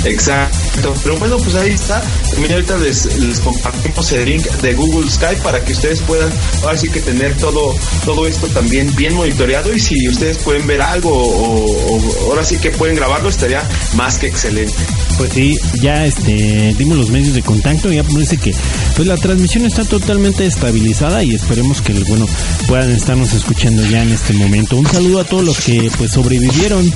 Exacto. 0.05 0.93
Pero 1.03 1.17
bueno, 1.17 1.37
pues 1.37 1.55
ahí 1.55 1.69
está. 1.71 2.01
También 2.31 2.53
ahorita 2.53 2.77
les, 2.77 3.05
les 3.19 3.39
compartimos 3.39 4.11
el 4.11 4.25
link 4.25 4.43
de 4.61 4.73
Google 4.73 5.09
Skype 5.09 5.41
para 5.41 5.63
que 5.63 5.71
ustedes 5.71 6.01
puedan 6.01 6.29
ahora 6.63 6.77
sí 6.77 6.89
que 6.89 6.99
tener 6.99 7.33
todo, 7.37 7.73
todo 8.03 8.27
esto 8.27 8.47
también 8.47 8.93
bien 8.95 9.13
monitoreado 9.13 9.73
y 9.73 9.79
si 9.79 10.07
ustedes 10.09 10.37
pueden 10.39 10.67
ver 10.67 10.81
algo 10.81 11.09
o, 11.09 11.95
o 11.95 12.29
ahora 12.31 12.43
sí 12.43 12.57
que 12.57 12.71
pueden 12.71 12.95
grabarlo 12.97 13.29
estaría 13.29 13.63
más 13.95 14.17
que 14.17 14.27
excelente. 14.27 14.73
Pues 15.17 15.31
sí, 15.33 15.55
ya 15.81 16.05
este 16.05 16.73
dimos 16.77 16.97
los 16.97 17.09
medios 17.09 17.33
de 17.33 17.41
contacto, 17.41 17.91
ya 17.91 18.03
parece 18.03 18.37
que 18.37 18.53
pues 18.95 19.07
la 19.07 19.15
transmisión 19.17 19.65
está 19.65 19.83
totalmente 19.85 20.45
estabilizada 20.45 21.23
y 21.23 21.33
esperemos 21.33 21.81
que 21.81 21.93
bueno 21.93 22.27
puedan 22.67 22.91
estarnos 22.91 23.33
escuchando 23.33 23.85
ya 23.85 24.03
en 24.03 24.11
este 24.11 24.33
momento. 24.33 24.75
Un 24.75 24.87
saludo 24.87 25.21
a 25.21 25.23
todos 25.23 25.43
los 25.43 25.59
que 25.59 25.89
pues 25.97 26.11
sobrevivieron 26.11 26.91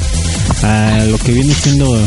a 0.63 1.05
lo 1.07 1.17
que 1.17 1.31
viene 1.31 1.53
siendo 1.53 1.97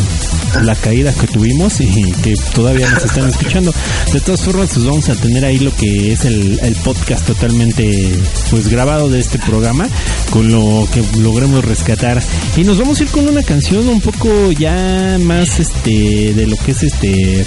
la 0.62 0.74
caída 0.74 1.12
que 1.12 1.26
tuvimos 1.26 1.80
y 1.80 2.12
que 2.22 2.34
todavía 2.54 2.88
nos 2.90 3.04
están 3.04 3.28
escuchando. 3.28 3.72
De 4.12 4.20
todas 4.20 4.42
formas, 4.42 4.70
pues 4.74 4.84
vamos 4.84 5.08
a 5.08 5.14
tener 5.14 5.44
ahí 5.44 5.58
lo 5.58 5.74
que 5.74 6.12
es 6.12 6.24
el, 6.24 6.58
el 6.62 6.74
podcast 6.76 7.26
totalmente 7.26 8.12
pues 8.50 8.68
grabado 8.68 9.08
de 9.08 9.20
este 9.20 9.38
programa 9.38 9.88
con 10.30 10.50
lo 10.50 10.88
que 10.92 11.02
logremos 11.20 11.64
rescatar. 11.64 12.22
Y 12.56 12.64
nos 12.64 12.78
vamos 12.78 13.00
a 13.00 13.04
ir 13.04 13.11
con 13.11 13.28
una 13.28 13.42
canción 13.42 13.88
un 13.88 14.00
poco 14.00 14.52
ya 14.52 15.18
más 15.20 15.61
este 15.61 15.99
de 16.01 16.46
lo 16.46 16.57
que 16.57 16.72
es 16.72 16.82
este 16.82 17.44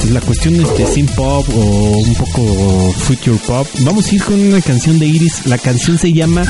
pues, 0.00 0.12
la 0.12 0.20
cuestión 0.20 0.54
este 0.60 0.86
synth 0.86 1.14
pop 1.14 1.46
o 1.54 1.98
un 1.98 2.14
poco 2.14 2.92
future 2.92 3.38
pop. 3.46 3.66
Vamos 3.80 4.08
a 4.08 4.14
ir 4.14 4.24
con 4.24 4.40
una 4.40 4.60
canción 4.62 4.98
de 4.98 5.06
Iris. 5.06 5.46
La 5.46 5.58
canción 5.58 5.98
se 5.98 6.12
llama 6.12 6.42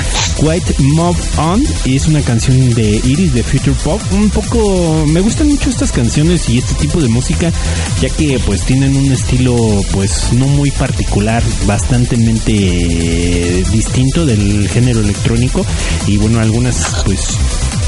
White 0.43 0.74
Mob 0.78 1.16
On 1.37 1.62
y 1.85 1.97
es 1.97 2.07
una 2.07 2.20
canción 2.22 2.72
de 2.74 3.01
Iris 3.05 3.35
de 3.35 3.43
future 3.43 3.76
pop. 3.83 4.01
Un 4.12 4.31
poco 4.31 5.05
me 5.09 5.20
gustan 5.20 5.49
mucho 5.49 5.68
estas 5.68 5.91
canciones 5.91 6.49
y 6.49 6.59
este 6.59 6.74
tipo 6.74 7.01
de 7.01 7.09
música 7.09 7.53
ya 8.01 8.09
que 8.09 8.39
pues 8.47 8.62
tienen 8.62 8.97
un 8.97 9.11
estilo 9.11 9.57
pues 9.93 10.33
no 10.33 10.47
muy 10.47 10.70
particular, 10.70 11.43
bastantemente 11.66 12.53
eh, 12.53 13.64
distinto 13.72 14.26
del 14.26 14.68
género 14.68 15.01
electrónico 15.01 15.66
y 16.07 16.16
bueno 16.18 16.41
algunas 16.41 17.03
pues 17.05 17.39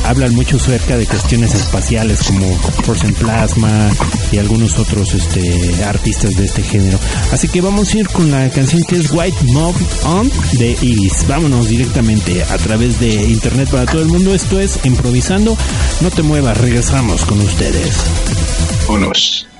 hablan 0.04 0.34
mucho 0.34 0.56
acerca 0.56 0.96
de 0.96 1.06
cuestiones 1.06 1.54
espaciales 1.54 2.22
como 2.22 2.54
Force 2.84 3.06
and 3.06 3.16
Plasma 3.16 3.90
y 4.30 4.38
algunos 4.38 4.78
otros 4.78 5.14
este, 5.14 5.84
artistas 5.84 6.34
de 6.36 6.44
este 6.44 6.62
género. 6.62 6.98
Así 7.32 7.48
que 7.48 7.60
vamos 7.60 7.94
a 7.94 7.98
ir 7.98 8.08
con 8.08 8.30
la 8.30 8.48
canción 8.50 8.82
que 8.82 8.96
es 8.96 9.10
White 9.12 9.44
Mob 9.52 9.74
On 10.04 10.30
de 10.52 10.76
Iris. 10.80 11.26
Vámonos 11.26 11.68
directamente 11.68 12.42
a 12.42 12.58
través 12.58 12.98
de 13.00 13.10
internet 13.10 13.68
para 13.70 13.86
todo 13.86 14.02
el 14.02 14.08
mundo. 14.08 14.34
Esto 14.34 14.60
es 14.60 14.80
improvisando. 14.84 15.56
No 16.00 16.10
te 16.10 16.22
muevas, 16.22 16.56
regresamos 16.58 17.24
con 17.24 17.40
ustedes. 17.40 17.96
Vámonos. 18.86 19.51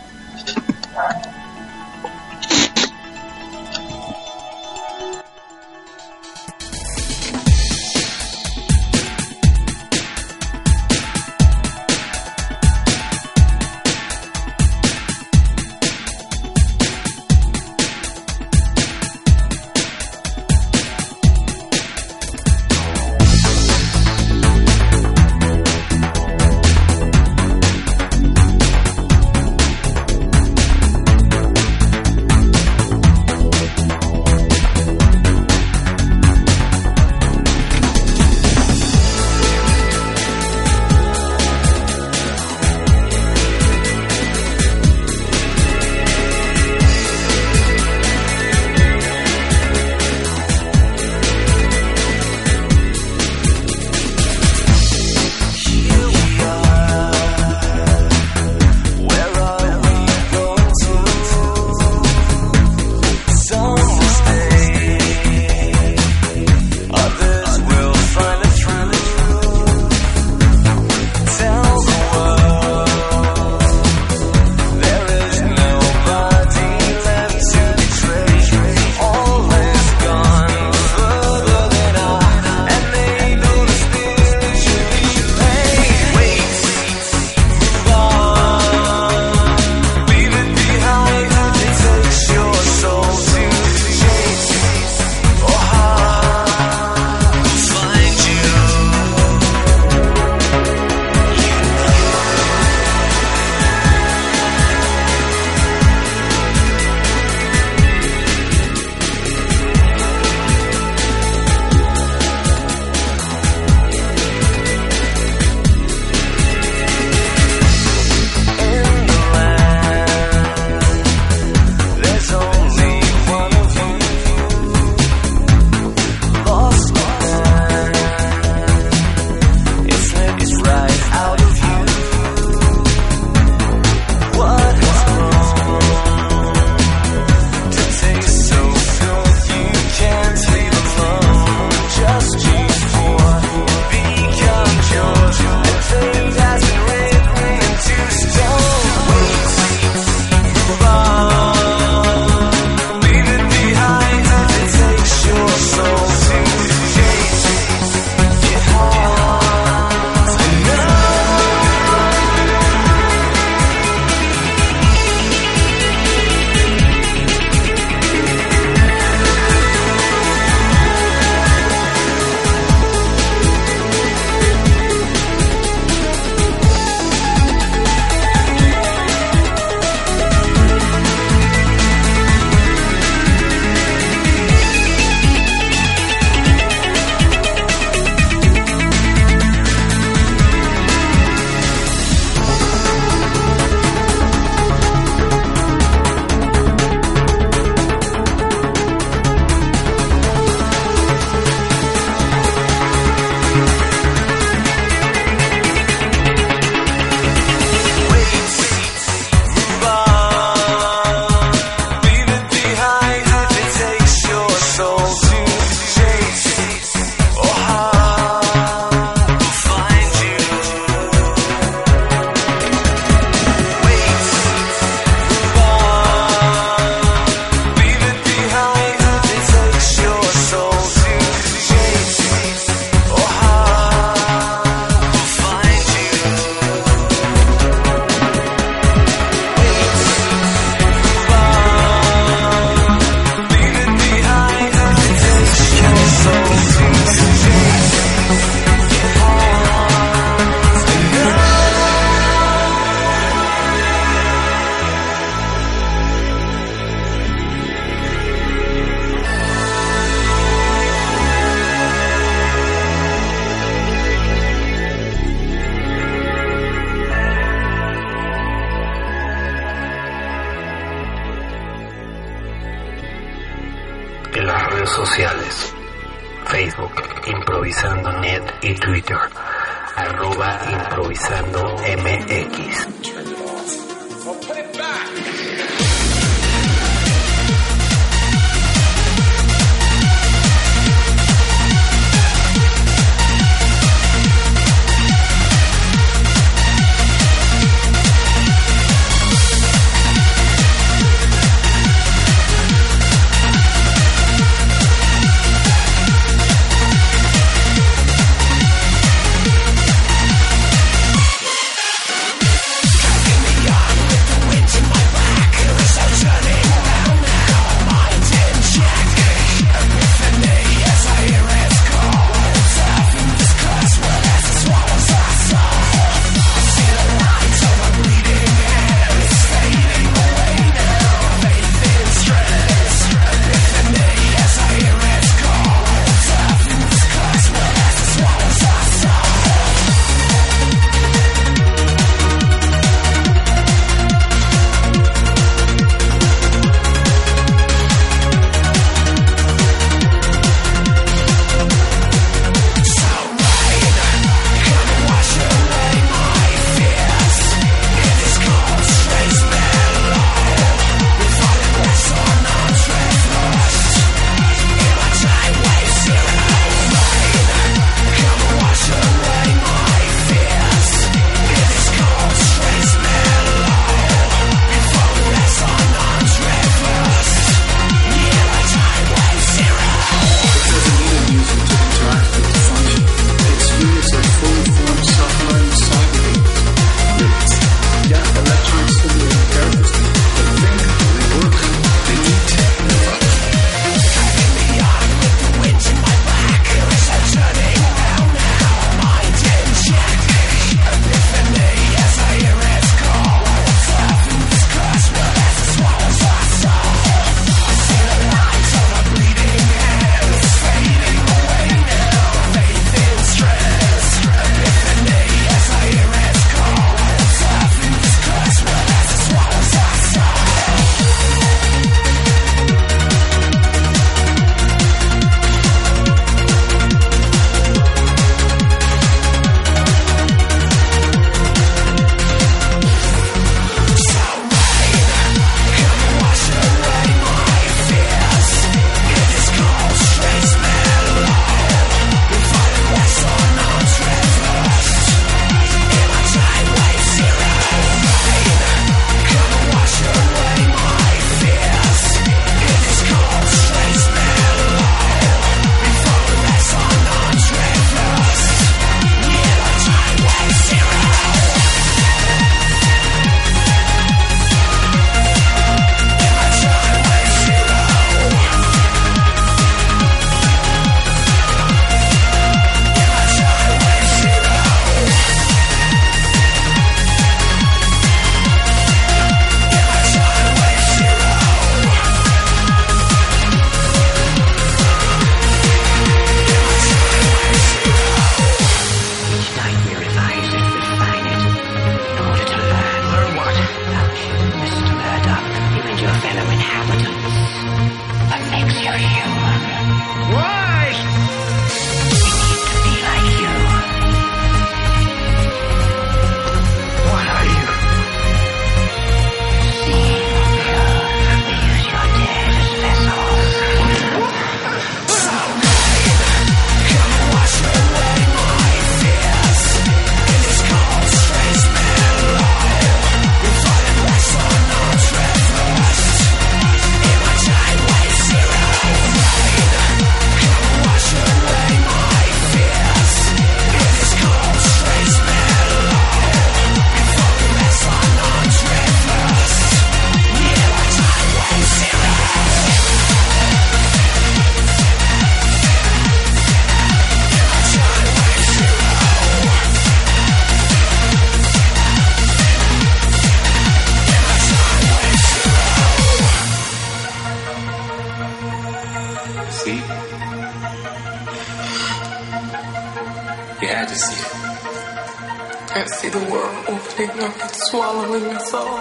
I 565.75 565.87
see 565.87 566.11
the 566.11 566.19
world 566.31 566.55
opening 566.69 567.19
up 567.25 567.41
and 567.41 567.51
swallowing 567.51 568.25
us 568.37 568.53
all. 568.53 568.81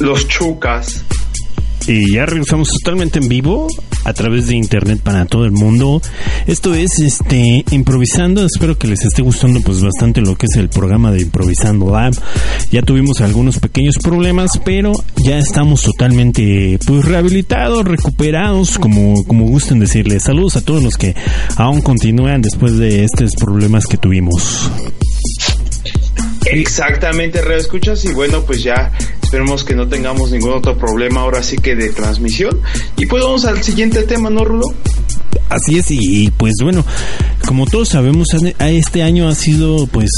Los 0.00 0.26
Chucas. 0.26 1.04
Y 1.86 2.14
ya 2.14 2.26
regresamos 2.26 2.68
totalmente 2.82 3.20
en 3.20 3.28
vivo 3.28 3.68
a 4.04 4.12
través 4.12 4.46
de 4.46 4.56
internet 4.56 5.00
para 5.02 5.24
todo 5.26 5.44
el 5.44 5.52
mundo. 5.52 6.00
Esto 6.46 6.74
es 6.74 6.98
este 7.00 7.64
improvisando. 7.70 8.44
Espero 8.44 8.78
que 8.78 8.88
les 8.88 9.04
esté 9.04 9.22
gustando 9.22 9.60
pues 9.60 9.82
bastante 9.82 10.20
lo 10.20 10.36
que 10.36 10.46
es 10.46 10.56
el 10.56 10.68
programa 10.68 11.12
de 11.12 11.22
Improvisando 11.22 11.90
Lab. 11.90 12.14
Ya 12.70 12.82
tuvimos 12.82 13.20
algunos 13.20 13.58
pequeños 13.58 13.96
problemas, 13.98 14.52
pero 14.64 14.92
ya 15.24 15.38
estamos 15.38 15.82
totalmente 15.82 16.78
pues 16.86 17.04
rehabilitados, 17.04 17.84
recuperados, 17.84 18.78
como 18.78 19.24
como 19.24 19.46
gusten 19.46 19.80
decirles. 19.80 20.24
Saludos 20.24 20.56
a 20.56 20.62
todos 20.62 20.82
los 20.82 20.96
que 20.96 21.14
aún 21.56 21.80
continúan 21.80 22.42
después 22.42 22.76
de 22.78 23.04
estos 23.04 23.30
problemas 23.38 23.86
que 23.86 23.96
tuvimos. 23.96 24.70
Exactamente, 26.52 27.40
Radio 27.42 27.58
Escuchas. 27.58 28.04
Y 28.04 28.12
bueno, 28.12 28.42
pues 28.42 28.62
ya 28.62 28.92
esperemos 29.22 29.64
que 29.64 29.74
no 29.74 29.88
tengamos 29.88 30.30
ningún 30.30 30.52
otro 30.52 30.76
problema 30.76 31.20
ahora 31.20 31.42
sí 31.42 31.56
que 31.56 31.74
de 31.74 31.90
transmisión. 31.90 32.60
Y 32.96 33.06
pues 33.06 33.22
vamos 33.22 33.44
al 33.44 33.62
siguiente 33.62 34.02
tema, 34.02 34.30
¿no, 34.30 34.44
Rulo? 34.44 34.64
Así 35.48 35.78
es, 35.78 35.90
y, 35.90 35.98
y, 36.00 36.30
pues 36.30 36.54
bueno, 36.62 36.84
como 37.46 37.66
todos 37.66 37.88
sabemos, 37.88 38.28
este 38.58 39.02
año 39.02 39.28
ha 39.28 39.34
sido 39.34 39.86
pues 39.88 40.10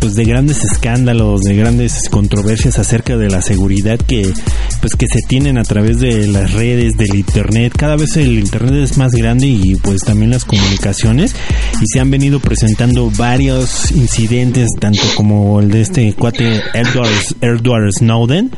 pues 0.00 0.14
de 0.14 0.24
grandes 0.24 0.64
escándalos, 0.64 1.42
de 1.42 1.54
grandes 1.54 2.08
controversias 2.10 2.78
acerca 2.78 3.16
de 3.16 3.28
la 3.28 3.42
seguridad 3.42 3.98
que 3.98 4.32
pues 4.80 4.94
que 4.94 5.06
se 5.06 5.20
tienen 5.28 5.58
a 5.58 5.62
través 5.62 6.00
de 6.00 6.26
las 6.26 6.52
redes, 6.52 6.96
del 6.96 7.14
internet. 7.14 7.74
Cada 7.76 7.96
vez 7.96 8.16
el 8.16 8.38
internet 8.38 8.82
es 8.82 8.96
más 8.96 9.12
grande 9.12 9.46
y 9.46 9.74
pues 9.76 10.00
también 10.00 10.30
las 10.30 10.44
comunicaciones 10.44 11.34
y 11.80 11.84
se 11.86 12.00
han 12.00 12.10
venido 12.10 12.40
presentando 12.40 13.10
varios 13.16 13.90
incidentes, 13.92 14.68
tanto 14.78 15.02
como 15.16 15.60
el 15.60 15.70
de 15.70 15.82
este 15.82 16.12
cuate 16.14 16.62
Edward, 16.72 17.10
Edward 17.42 17.92
Snowden, 17.92 18.50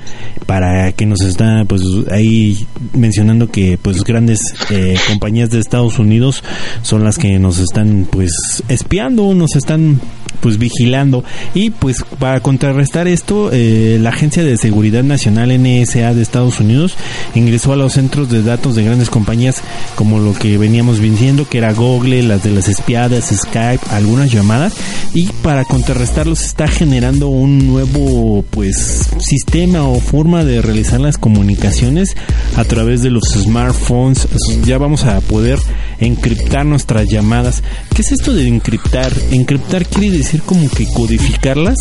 para 0.47 0.93
que 0.93 1.07
nos 1.07 1.23
está 1.23 1.65
pues 1.67 1.83
ahí 2.11 2.67
mencionando 2.93 3.51
que 3.51 3.79
pues 3.81 4.05
grandes 4.05 4.41
eh, 4.71 4.97
compañías 5.09 5.51
de 5.51 5.59
Estados 5.59 5.99
Unidos 5.99 6.45
son 6.83 7.03
las 7.05 7.19
que 7.19 7.39
nos 7.39 7.59
están 7.59 8.07
pues 8.11 8.31
espiando, 8.69 9.35
nos 9.35 9.57
están 9.57 10.01
pues 10.41 10.59
vigilando 10.59 11.25
y 11.55 11.71
pues 11.71 12.05
para 12.19 12.41
contrarrestar 12.41 13.09
esto 13.09 13.51
eh, 13.53 13.99
la 14.01 14.11
agencia 14.11 14.45
de 14.45 14.57
seguridad 14.57 15.03
nacional 15.03 15.49
NSA 15.51 16.15
de 16.15 16.23
Estados 16.23 16.61
Unidos 16.61 16.97
ingresó 17.35 17.73
a 17.73 17.77
los 17.77 17.95
centros 17.95 18.31
de 18.31 18.43
datos 18.43 18.75
de 18.75 18.85
grandes 18.85 19.11
compañías 19.11 19.63
como 19.95 20.19
lo 20.19 20.35
que 20.35 20.59
veníamos 20.59 21.01
viendo 21.01 21.49
que 21.49 21.59
era 21.59 21.73
Google 21.73 22.23
las 22.23 22.43
de 22.43 22.51
las 22.51 22.69
espiadas 22.69 23.33
Skype 23.33 23.81
algunas 23.91 24.31
llamadas. 24.31 24.75
Y 25.15 25.27
para 25.43 25.65
contrarrestarlos 25.65 26.43
está 26.43 26.69
generando 26.69 27.29
un 27.29 27.67
nuevo 27.67 28.45
pues 28.51 29.11
sistema 29.19 29.85
o 29.85 30.01
forma 30.01 30.45
de 30.45 30.63
realizar 30.63 31.01
las 31.01 31.19
comunicaciones 31.19 32.17
a 32.57 32.65
través 32.65 33.03
de 33.03 33.11
los 33.11 33.25
smartphones. 33.25 34.29
Ya 34.65 34.79
vamos 34.79 35.05
a 35.05 35.21
poder 35.21 35.59
encriptar 36.01 36.67
nuestras 36.67 37.09
llamadas. 37.09 37.63
¿qué 37.95 38.03
es 38.03 38.13
esto 38.13 38.35
de 38.35 38.49
encriptar? 38.49 39.13
encriptar 39.31 39.87
quiere 39.87 40.19
decir 40.19 40.43
como 40.43 40.69
que 40.69 40.87
codificarlas 41.23 41.77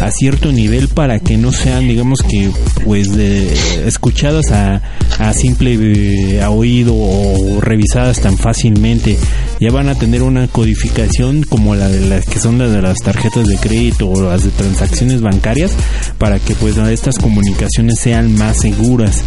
a 0.00 0.10
cierto 0.10 0.52
nivel 0.52 0.88
para 0.88 1.18
que 1.18 1.36
no 1.36 1.52
sean 1.52 1.88
digamos 1.88 2.20
que 2.22 2.50
pues 2.84 3.14
de, 3.14 3.52
escuchadas 3.86 4.50
a, 4.52 4.82
a 5.18 5.32
simple 5.32 5.74
eh, 5.74 6.44
oído 6.46 6.94
o 6.94 7.60
revisadas 7.60 8.20
tan 8.20 8.36
fácilmente. 8.36 9.18
Ya 9.60 9.70
van 9.70 9.88
a 9.88 9.94
tener 9.94 10.22
una 10.22 10.48
codificación 10.48 11.42
como 11.42 11.74
la 11.74 11.88
de 11.88 12.00
las 12.08 12.24
que 12.26 12.38
son 12.38 12.58
las 12.58 12.70
de 12.72 12.82
las 12.82 12.98
tarjetas 12.98 13.46
de 13.46 13.56
crédito 13.56 14.08
o 14.08 14.22
las 14.22 14.44
de 14.44 14.50
transacciones 14.50 15.20
bancarias 15.20 15.72
para 16.18 16.38
que 16.38 16.54
pues 16.54 16.76
estas 16.76 17.18
comunicaciones 17.18 17.98
sean 17.98 18.34
más 18.36 18.58
seguras 18.58 19.22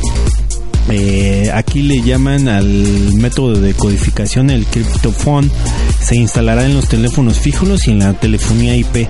eh, 0.90 1.52
aquí 1.54 1.82
le 1.82 2.02
llaman 2.02 2.48
al 2.48 3.14
método 3.16 3.60
de 3.60 3.74
codificación 3.74 4.50
el 4.50 4.66
criptofón. 4.66 5.52
Se 6.02 6.16
instalará 6.16 6.66
en 6.66 6.74
los 6.74 6.88
teléfonos 6.88 7.40
fijos 7.40 7.88
y 7.88 7.92
en 7.92 8.00
la 8.00 8.14
telefonía 8.14 8.76
IP. 8.76 9.08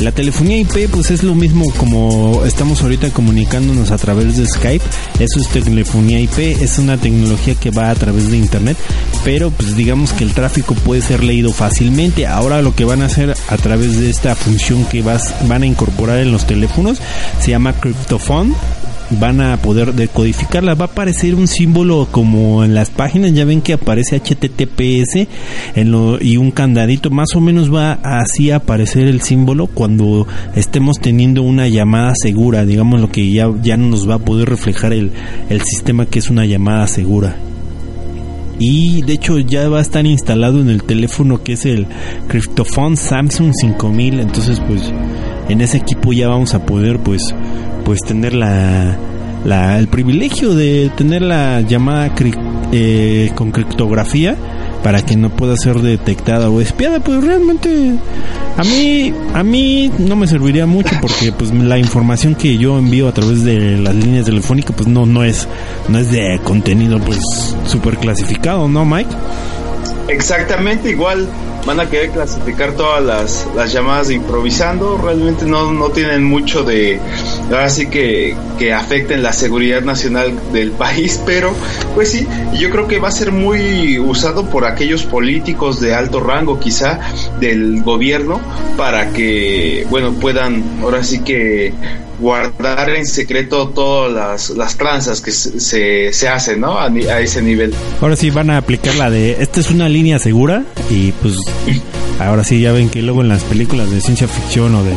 La 0.00 0.10
telefonía 0.10 0.58
IP 0.58 0.90
pues 0.90 1.10
es 1.10 1.22
lo 1.22 1.34
mismo 1.34 1.64
como 1.76 2.42
estamos 2.44 2.82
ahorita 2.82 3.10
comunicándonos 3.10 3.90
a 3.90 3.98
través 3.98 4.36
de 4.36 4.46
Skype. 4.46 4.84
Eso 5.20 5.40
es 5.40 5.48
telefonía 5.48 6.18
IP, 6.18 6.38
es 6.38 6.78
una 6.78 6.96
tecnología 6.96 7.54
que 7.54 7.70
va 7.70 7.90
a 7.90 7.94
través 7.94 8.30
de 8.30 8.38
internet, 8.38 8.76
pero 9.24 9.50
pues 9.50 9.76
digamos 9.76 10.12
que 10.12 10.24
el 10.24 10.32
tráfico 10.32 10.74
puede 10.74 11.02
ser 11.02 11.22
leído 11.22 11.52
fácilmente. 11.52 12.26
Ahora 12.26 12.62
lo 12.62 12.74
que 12.74 12.84
van 12.84 13.02
a 13.02 13.06
hacer 13.06 13.36
a 13.48 13.56
través 13.58 14.00
de 14.00 14.10
esta 14.10 14.34
función 14.34 14.84
que 14.86 15.02
vas, 15.02 15.34
van 15.46 15.62
a 15.62 15.66
incorporar 15.66 16.18
en 16.18 16.32
los 16.32 16.46
teléfonos 16.46 16.98
se 17.40 17.50
llama 17.50 17.74
criptofón 17.74 18.54
van 19.20 19.40
a 19.40 19.56
poder 19.56 19.94
decodificarla. 19.94 20.74
Va 20.74 20.86
a 20.86 20.88
aparecer 20.88 21.34
un 21.34 21.48
símbolo 21.48 22.08
como 22.10 22.64
en 22.64 22.74
las 22.74 22.90
páginas, 22.90 23.32
ya 23.32 23.44
ven 23.44 23.60
que 23.60 23.74
aparece 23.74 24.20
HTTPS 24.20 25.26
en 25.74 25.90
lo, 25.90 26.20
y 26.20 26.36
un 26.36 26.50
candadito. 26.50 27.10
Más 27.10 27.34
o 27.34 27.40
menos 27.40 27.72
va 27.72 27.92
así 28.02 28.50
a 28.50 28.56
aparecer 28.56 29.08
el 29.08 29.22
símbolo 29.22 29.66
cuando 29.66 30.26
estemos 30.54 30.98
teniendo 30.98 31.42
una 31.42 31.68
llamada 31.68 32.14
segura. 32.14 32.64
Digamos 32.64 33.00
lo 33.00 33.10
que 33.10 33.30
ya, 33.30 33.50
ya 33.62 33.76
no 33.76 33.88
nos 33.88 34.08
va 34.08 34.14
a 34.14 34.18
poder 34.18 34.48
reflejar 34.48 34.92
el, 34.92 35.12
el 35.48 35.62
sistema 35.62 36.06
que 36.06 36.18
es 36.18 36.30
una 36.30 36.44
llamada 36.44 36.86
segura. 36.86 37.36
Y 38.58 39.02
de 39.02 39.14
hecho 39.14 39.38
ya 39.40 39.68
va 39.68 39.78
a 39.78 39.82
estar 39.82 40.06
instalado 40.06 40.60
en 40.60 40.70
el 40.70 40.84
teléfono 40.84 41.42
que 41.42 41.54
es 41.54 41.66
el 41.66 41.86
Cryptophone 42.28 42.96
Samsung 42.96 43.52
5000. 43.52 44.20
Entonces 44.20 44.60
pues 44.60 44.92
en 45.48 45.60
ese 45.60 45.78
equipo 45.78 46.12
ya 46.12 46.28
vamos 46.28 46.54
a 46.54 46.64
poder 46.64 47.00
pues 47.00 47.34
pues 47.84 48.00
tener 48.00 48.34
la, 48.34 48.96
la 49.44 49.78
el 49.78 49.88
privilegio 49.88 50.54
de 50.54 50.90
tener 50.96 51.22
la 51.22 51.60
llamada 51.60 52.14
cri- 52.14 52.38
eh, 52.72 53.30
con 53.34 53.50
criptografía 53.52 54.36
para 54.82 55.00
que 55.02 55.14
no 55.16 55.30
pueda 55.30 55.56
ser 55.56 55.80
detectada 55.80 56.50
o 56.50 56.60
espiada 56.60 56.98
pues 56.98 57.22
realmente 57.22 57.94
a 58.56 58.64
mí 58.64 59.12
a 59.32 59.42
mí 59.44 59.92
no 59.98 60.16
me 60.16 60.26
serviría 60.26 60.66
mucho 60.66 60.90
porque 61.00 61.30
pues 61.32 61.52
la 61.54 61.78
información 61.78 62.34
que 62.34 62.56
yo 62.58 62.78
envío 62.78 63.06
a 63.08 63.12
través 63.12 63.44
de 63.44 63.76
las 63.78 63.94
líneas 63.94 64.24
telefónicas 64.24 64.74
pues 64.76 64.88
no 64.88 65.06
no 65.06 65.22
es 65.22 65.46
no 65.88 65.98
es 65.98 66.10
de 66.10 66.40
contenido 66.42 66.98
pues 66.98 67.20
súper 67.66 67.96
clasificado 67.98 68.66
no 68.68 68.84
Mike 68.84 69.10
Exactamente, 70.08 70.90
igual 70.90 71.26
van 71.66 71.78
a 71.80 71.88
querer 71.88 72.10
clasificar 72.10 72.72
todas 72.72 73.02
las, 73.04 73.46
las 73.54 73.72
llamadas 73.72 74.10
improvisando, 74.10 74.98
realmente 74.98 75.46
no, 75.46 75.72
no 75.72 75.90
tienen 75.90 76.24
mucho 76.24 76.64
de, 76.64 76.98
ahora 77.50 77.68
sí 77.68 77.86
que, 77.86 78.34
que 78.58 78.72
afecten 78.72 79.22
la 79.22 79.32
seguridad 79.32 79.82
nacional 79.82 80.32
del 80.52 80.70
país, 80.82 81.20
pero 81.24 81.54
pues 81.94 82.10
sí, 82.10 82.26
yo 82.58 82.70
creo 82.70 82.86
que 82.86 82.98
va 82.98 83.08
a 83.08 83.12
ser 83.12 83.32
muy 83.32 83.98
usado 83.98 84.46
por 84.46 84.66
aquellos 84.66 85.04
políticos 85.04 85.80
de 85.80 85.94
alto 85.94 86.20
rango 86.20 86.58
quizá 86.58 87.00
del 87.40 87.82
gobierno 87.82 88.40
para 88.76 89.12
que, 89.12 89.86
bueno, 89.90 90.12
puedan 90.12 90.62
ahora 90.82 91.02
sí 91.04 91.20
que 91.20 91.72
guardar 92.20 92.90
en 92.90 93.04
secreto 93.04 93.68
todas 93.70 94.12
las, 94.12 94.50
las 94.50 94.76
tranzas 94.76 95.20
que 95.20 95.32
se, 95.32 96.12
se, 96.12 96.28
hacen, 96.28 96.60
¿no? 96.60 96.78
A, 96.78 96.86
a 96.86 97.20
ese 97.20 97.42
nivel. 97.42 97.74
Ahora 98.00 98.14
sí 98.16 98.30
van 98.30 98.50
a 98.50 98.58
aplicar 98.58 98.94
la 98.94 99.10
de 99.10 99.42
esta 99.42 99.60
es 99.60 99.70
una 99.70 99.88
línea 99.88 100.18
segura 100.18 100.62
y 100.88 101.10
pues 101.12 101.34
ahora 102.20 102.44
sí 102.44 102.60
ya 102.60 102.72
ven 102.72 102.88
que 102.88 103.02
luego 103.02 103.22
en 103.22 103.28
las 103.28 103.42
películas 103.42 103.90
de 103.90 104.00
ciencia 104.00 104.28
ficción 104.28 104.74
o 104.74 104.84
de 104.84 104.96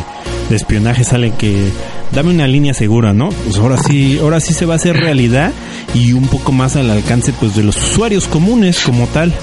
espionaje 0.54 1.02
salen 1.02 1.32
que 1.32 1.72
dame 2.12 2.30
una 2.30 2.46
línea 2.46 2.74
segura, 2.74 3.12
¿no? 3.12 3.30
Pues 3.30 3.56
ahora 3.58 3.76
sí, 3.78 4.18
ahora 4.20 4.40
sí 4.40 4.52
se 4.52 4.66
va 4.66 4.74
a 4.74 4.76
hacer 4.76 4.96
realidad 4.96 5.52
y 5.94 6.12
un 6.12 6.28
poco 6.28 6.52
más 6.52 6.76
al 6.76 6.90
alcance 6.90 7.32
pues 7.38 7.56
de 7.56 7.62
los 7.62 7.76
usuarios 7.76 8.26
comunes 8.28 8.80
como 8.80 9.06
tal. 9.08 9.34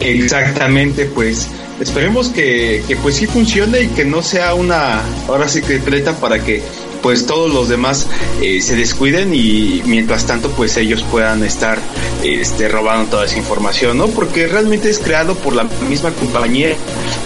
Exactamente, 0.00 1.06
pues 1.06 1.48
esperemos 1.80 2.28
que, 2.28 2.82
que 2.86 2.96
pues 2.96 3.16
sí 3.16 3.26
funcione 3.26 3.82
y 3.82 3.86
que 3.88 4.04
no 4.04 4.22
sea 4.22 4.54
una, 4.54 5.02
ahora 5.28 5.48
sí 5.48 5.62
que 5.62 5.78
treta 5.78 6.14
para 6.14 6.42
que 6.42 6.62
pues 7.06 7.24
todos 7.24 7.52
los 7.52 7.68
demás 7.68 8.06
eh, 8.42 8.60
se 8.60 8.74
descuiden 8.74 9.32
y 9.32 9.82
mientras 9.86 10.26
tanto 10.26 10.50
pues 10.50 10.76
ellos 10.76 11.04
puedan 11.04 11.44
estar 11.44 11.78
este, 12.24 12.68
robando 12.68 13.10
toda 13.10 13.26
esa 13.26 13.38
información, 13.38 13.98
¿no? 13.98 14.08
Porque 14.08 14.48
realmente 14.48 14.90
es 14.90 14.98
creado 14.98 15.36
por 15.36 15.54
la 15.54 15.64
misma 15.88 16.10
compañía 16.10 16.74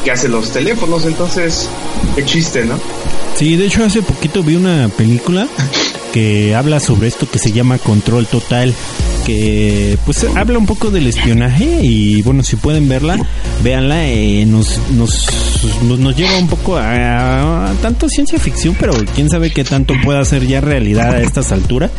que 0.05 0.11
hace 0.11 0.29
los 0.29 0.51
teléfonos, 0.51 1.07
entonces, 1.07 1.69
qué 2.15 2.25
chiste, 2.25 2.65
¿no? 2.65 2.79
Sí, 3.37 3.57
de 3.57 3.67
hecho 3.67 3.85
hace 3.85 4.03
poquito 4.03 4.43
vi 4.43 4.57
una 4.57 4.89
película 4.89 5.49
que 6.13 6.55
habla 6.55 6.81
sobre 6.81 7.09
esto 7.09 7.29
que 7.31 7.39
se 7.39 7.53
llama 7.53 7.79
Control 7.79 8.27
Total, 8.27 8.75
que 9.21 9.99
pues 10.05 10.25
habla 10.37 10.59
un 10.59 10.67
poco 10.67 10.91
del 10.91 11.07
espionaje 11.07 11.81
y 11.83 12.23
bueno, 12.23 12.43
si 12.43 12.57
pueden 12.57 12.89
verla, 12.89 13.19
véanla, 13.63 14.07
eh, 14.09 14.45
nos, 14.47 14.79
nos, 14.97 15.27
nos, 15.83 16.17
lleva 16.17 16.39
un 16.39 16.49
poco 16.49 16.77
a, 16.77 17.71
a 17.71 17.73
tanto 17.75 18.09
ciencia 18.09 18.39
ficción, 18.39 18.77
pero 18.79 18.93
quién 19.15 19.29
sabe 19.31 19.51
qué 19.51 19.65
tanto 19.65 19.95
pueda 20.05 20.25
ser 20.25 20.47
ya 20.47 20.61
realidad 20.61 21.15
a 21.15 21.21
estas 21.21 21.53
alturas, 21.53 21.91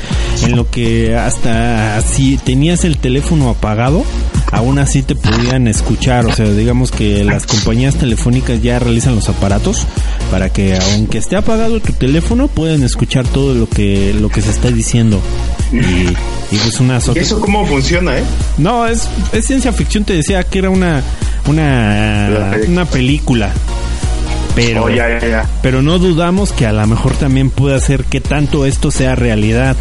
en 0.44 0.56
lo 0.56 0.70
que 0.70 1.16
hasta 1.16 2.02
si 2.02 2.38
tenías 2.38 2.86
el 2.86 2.98
teléfono 2.98 3.50
apagado, 3.50 4.04
aún 4.52 4.80
así 4.80 5.02
te 5.02 5.16
podían 5.16 5.68
escuchar. 5.68 6.26
O 6.26 6.34
sea, 6.34 6.50
digamos 6.52 6.92
que 6.92 7.24
las 7.24 7.46
compañías 7.46 7.96
telefónicas 7.96 8.62
ya 8.62 8.80
realizan 8.80 9.16
los 9.16 9.30
aparatos 9.30 9.86
para 10.30 10.52
que 10.52 10.78
aunque 10.94 11.18
esté 11.18 11.36
apagado 11.36 11.80
tu 11.80 11.94
teléfono 11.94 12.48
pueden 12.48 12.84
escuchar 12.84 13.28
todo 13.28 13.54
lo 13.54 13.68
que 13.68 14.14
lo 14.14 14.30
que 14.30 14.42
se 14.42 14.52
está 14.52 14.70
diciendo. 14.70 15.22
Y, 15.72 15.78
y 16.54 16.58
pues 16.58 16.80
una 16.80 17.00
¿Y 17.16 17.20
eso 17.20 17.40
cómo 17.40 17.66
funciona, 17.66 18.18
eh? 18.18 18.24
No, 18.58 18.86
es, 18.88 19.08
es 19.32 19.46
ciencia 19.46 19.72
ficción, 19.72 20.04
te 20.04 20.14
decía 20.14 20.44
que 20.44 20.60
era 20.60 20.70
una 20.70 21.02
una, 21.48 22.52
una 22.68 22.86
película. 22.86 23.52
Pero, 24.54 24.84
Oh, 24.84 24.90
ya, 24.90 25.08
ya, 25.20 25.28
ya. 25.28 25.50
pero 25.62 25.82
no 25.82 25.98
dudamos 25.98 26.52
que 26.52 26.66
a 26.66 26.74
lo 26.74 26.86
mejor 26.86 27.14
también 27.14 27.50
puede 27.50 27.76
hacer 27.76 28.04
que 28.04 28.20
tanto 28.20 28.66
esto 28.66 28.92
sea 28.92 29.16
realidad. 29.16 29.78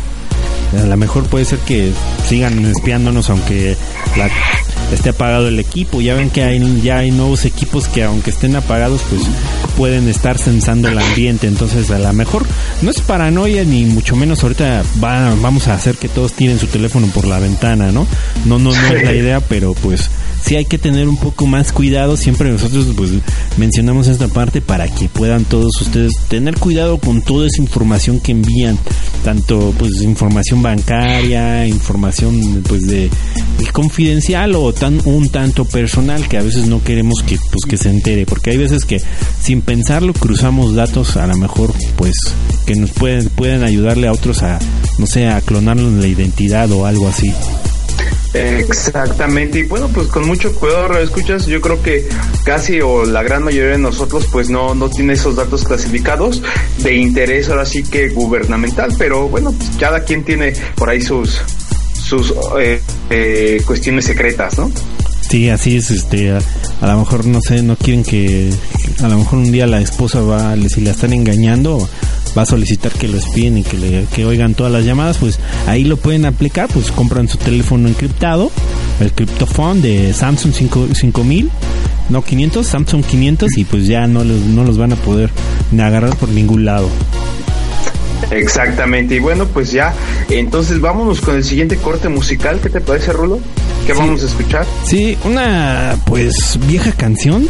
A 0.81 0.87
lo 0.87 0.97
mejor 0.97 1.25
puede 1.27 1.45
ser 1.45 1.59
que 1.59 1.91
sigan 2.29 2.65
espiándonos 2.65 3.29
aunque 3.31 3.77
la- 4.17 4.31
esté 4.93 5.11
apagado 5.11 5.49
el 5.49 5.59
equipo. 5.59 6.01
Ya 6.01 6.15
ven 6.15 6.31
que 6.31 6.43
hay, 6.43 6.81
ya 6.83 6.99
hay 6.99 7.11
nuevos 7.11 7.45
equipos 7.45 7.89
que 7.89 8.05
aunque 8.05 8.31
estén 8.31 8.57
apagados 8.57 9.01
pues 9.09 9.23
pueden 9.77 10.09
estar 10.09 10.39
sensando 10.39 10.89
el 10.89 10.99
ambiente. 10.99 11.47
Entonces 11.47 11.91
a 11.91 11.99
lo 11.99 12.13
mejor 12.13 12.47
no 12.83 12.91
es 12.91 13.01
paranoia 13.01 13.65
ni 13.65 13.85
mucho 13.85 14.17
menos 14.17 14.43
ahorita 14.43 14.83
va- 15.03 15.35
vamos 15.37 15.69
a 15.69 15.75
hacer 15.75 15.97
que 15.97 16.09
todos 16.09 16.33
tiren 16.33 16.59
su 16.59 16.67
teléfono 16.67 17.07
por 17.09 17.27
la 17.27 17.39
ventana, 17.39 17.93
¿no? 17.93 18.07
No, 18.45 18.59
no, 18.59 18.71
no 18.73 18.95
es 18.95 19.05
la 19.05 19.15
idea, 19.15 19.41
pero 19.41 19.75
pues 19.75 20.11
sí 20.45 20.57
hay 20.57 20.65
que 20.65 20.79
tener 20.79 21.09
un 21.09 21.17
poco 21.17 21.47
más 21.47 21.73
cuidado. 21.73 22.17
Siempre 22.17 22.51
nosotros 22.51 22.87
pues 22.97 23.11
mencionamos 23.57 24.07
esta 24.09 24.29
parte 24.29 24.61
para 24.61 24.89
que 24.89 25.09
puedan 25.09 25.45
todos 25.45 25.81
ustedes 25.81 26.13
tener 26.29 26.57
cuidado 26.59 26.99
con 26.99 27.23
toda 27.23 27.47
esa 27.47 27.61
información 27.63 28.21
que 28.21 28.33
envían, 28.33 28.79
tanto 29.25 29.73
pues 29.79 30.03
información 30.03 30.63
bancaria, 30.63 31.67
información 31.67 32.63
pues 32.69 32.83
de 32.87 33.11
confidencial 33.73 34.55
o 34.55 34.73
tan 34.81 35.01
un 35.05 35.29
tanto 35.29 35.67
personal 35.67 36.27
que 36.27 36.39
a 36.39 36.43
veces 36.43 36.67
no 36.67 36.83
queremos 36.83 37.23
que 37.23 37.37
pues 37.37 37.65
que 37.69 37.77
se 37.77 37.91
entere, 37.91 38.25
porque 38.25 38.51
hay 38.51 38.57
veces 38.57 38.87
que 38.87 39.01
sin 39.41 39.61
pensarlo 39.61 40.15
cruzamos 40.15 40.75
datos 40.75 41.17
a 41.17 41.27
lo 41.27 41.37
mejor 41.37 41.73
pues 41.97 42.15
que 42.67 42.75
nos 42.75 42.91
pueden 42.91 43.29
pueden 43.29 43.63
ayudarle 43.63 44.09
a 44.09 44.13
otros 44.13 44.43
a 44.43 44.59
no 44.99 45.07
sé, 45.07 45.29
a 45.29 45.41
clonarnos 45.43 45.93
la 45.93 46.07
identidad 46.07 46.71
o 46.73 46.87
algo 46.87 47.09
así. 47.09 47.33
Exactamente, 48.33 49.59
y 49.59 49.63
bueno, 49.65 49.89
pues 49.89 50.07
con 50.07 50.27
mucho 50.27 50.55
cuidado, 50.55 50.99
escuchas, 50.99 51.47
yo 51.47 51.61
creo 51.61 51.83
que 51.83 52.09
casi 52.45 52.81
o 52.81 53.05
la 53.05 53.23
gran 53.25 53.43
mayoría 53.43 53.73
de 53.73 53.79
nosotros 53.79 54.27
pues 54.31 54.49
no, 54.49 54.75
no 54.75 54.89
tiene 54.89 55.15
esos 55.15 55.35
datos 55.35 55.65
clasificados 55.65 56.41
de 56.79 56.95
interés 56.95 57.49
ahora 57.49 57.67
sí 57.67 57.83
que 57.83 58.09
gubernamental, 58.11 58.95
pero 58.97 59.29
bueno, 59.29 59.53
pues 59.53 59.71
cada 59.81 60.05
quien 60.05 60.25
tiene 60.25 60.53
por 60.77 60.89
ahí 60.89 61.03
sus 61.03 61.43
sus 62.11 62.35
eh, 62.61 62.83
eh, 63.09 63.63
cuestiones 63.65 64.05
secretas, 64.05 64.59
¿no? 64.59 64.71
Sí, 65.21 65.49
así 65.49 65.77
es, 65.77 65.93
este, 65.93 66.33
a, 66.33 66.41
lo 66.81 66.99
mejor 66.99 67.25
no 67.25 67.41
sé, 67.41 67.63
no 67.63 67.77
quieren 67.77 68.03
que, 68.03 68.51
a 69.01 69.07
lo 69.07 69.19
mejor 69.19 69.39
un 69.39 69.53
día 69.53 69.65
la 69.69 69.81
esposa 69.81 70.21
va, 70.21 70.57
si 70.69 70.81
la 70.81 70.91
están 70.91 71.13
engañando, 71.13 71.89
va 72.37 72.43
a 72.43 72.47
solicitar 72.47 72.91
que 72.91 73.07
lo 73.07 73.17
espíen 73.17 73.59
y 73.59 73.63
que 73.63 73.77
le, 73.77 74.05
que 74.13 74.27
oigan 74.27 74.55
todas 74.55 74.73
las 74.73 74.85
llamadas, 74.85 75.19
pues 75.19 75.39
ahí 75.69 75.85
lo 75.85 75.99
pueden 75.99 76.25
aplicar, 76.25 76.69
pues 76.73 76.91
compran 76.91 77.29
su 77.29 77.39
teléfono 77.39 77.89
encriptado, 77.89 78.51
el 78.99 79.13
Cryptophone 79.13 79.81
de 79.81 80.13
Samsung 80.13 80.53
5 80.53 80.89
5000, 80.93 81.49
no 82.09 82.25
500, 82.25 82.67
Samsung 82.67 83.05
500 83.05 83.57
y 83.57 83.65
pues 83.65 83.87
ya 83.87 84.09
no 84.09 84.25
los, 84.25 84.41
no 84.41 84.65
los 84.65 84.79
van 84.79 84.95
a 84.95 84.97
poder 84.97 85.31
ni 85.71 85.81
agarrar 85.81 86.17
por 86.17 86.31
ningún 86.31 86.65
lado. 86.65 86.89
Exactamente, 88.31 89.17
y 89.17 89.19
bueno, 89.19 89.47
pues 89.47 89.73
ya, 89.73 89.95
entonces 90.29 90.81
vámonos 90.81 91.21
con 91.21 91.37
el 91.37 91.45
siguiente 91.45 91.77
corte 91.77 92.09
musical, 92.09 92.61
¿qué 92.63 92.69
te 92.69 92.81
parece, 92.81 93.13
Rulo? 93.13 93.41
¿Qué 93.87 93.93
vamos 93.93 94.23
a 94.23 94.27
escuchar? 94.27 94.67
Sí, 94.85 95.17
una 95.25 95.97
pues 96.07 96.59
vieja 96.67 96.93
canción, 96.93 97.49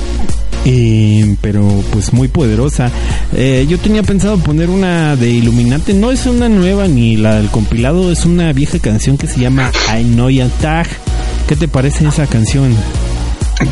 eh, 0.64 1.36
pero 1.40 1.66
pues 1.92 2.12
muy 2.12 2.28
poderosa. 2.28 2.90
Eh, 3.36 3.66
yo 3.68 3.78
tenía 3.78 4.02
pensado 4.02 4.38
poner 4.38 4.70
una 4.70 5.16
de 5.16 5.28
Illuminati, 5.28 5.92
no 5.94 6.10
es 6.10 6.26
una 6.26 6.48
nueva 6.48 6.88
ni 6.88 7.16
la 7.16 7.36
del 7.36 7.48
compilado, 7.48 8.10
es 8.10 8.24
una 8.24 8.52
vieja 8.52 8.78
canción 8.78 9.18
que 9.18 9.26
se 9.26 9.40
llama 9.40 9.70
I 9.97 10.05
Know 10.05 10.30
Tag. 10.60 10.86
¿Qué 11.48 11.56
te 11.56 11.68
parece 11.68 12.06
esa 12.06 12.26
canción? 12.26 12.74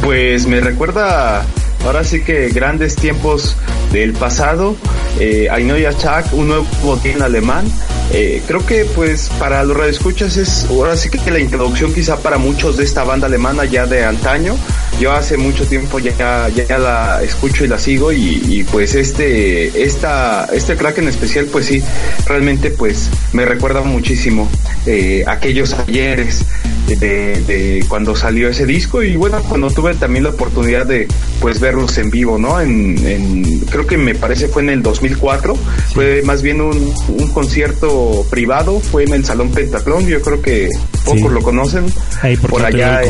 Pues 0.03 0.47
me 0.47 0.61
recuerda 0.61 1.47
ahora 1.89 2.05
sí 2.05 2.21
que 2.21 2.51
grandes 2.51 2.97
tiempos 2.97 3.57
del 3.93 4.13
pasado. 4.13 4.77
Eh, 5.19 5.49
Your 5.81 5.95
Tag, 5.95 6.27
un 6.35 6.49
nuevo 6.49 6.67
botín 6.83 7.23
alemán. 7.23 7.65
Eh, 8.13 8.43
creo 8.47 8.65
que 8.65 8.85
pues 8.85 9.31
para 9.39 9.65
los 9.65 9.75
radioescuchas 9.75 10.37
es 10.37 10.67
ahora 10.69 10.97
sí 10.97 11.09
que 11.09 11.31
la 11.31 11.41
introducción 11.41 11.95
quizá 11.95 12.19
para 12.19 12.37
muchos 12.37 12.77
de 12.77 12.85
esta 12.85 13.05
banda 13.05 13.27
alemana 13.27 13.65
ya 13.65 13.87
de 13.87 14.05
antaño. 14.05 14.55
Yo 15.01 15.13
hace 15.13 15.37
mucho 15.37 15.65
tiempo 15.65 15.99
ya, 16.01 16.49
ya 16.49 16.79
la 16.79 17.23
escucho 17.23 17.65
y 17.65 17.69
la 17.69 17.79
sigo 17.79 18.13
y, 18.13 18.43
y, 18.49 18.65
pues 18.65 18.95
este 18.97 19.85
esta 19.85 20.47
este 20.53 20.77
crack 20.77 20.99
en 20.99 21.09
especial 21.09 21.47
pues 21.47 21.67
sí 21.67 21.83
realmente 22.27 22.71
pues 22.71 23.09
me 23.33 23.45
recuerda 23.45 23.83
muchísimo 23.83 24.49
eh, 24.87 25.23
aquellos 25.27 25.75
ayeres 25.75 26.45
de, 26.89 27.41
de 27.43 27.85
cuando 27.89 28.17
salió 28.17 28.49
ese 28.49 28.67
disco 28.67 29.03
y 29.03 29.15
bueno 29.17 29.41
cuando 29.49 29.71
tuve 29.71 29.95
también 29.95 30.25
la 30.25 30.31
oportunidad 30.31 30.87
de 30.87 31.07
pues 31.41 31.61
verlos 31.61 31.97
en 31.99 32.11
vivo 32.11 32.39
no 32.39 32.61
en, 32.61 32.99
en 33.07 33.61
creo 33.61 33.87
que 33.87 33.99
me 33.99 34.15
parece 34.15 34.49
fue 34.49 34.63
en 34.63 34.71
el 34.71 34.83
2004 34.83 35.55
fue 35.93 36.23
más 36.23 36.43
bien 36.43 36.61
un, 36.61 36.95
un 37.09 37.29
concierto 37.33 38.27
privado 38.31 38.81
fue 38.81 39.05
en 39.05 39.13
el 39.15 39.25
salón 39.25 39.51
Pentaclón 39.53 40.07
yo 40.07 40.21
creo 40.23 40.43
que 40.43 40.69
pocos 41.05 41.21
Sí. 41.21 41.29
lo 41.29 41.43
conocen 41.43 41.85
Ahí 42.23 42.37
por 42.37 42.51
por 42.51 42.65
allá 42.65 43.03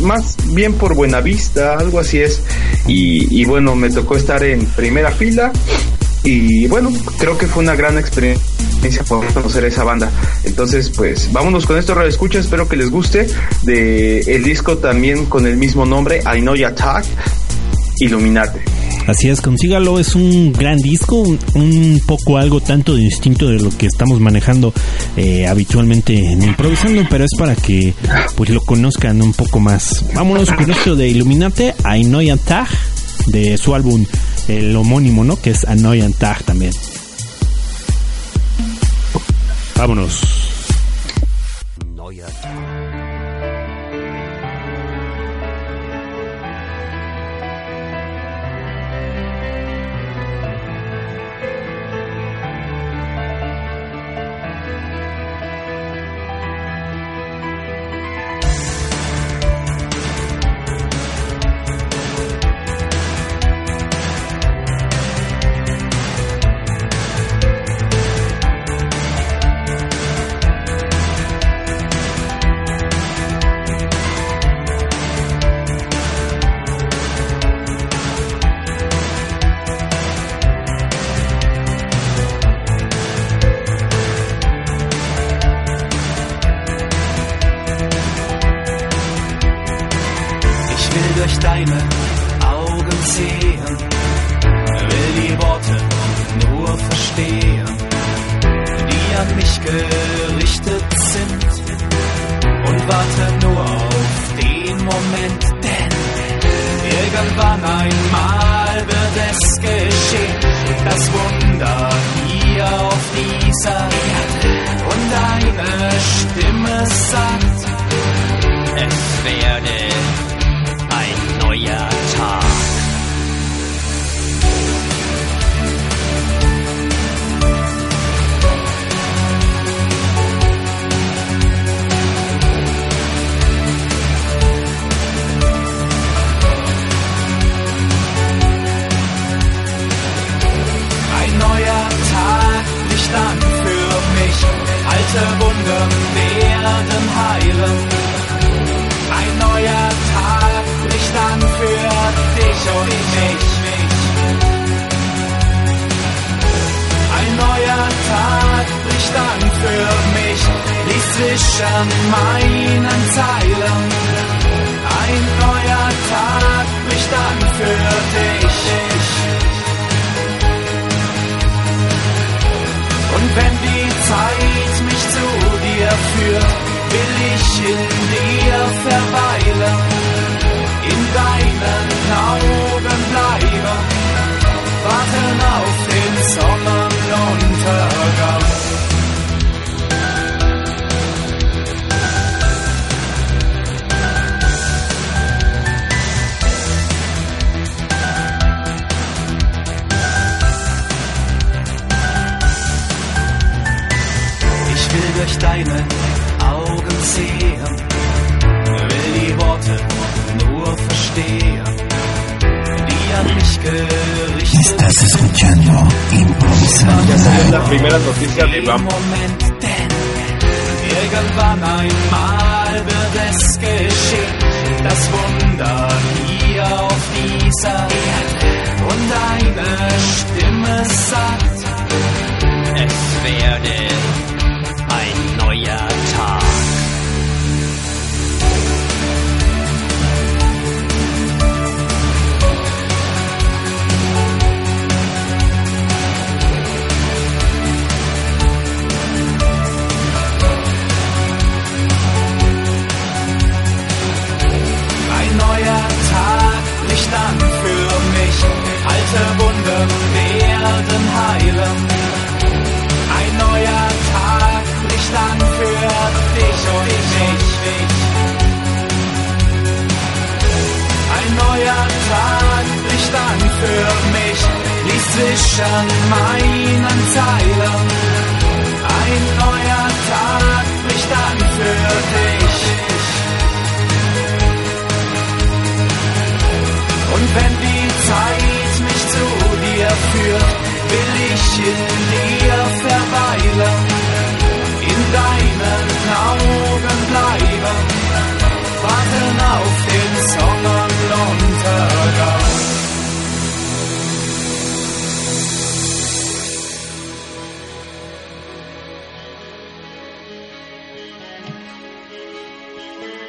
más 0.00 0.36
bien 0.52 0.74
por 0.74 0.94
Buenavista, 0.94 1.74
algo 1.74 1.98
así 2.00 2.20
es. 2.20 2.42
Y, 2.86 3.44
bueno, 3.44 3.74
me 3.74 3.90
tocó 3.90 4.16
estar 4.16 4.42
en 4.42 4.64
primera 4.66 5.10
fila 5.10 5.52
y 6.24 6.66
bueno, 6.66 6.90
creo 7.18 7.38
que 7.38 7.46
fue 7.46 7.62
una 7.62 7.76
gran 7.76 7.96
experiencia 7.96 9.02
poder 9.08 9.32
conocer 9.32 9.64
esa 9.64 9.84
banda. 9.84 10.10
Entonces, 10.44 10.90
pues 10.90 11.32
vámonos 11.32 11.66
con 11.66 11.78
esto, 11.78 11.94
Radio 11.94 12.08
Escucha, 12.08 12.38
espero 12.38 12.68
que 12.68 12.76
les 12.76 12.90
guste. 12.90 13.26
De 13.62 14.20
el 14.20 14.42
disco 14.42 14.78
también 14.78 15.26
con 15.26 15.46
el 15.46 15.56
mismo 15.56 15.86
nombre, 15.86 16.20
I 16.20 16.40
Know 16.40 16.54
Your 16.54 16.72
Tag, 16.72 17.04
Illuminate. 18.00 18.77
Así 19.08 19.30
es, 19.30 19.40
consígalo, 19.40 19.98
es 19.98 20.14
un 20.14 20.52
gran 20.52 20.76
disco, 20.76 21.22
un, 21.54 22.00
poco 22.06 22.36
algo 22.36 22.60
tanto 22.60 22.94
distinto 22.94 23.48
de 23.48 23.58
lo 23.58 23.70
que 23.70 23.86
estamos 23.86 24.20
manejando 24.20 24.72
eh, 25.16 25.46
habitualmente 25.46 26.14
en 26.14 26.42
improvisando, 26.42 27.02
pero 27.08 27.24
es 27.24 27.30
para 27.38 27.56
que 27.56 27.94
pues 28.36 28.50
lo 28.50 28.60
conozcan 28.60 29.22
un 29.22 29.32
poco 29.32 29.60
más. 29.60 30.04
Vámonos 30.14 30.52
con 30.52 30.70
esto 30.70 30.94
de 30.94 31.08
Illuminate, 31.08 31.74
Anoyan 31.84 32.38
Tag, 32.38 32.68
de 33.28 33.56
su 33.56 33.74
álbum, 33.74 34.04
el 34.46 34.76
homónimo, 34.76 35.24
¿no? 35.24 35.40
Que 35.40 35.50
es 35.50 35.64
Anoyan 35.64 36.12
Tag 36.12 36.44
también. 36.44 36.72
Vámonos. 39.74 40.38
Ich 42.10 42.67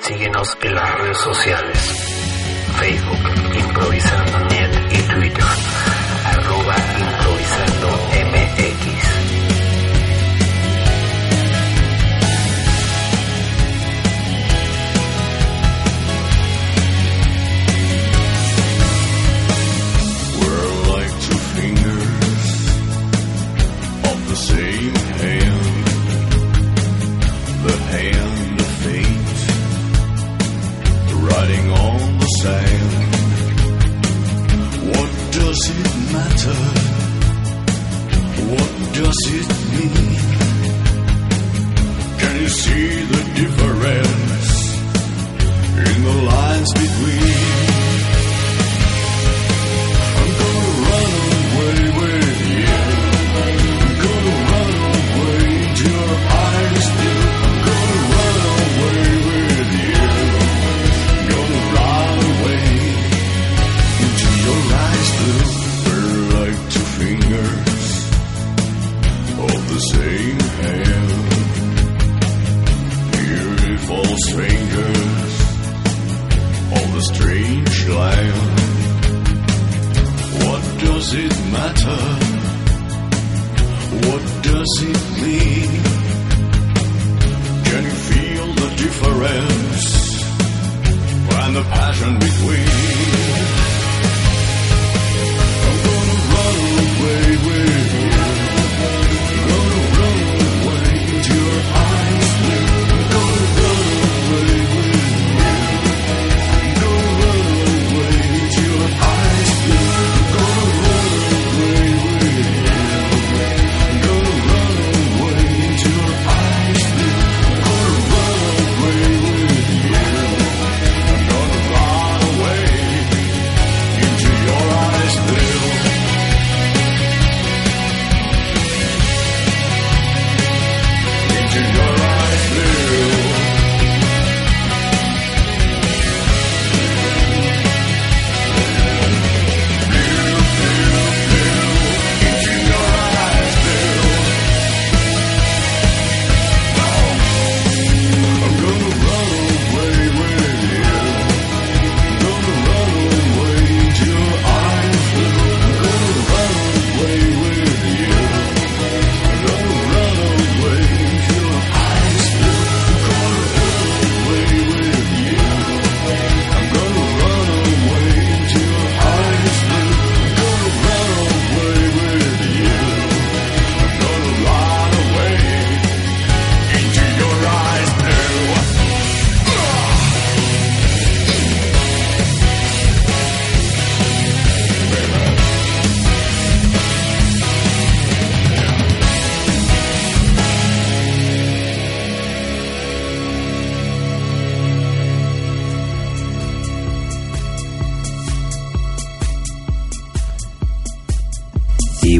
Síguenos 0.02 0.58
en 0.62 0.76
las 0.76 0.96
redes 1.00 1.18
sociales, 1.18 1.78
Facebook, 2.80 3.54
Improvisando 3.54 4.40
Net 4.46 4.72
y 4.92 5.02
Twitter. 5.14 5.59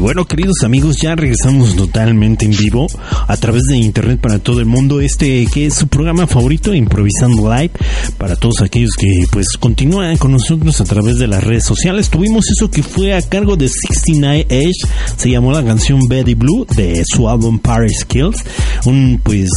Bueno, 0.00 0.24
queridos 0.24 0.62
amigos, 0.64 0.96
ya 0.96 1.14
regresamos 1.14 1.76
totalmente 1.76 2.46
en 2.46 2.52
vivo 2.52 2.86
a 3.28 3.36
través 3.36 3.64
de 3.64 3.76
internet 3.76 4.18
para 4.20 4.38
todo 4.38 4.60
el 4.60 4.66
mundo. 4.66 5.00
Este 5.00 5.46
que 5.46 5.66
es 5.66 5.74
su 5.74 5.88
programa 5.88 6.26
favorito, 6.26 6.74
Improvisando 6.74 7.54
Live, 7.54 7.72
para 8.16 8.34
todos 8.36 8.62
aquellos 8.62 8.92
que 8.98 9.24
pues 9.30 9.56
continúan 9.58 10.16
con 10.16 10.32
nosotros 10.32 10.80
a 10.80 10.84
través 10.84 11.18
de 11.18 11.26
las 11.26 11.44
redes 11.44 11.64
sociales. 11.64 12.08
Tuvimos 12.08 12.46
eso 12.50 12.70
que 12.70 12.82
fue 12.82 13.14
a 13.14 13.22
cargo 13.22 13.56
de 13.56 13.68
69 13.68 14.46
Edge, 14.48 14.88
se 15.16 15.30
llamó 15.30 15.52
la 15.52 15.64
canción 15.64 16.00
Betty 16.08 16.34
Blue 16.34 16.66
de 16.74 17.02
su 17.04 17.28
álbum 17.28 17.58
Paris 17.58 18.04
Kills. 18.06 18.42
Un 18.86 19.20
pues 19.22 19.50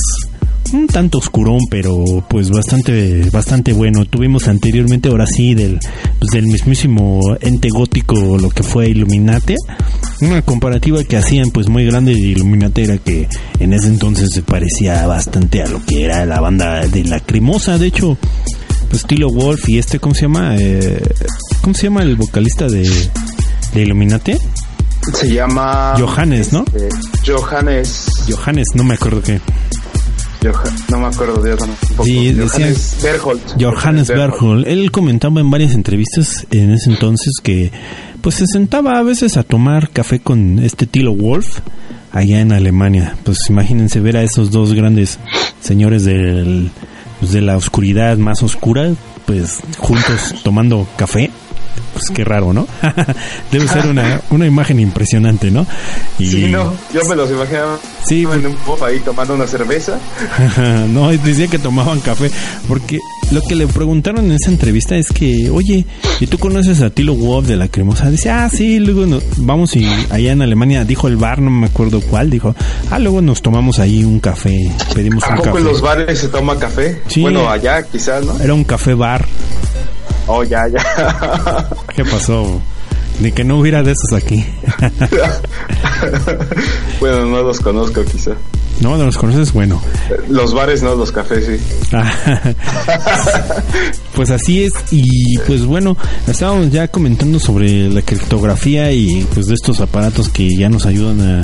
un 0.73 0.87
tanto 0.87 1.19
oscurón, 1.19 1.59
pero 1.69 1.93
pues 2.27 2.49
bastante 2.49 3.29
bastante 3.29 3.73
bueno. 3.73 4.05
Tuvimos 4.05 4.47
anteriormente, 4.47 5.09
ahora 5.09 5.25
sí, 5.27 5.53
del, 5.53 5.79
pues, 6.19 6.31
del 6.31 6.47
mismísimo 6.47 7.19
ente 7.41 7.69
gótico, 7.69 8.37
lo 8.37 8.49
que 8.49 8.63
fue 8.63 8.89
Illuminati. 8.89 9.55
Una 10.21 10.41
comparativa 10.41 11.03
que 11.03 11.17
hacían 11.17 11.51
pues 11.51 11.69
muy 11.69 11.85
grande 11.85 12.13
de 12.13 12.19
Illuminati 12.19 12.81
era 12.81 12.97
que 12.97 13.27
en 13.59 13.73
ese 13.73 13.87
entonces 13.87 14.29
se 14.31 14.41
parecía 14.41 15.05
bastante 15.07 15.61
a 15.61 15.67
lo 15.67 15.83
que 15.85 16.03
era 16.03 16.25
la 16.25 16.39
banda 16.39 16.85
de 16.87 17.03
la 17.03 17.19
Crimosa. 17.19 17.77
De 17.77 17.87
hecho, 17.87 18.17
pues 18.89 19.05
Tilo 19.05 19.29
Wolf 19.29 19.67
y 19.69 19.77
este, 19.77 19.99
¿cómo 19.99 20.15
se 20.15 20.23
llama? 20.23 20.55
Eh, 20.57 21.01
¿Cómo 21.61 21.73
se 21.73 21.83
llama 21.83 22.03
el 22.03 22.15
vocalista 22.15 22.67
de, 22.67 22.89
de 23.73 23.81
Illuminati? 23.81 24.33
Se 25.13 25.29
llama... 25.33 25.95
Johannes, 25.99 26.53
¿no? 26.53 26.63
eh, 26.73 26.87
Johannes... 27.27 28.05
Johannes, 28.29 28.67
no 28.73 28.85
me 28.85 28.93
acuerdo 28.93 29.21
qué. 29.21 29.41
No 30.89 30.99
me 30.99 31.07
acuerdo 31.07 31.41
de 31.41 31.53
otro. 31.53 31.67
Sí, 32.03 32.35
Johannes 32.37 32.97
Berholt. 33.01 33.41
Johannes 33.59 34.07
Bergholz, 34.09 34.67
él 34.67 34.91
comentaba 34.91 35.39
en 35.39 35.49
varias 35.49 35.73
entrevistas 35.73 36.45
en 36.51 36.71
ese 36.71 36.89
entonces 36.89 37.33
que 37.41 37.71
pues 38.21 38.35
se 38.35 38.47
sentaba 38.47 38.97
a 38.97 39.03
veces 39.03 39.37
a 39.37 39.43
tomar 39.43 39.89
café 39.89 40.19
con 40.19 40.59
este 40.59 40.85
Tilo 40.85 41.13
Wolf 41.15 41.59
allá 42.11 42.41
en 42.41 42.51
Alemania. 42.51 43.15
Pues 43.23 43.39
imagínense 43.49 43.99
ver 43.99 44.17
a 44.17 44.23
esos 44.23 44.51
dos 44.51 44.73
grandes 44.73 45.19
señores 45.61 46.03
del, 46.05 46.71
pues, 47.19 47.31
de 47.31 47.41
la 47.41 47.57
oscuridad 47.57 48.17
más 48.17 48.43
oscura, 48.43 48.91
pues 49.25 49.59
juntos 49.77 50.35
tomando 50.43 50.87
café. 50.97 51.31
Pues 51.93 52.05
qué 52.13 52.23
raro, 52.23 52.53
¿no? 52.53 52.67
Debe 53.51 53.67
ser 53.67 53.85
una, 53.85 54.21
una 54.31 54.47
imagen 54.47 54.79
impresionante, 54.79 55.51
¿no? 55.51 55.65
Y, 56.17 56.29
Sí, 56.31 56.47
no, 56.47 56.73
yo 56.93 57.01
me 57.07 57.15
los 57.15 57.29
imaginaba 57.29 57.77
Sí, 58.07 58.23
en 58.23 58.45
un 58.47 58.55
pub 58.55 58.83
ahí 58.83 58.99
tomando 58.99 59.35
una 59.35 59.47
cerveza. 59.47 59.97
no, 60.89 61.09
decía 61.09 61.47
que 61.47 61.59
tomaban 61.59 61.99
café. 61.99 62.31
Porque 62.67 62.99
lo 63.31 63.41
que 63.41 63.55
le 63.55 63.67
preguntaron 63.67 64.25
en 64.25 64.31
esa 64.33 64.49
entrevista 64.49 64.95
es 64.95 65.11
que, 65.11 65.49
oye, 65.51 65.85
¿y 66.19 66.27
tú 66.27 66.37
conoces 66.39 66.81
a 66.81 66.89
Tilo 66.89 67.15
Wolf 67.15 67.47
de 67.47 67.55
la 67.55 67.67
Cremosa? 67.67 68.09
Dice, 68.09 68.29
ah, 68.31 68.49
sí, 68.51 68.79
luego 68.79 69.05
nos 69.05 69.23
vamos 69.37 69.75
y 69.75 69.85
allá 70.09 70.31
en 70.31 70.41
Alemania, 70.41 70.83
dijo 70.85 71.07
el 71.07 71.15
bar, 71.17 71.39
no 71.41 71.49
me 71.51 71.67
acuerdo 71.67 72.01
cuál, 72.01 72.29
dijo, 72.29 72.55
ah, 72.89 72.99
luego 72.99 73.21
nos 73.21 73.41
tomamos 73.41 73.79
ahí 73.79 74.03
un 74.03 74.19
café, 74.19 74.57
pedimos 74.93 75.23
¿A 75.23 75.29
un 75.29 75.35
poco 75.37 75.49
café. 75.49 75.59
en 75.59 75.65
los 75.65 75.81
bares 75.81 76.19
se 76.19 76.27
toma 76.27 76.57
café? 76.59 77.01
Sí. 77.07 77.21
Bueno, 77.21 77.49
allá 77.49 77.83
quizás, 77.83 78.25
¿no? 78.25 78.37
Era 78.39 78.53
un 78.53 78.63
café 78.63 78.93
bar. 78.93 79.25
Oh, 80.27 80.43
ya, 80.43 80.67
ya. 80.67 80.79
¿Qué 81.95 82.03
pasó? 82.05 82.61
Ni 83.19 83.31
que 83.31 83.43
no 83.43 83.59
hubiera 83.59 83.83
de 83.83 83.91
esos 83.91 84.13
aquí. 84.13 84.45
bueno, 86.99 87.25
no 87.25 87.43
los 87.43 87.59
conozco 87.59 88.03
quizá. 88.03 88.31
No, 88.81 88.97
no 88.97 89.05
los 89.05 89.17
conoces, 89.17 89.53
bueno. 89.53 89.81
Los 90.29 90.53
bares 90.53 90.83
no, 90.83 90.95
los 90.95 91.11
cafés 91.11 91.45
sí. 91.45 91.57
pues 94.15 94.29
así 94.29 94.63
es 94.63 94.71
y 94.91 95.37
pues 95.39 95.65
bueno 95.65 95.97
estábamos 96.27 96.71
ya 96.71 96.87
comentando 96.87 97.39
sobre 97.39 97.89
la 97.89 98.01
criptografía 98.01 98.91
y 98.91 99.25
pues 99.33 99.47
de 99.47 99.55
estos 99.55 99.79
aparatos 99.81 100.29
que 100.29 100.55
ya 100.55 100.69
nos 100.69 100.85
ayudan 100.85 101.21
a 101.21 101.41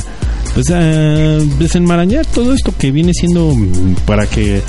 pues 0.53 0.69
a 0.71 0.79
desenmarañar 0.79 2.25
todo 2.25 2.53
esto 2.53 2.73
que 2.77 2.91
viene 2.91 3.13
siendo 3.13 3.53
para 4.05 4.27
que 4.27 4.61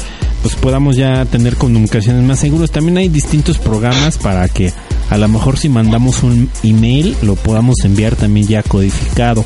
pues 0.43 0.55
podamos 0.55 0.97
ya 0.97 1.25
tener 1.27 1.57
comunicaciones 1.57 2.23
más 2.25 2.41
seguras 2.41 2.71
también 2.71 2.99
hay 2.99 3.09
distintos 3.09 3.59
programas 3.59 4.19
para 4.19 4.49
que 4.49 4.73
a 5.11 5.19
lo 5.19 5.29
mejor 5.29 5.59
si 5.59 5.69
mandamos 5.69 6.23
un 6.23 6.51
email 6.63 7.17
lo 7.23 7.37
podamos 7.37 7.77
enviar 7.85 8.17
también 8.17 8.47
ya 8.47 8.63
codificado 8.63 9.45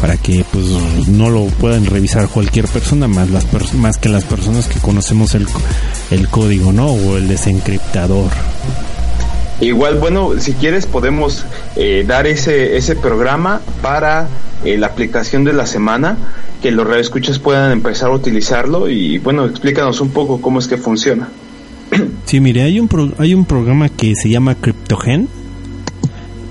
para 0.00 0.16
que 0.16 0.44
pues 0.52 0.66
no 1.08 1.30
lo 1.30 1.46
puedan 1.46 1.86
revisar 1.86 2.28
cualquier 2.28 2.66
persona 2.68 3.06
más 3.08 3.30
las 3.30 3.46
pers- 3.50 3.72
más 3.74 3.98
que 3.98 4.08
las 4.08 4.24
personas 4.24 4.66
que 4.68 4.80
conocemos 4.80 5.34
el, 5.34 5.46
el 6.10 6.28
código 6.28 6.72
no 6.72 6.86
o 6.88 7.16
el 7.16 7.28
desencriptador 7.28 8.30
Igual, 9.60 10.00
bueno, 10.00 10.30
si 10.40 10.54
quieres 10.54 10.86
podemos 10.86 11.44
eh, 11.76 12.04
dar 12.06 12.26
ese, 12.26 12.76
ese 12.76 12.96
programa 12.96 13.60
para 13.80 14.26
eh, 14.64 14.76
la 14.76 14.88
aplicación 14.88 15.44
de 15.44 15.52
la 15.52 15.66
semana, 15.66 16.16
que 16.60 16.72
los 16.72 16.84
radioescuchas 16.84 17.38
puedan 17.38 17.70
empezar 17.70 18.10
a 18.10 18.14
utilizarlo 18.14 18.88
y 18.88 19.18
bueno, 19.18 19.44
explícanos 19.46 20.00
un 20.00 20.10
poco 20.10 20.40
cómo 20.40 20.58
es 20.58 20.66
que 20.66 20.76
funciona. 20.78 21.28
Sí, 22.26 22.40
mire, 22.40 22.62
hay 22.62 22.80
un 22.80 22.88
pro- 22.88 23.12
hay 23.18 23.34
un 23.34 23.44
programa 23.44 23.88
que 23.88 24.14
se 24.16 24.30
llama 24.30 24.54
Cryptogen. 24.56 25.28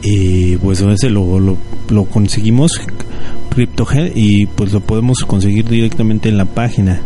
Y 0.03 0.55
pues 0.57 0.79
ese 0.81 1.09
lo, 1.09 1.39
lo, 1.39 1.57
lo 1.89 2.05
conseguimos 2.05 2.79
Cryptogen 3.51 4.11
y 4.15 4.45
pues 4.45 4.71
lo 4.71 4.79
podemos 4.79 5.19
conseguir 5.25 5.67
directamente 5.67 6.29
en 6.29 6.37
la 6.37 6.45
página 6.45 7.01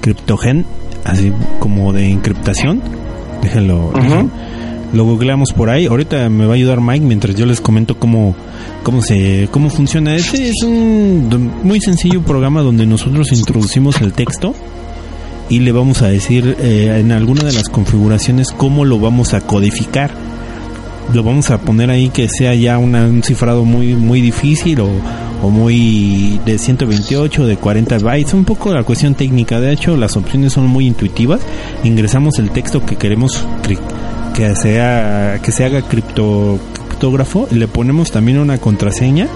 Cryptogen, 0.00 0.64
así 1.04 1.32
como 1.58 1.92
de 1.92 2.10
encriptación. 2.10 2.80
Déjenlo. 3.42 3.92
Lo 4.92 5.04
googleamos 5.04 5.52
por 5.52 5.68
ahí. 5.68 5.86
Ahorita 5.86 6.28
me 6.28 6.46
va 6.46 6.52
a 6.52 6.54
ayudar 6.54 6.80
Mike 6.80 7.04
mientras 7.04 7.34
yo 7.34 7.44
les 7.44 7.60
comento 7.60 7.98
cómo 7.98 8.36
cómo 8.82 9.02
se 9.02 9.48
cómo 9.50 9.68
funciona. 9.68 10.14
Este 10.14 10.48
es 10.48 10.62
un 10.62 11.28
muy 11.64 11.80
sencillo 11.80 12.22
programa 12.22 12.62
donde 12.62 12.86
nosotros 12.86 13.32
introducimos 13.32 14.00
el 14.00 14.12
texto 14.12 14.54
y 15.48 15.58
le 15.58 15.72
vamos 15.72 16.02
a 16.02 16.08
decir 16.08 16.56
eh, 16.60 16.98
en 17.00 17.12
alguna 17.12 17.44
de 17.44 17.52
las 17.52 17.68
configuraciones 17.68 18.48
cómo 18.56 18.84
lo 18.84 18.98
vamos 19.00 19.34
a 19.34 19.40
codificar. 19.40 20.12
Lo 21.14 21.22
vamos 21.22 21.50
a 21.50 21.58
poner 21.58 21.90
ahí 21.90 22.08
que 22.08 22.28
sea 22.28 22.54
ya 22.54 22.78
una- 22.78 23.04
un 23.06 23.22
cifrado 23.22 23.64
muy 23.64 23.94
muy 23.94 24.20
difícil 24.20 24.80
o, 24.80 24.88
o 25.42 25.50
muy 25.50 26.40
de 26.44 26.58
128, 26.58 27.46
de 27.46 27.56
40 27.56 27.98
bytes, 27.98 28.34
un 28.34 28.44
poco 28.44 28.72
la 28.74 28.82
cuestión 28.82 29.14
técnica. 29.14 29.60
De 29.60 29.72
hecho, 29.72 29.96
las 29.96 30.16
opciones 30.16 30.52
son 30.52 30.66
muy 30.66 30.86
intuitivas. 30.86 31.40
Ingresamos 31.84 32.38
el 32.38 32.50
texto 32.50 32.84
que 32.84 32.96
queremos 32.96 33.44
que 34.34 34.54
sea 34.56 35.38
que 35.42 35.50
se 35.52 35.64
haga 35.64 35.80
cripto 35.82 36.58
criptógrafo 36.88 37.48
le 37.50 37.68
ponemos 37.68 38.10
también 38.10 38.38
una 38.38 38.58
contraseña 38.58 39.28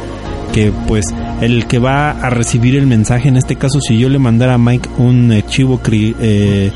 que 0.52 0.72
pues 0.88 1.06
el 1.40 1.66
que 1.66 1.78
va 1.78 2.10
a 2.10 2.28
recibir 2.28 2.74
el 2.76 2.86
mensaje 2.86 3.28
en 3.28 3.36
este 3.38 3.56
caso 3.56 3.80
si 3.80 3.97
yo 3.98 4.09
le 4.10 4.18
mandara 4.18 4.55
a 4.55 4.59
Mike 4.59 4.88
un 4.98 5.32
archivo 5.32 5.80
eh, 5.92 6.70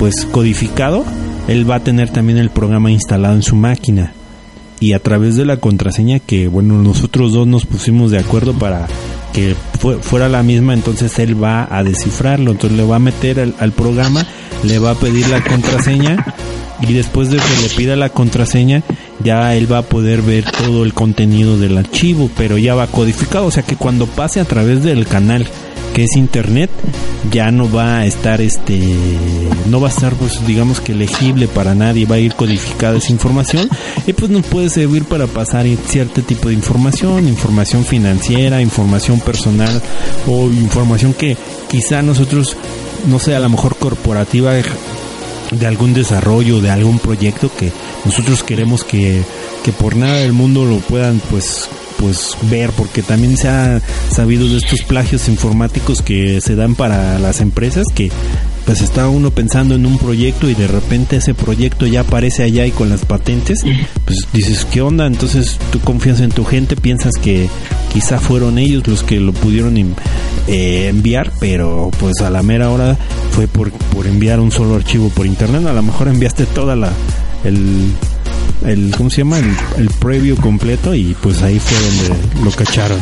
pues 0.00 0.24
codificado 0.26 1.04
él 1.48 1.68
va 1.70 1.76
a 1.76 1.80
tener 1.80 2.10
también 2.10 2.38
el 2.38 2.50
programa 2.50 2.90
instalado 2.90 3.34
en 3.36 3.42
su 3.42 3.54
máquina 3.54 4.12
y 4.80 4.94
a 4.94 4.98
través 4.98 5.36
de 5.36 5.44
la 5.44 5.58
contraseña 5.58 6.18
que 6.20 6.48
bueno 6.48 6.82
nosotros 6.82 7.32
dos 7.32 7.46
nos 7.46 7.66
pusimos 7.66 8.10
de 8.10 8.18
acuerdo 8.18 8.54
para 8.54 8.86
que 9.32 9.54
fue- 9.78 9.98
fuera 9.98 10.28
la 10.28 10.42
misma 10.42 10.72
entonces 10.74 11.18
él 11.18 11.40
va 11.42 11.68
a 11.70 11.84
descifrarlo 11.84 12.50
entonces 12.52 12.76
le 12.78 12.84
va 12.84 12.96
a 12.96 13.00
meter 13.00 13.38
al, 13.40 13.54
al 13.60 13.72
programa 13.72 14.26
le 14.64 14.78
va 14.78 14.92
a 14.92 14.94
pedir 14.94 15.28
la 15.28 15.42
contraseña 15.44 16.24
y 16.80 16.92
después 16.94 17.30
de 17.30 17.36
que 17.36 17.62
le 17.62 17.68
pida 17.76 17.94
la 17.94 18.08
contraseña 18.08 18.82
ya 19.22 19.54
él 19.54 19.70
va 19.70 19.78
a 19.78 19.82
poder 19.82 20.22
ver 20.22 20.44
todo 20.50 20.82
el 20.84 20.94
contenido 20.94 21.58
del 21.58 21.76
archivo 21.76 22.30
pero 22.36 22.56
ya 22.56 22.74
va 22.74 22.86
codificado 22.86 23.46
o 23.46 23.50
sea 23.50 23.62
que 23.62 23.76
cuando 23.76 24.06
pase 24.06 24.40
a 24.40 24.44
través 24.46 24.82
del 24.82 25.06
canal 25.06 25.46
que 25.94 26.04
es 26.04 26.16
internet 26.16 26.70
ya 27.30 27.50
no 27.50 27.70
va 27.70 27.98
a 27.98 28.06
estar 28.06 28.40
este 28.40 28.78
no 29.68 29.80
va 29.80 29.88
a 29.88 29.90
estar 29.90 30.14
pues 30.14 30.44
digamos 30.46 30.80
que 30.80 30.94
legible 30.94 31.48
para 31.48 31.74
nadie 31.74 32.06
va 32.06 32.16
a 32.16 32.18
ir 32.20 32.34
codificada 32.34 32.98
esa 32.98 33.12
información 33.12 33.68
y 34.06 34.12
pues 34.12 34.30
nos 34.30 34.46
puede 34.46 34.70
servir 34.70 35.04
para 35.04 35.26
pasar 35.26 35.66
cierto 35.86 36.22
tipo 36.22 36.48
de 36.48 36.54
información 36.54 37.28
información 37.28 37.84
financiera 37.84 38.62
información 38.62 39.20
personal 39.20 39.82
o 40.26 40.46
información 40.46 41.14
que 41.14 41.36
quizá 41.68 42.02
nosotros 42.02 42.56
no 43.08 43.18
sé 43.18 43.34
a 43.34 43.40
lo 43.40 43.48
mejor 43.48 43.76
corporativa 43.76 44.52
de 45.50 45.66
algún 45.66 45.94
desarrollo, 45.94 46.60
de 46.60 46.70
algún 46.70 46.98
proyecto 46.98 47.50
que 47.54 47.72
nosotros 48.04 48.42
queremos 48.42 48.84
que, 48.84 49.22
que 49.64 49.72
por 49.72 49.96
nada 49.96 50.16
del 50.16 50.32
mundo 50.32 50.64
lo 50.64 50.78
puedan 50.78 51.20
pues 51.30 51.68
pues 52.00 52.36
ver 52.50 52.70
porque 52.70 53.02
también 53.02 53.36
se 53.36 53.48
ha 53.48 53.80
sabido 54.10 54.48
de 54.48 54.56
estos 54.56 54.80
plagios 54.82 55.28
informáticos 55.28 56.00
que 56.00 56.40
se 56.40 56.56
dan 56.56 56.74
para 56.74 57.18
las 57.18 57.40
empresas 57.40 57.84
que 57.94 58.10
pues 58.64 58.80
está 58.80 59.08
uno 59.08 59.30
pensando 59.30 59.74
en 59.74 59.84
un 59.84 59.98
proyecto 59.98 60.48
y 60.48 60.54
de 60.54 60.66
repente 60.66 61.16
ese 61.16 61.34
proyecto 61.34 61.86
ya 61.86 62.00
aparece 62.00 62.42
allá 62.42 62.66
y 62.66 62.70
con 62.70 62.88
las 62.88 63.04
patentes 63.04 63.60
pues 64.04 64.26
dices 64.32 64.66
qué 64.70 64.80
onda 64.80 65.06
entonces 65.06 65.58
tú 65.72 65.80
confías 65.80 66.20
en 66.20 66.30
tu 66.30 66.44
gente 66.44 66.76
piensas 66.76 67.12
que 67.20 67.48
quizá 67.92 68.18
fueron 68.18 68.58
ellos 68.58 68.86
los 68.86 69.02
que 69.02 69.20
lo 69.20 69.32
pudieron 69.32 69.76
eh, 70.46 70.88
enviar 70.88 71.32
pero 71.40 71.90
pues 71.98 72.20
a 72.22 72.30
la 72.30 72.42
mera 72.42 72.70
hora 72.70 72.96
fue 73.30 73.46
por, 73.48 73.70
por 73.70 74.06
enviar 74.06 74.40
un 74.40 74.52
solo 74.52 74.74
archivo 74.74 75.08
por 75.08 75.26
internet. 75.26 75.66
A 75.66 75.72
lo 75.72 75.82
mejor 75.82 76.08
enviaste 76.08 76.46
toda 76.46 76.76
la 76.76 76.90
el 77.44 77.92
el 78.66 78.94
¿cómo 78.96 79.10
se 79.10 79.18
llama? 79.18 79.38
El, 79.38 79.56
el 79.78 79.90
previo 79.90 80.36
completo 80.36 80.94
y 80.94 81.16
pues 81.22 81.42
ahí 81.42 81.58
fue 81.58 81.78
donde 81.78 82.44
lo 82.44 82.50
cacharon. 82.50 83.00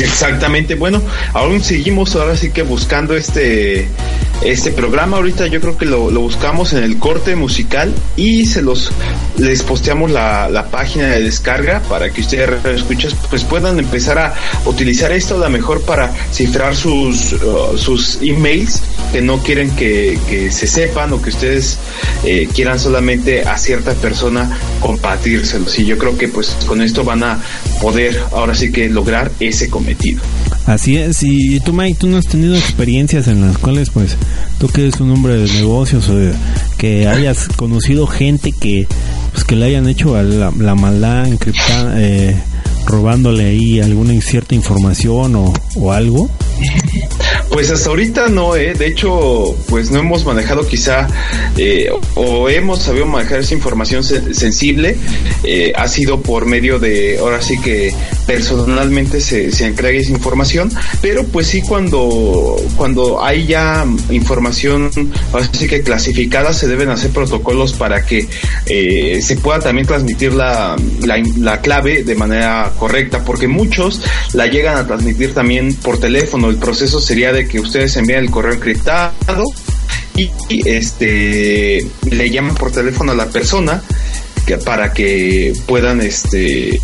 Exactamente, 0.00 0.76
bueno, 0.76 1.02
aún 1.32 1.62
seguimos 1.62 2.14
ahora 2.14 2.36
sí 2.36 2.50
que 2.50 2.62
buscando 2.62 3.16
este 3.16 3.88
este 4.42 4.70
programa. 4.70 5.16
Ahorita 5.16 5.48
yo 5.48 5.60
creo 5.60 5.76
que 5.76 5.84
lo, 5.84 6.10
lo 6.10 6.20
buscamos 6.20 6.72
en 6.72 6.84
el 6.84 6.98
corte 6.98 7.34
musical 7.34 7.92
y 8.16 8.46
se 8.46 8.62
los 8.62 8.92
les 9.36 9.62
posteamos 9.62 10.10
la, 10.12 10.48
la 10.48 10.70
página 10.70 11.08
de 11.08 11.22
descarga 11.22 11.80
para 11.88 12.10
que 12.10 12.20
ustedes 12.20 12.64
escuchas 12.64 13.16
pues 13.30 13.42
puedan 13.42 13.78
empezar 13.78 14.18
a 14.18 14.34
utilizar 14.66 15.10
esto 15.10 15.34
a 15.34 15.38
lo 15.38 15.50
mejor 15.50 15.82
para 15.82 16.12
cifrar 16.32 16.76
sus 16.76 17.32
uh, 17.32 17.76
sus 17.76 18.18
emails 18.22 18.82
que 19.12 19.22
no 19.22 19.38
quieren 19.38 19.70
que, 19.76 20.18
que 20.28 20.50
se 20.52 20.66
sepan 20.66 21.12
o 21.12 21.22
que 21.22 21.30
ustedes 21.30 21.78
eh, 22.24 22.48
quieran 22.54 22.78
solamente 22.78 23.42
a 23.42 23.56
cierta 23.58 23.94
persona 23.94 24.50
compartírselos. 24.80 25.78
Y 25.78 25.84
yo 25.86 25.96
creo 25.98 26.16
que 26.18 26.28
pues 26.28 26.48
con 26.66 26.82
esto 26.82 27.04
van 27.04 27.22
a 27.22 27.40
poder 27.80 28.18
ahora 28.32 28.54
sí 28.54 28.70
que 28.72 28.88
lograr 28.88 29.30
ese 29.40 29.68
cometido. 29.70 30.20
Así 30.66 30.98
es, 30.98 31.22
y 31.22 31.60
tú 31.60 31.72
Mike, 31.72 31.96
tú 32.00 32.08
no 32.08 32.18
has 32.18 32.26
tenido 32.26 32.54
experiencias 32.54 33.26
en 33.28 33.40
las 33.46 33.56
cuales 33.56 33.88
pues 33.90 34.16
tú 34.58 34.68
que 34.68 34.82
eres 34.82 35.00
un 35.00 35.10
hombre 35.12 35.36
de 35.36 35.50
negocios 35.50 36.08
o 36.10 36.16
de- 36.16 36.34
que 36.76 37.06
hayas 37.08 37.48
conocido 37.56 38.06
gente 38.06 38.52
que 38.52 38.86
pues 39.32 39.44
que 39.44 39.56
le 39.56 39.64
hayan 39.66 39.88
hecho 39.88 40.14
la, 40.22 40.52
la 40.58 40.74
maldad 40.74 41.26
encriptada, 41.26 41.94
eh, 41.96 42.36
robándole 42.88 43.44
ahí 43.44 43.80
alguna 43.80 44.18
cierta 44.20 44.54
información 44.54 45.36
o, 45.36 45.52
o 45.76 45.92
algo. 45.92 46.28
Pues 47.50 47.70
hasta 47.70 47.88
ahorita 47.88 48.28
no, 48.28 48.54
¿eh? 48.56 48.74
de 48.74 48.86
hecho, 48.86 49.56
pues 49.68 49.90
no 49.90 50.00
hemos 50.00 50.24
manejado 50.24 50.66
quizá 50.66 51.08
eh, 51.56 51.88
o 52.14 52.48
hemos 52.48 52.82
sabido 52.82 53.06
manejar 53.06 53.40
esa 53.40 53.54
información 53.54 54.04
se- 54.04 54.34
sensible, 54.34 54.96
eh, 55.42 55.72
ha 55.74 55.88
sido 55.88 56.20
por 56.20 56.44
medio 56.46 56.78
de, 56.78 57.18
ahora 57.18 57.40
sí 57.40 57.58
que 57.60 57.92
personalmente 58.26 59.20
se, 59.20 59.50
se 59.50 59.66
entrega 59.66 59.98
esa 59.98 60.10
información, 60.12 60.70
pero 61.00 61.24
pues 61.24 61.46
sí 61.48 61.62
cuando, 61.62 62.54
cuando 62.76 63.24
hay 63.24 63.46
ya 63.46 63.84
información, 64.10 64.90
ahora 65.32 65.48
sí 65.50 65.66
que 65.66 65.80
clasificada, 65.82 66.52
se 66.52 66.68
deben 66.68 66.90
hacer 66.90 67.10
protocolos 67.10 67.72
para 67.72 68.04
que 68.04 68.28
eh, 68.66 69.20
se 69.22 69.36
pueda 69.36 69.58
también 69.58 69.86
transmitir 69.86 70.34
la, 70.34 70.76
la, 71.04 71.16
la 71.38 71.60
clave 71.62 72.04
de 72.04 72.14
manera 72.14 72.72
correcta, 72.78 73.24
porque 73.24 73.48
muchos 73.48 74.00
la 74.32 74.46
llegan 74.46 74.76
a 74.76 74.86
transmitir 74.86 75.34
también 75.34 75.74
por 75.74 75.98
teléfono. 75.98 76.48
El 76.48 76.56
proceso 76.56 77.00
sería 77.00 77.32
de 77.32 77.46
que 77.46 77.60
ustedes 77.60 77.96
envíen 77.96 78.20
el 78.20 78.30
correo 78.30 78.54
encriptado 78.54 79.12
y, 80.16 80.30
este 80.64 81.86
le 82.10 82.30
llaman 82.30 82.54
por 82.54 82.72
teléfono 82.72 83.12
a 83.12 83.14
la 83.14 83.26
persona 83.26 83.82
que, 84.46 84.56
para 84.56 84.92
que 84.92 85.52
puedan 85.66 86.00
este 86.00 86.80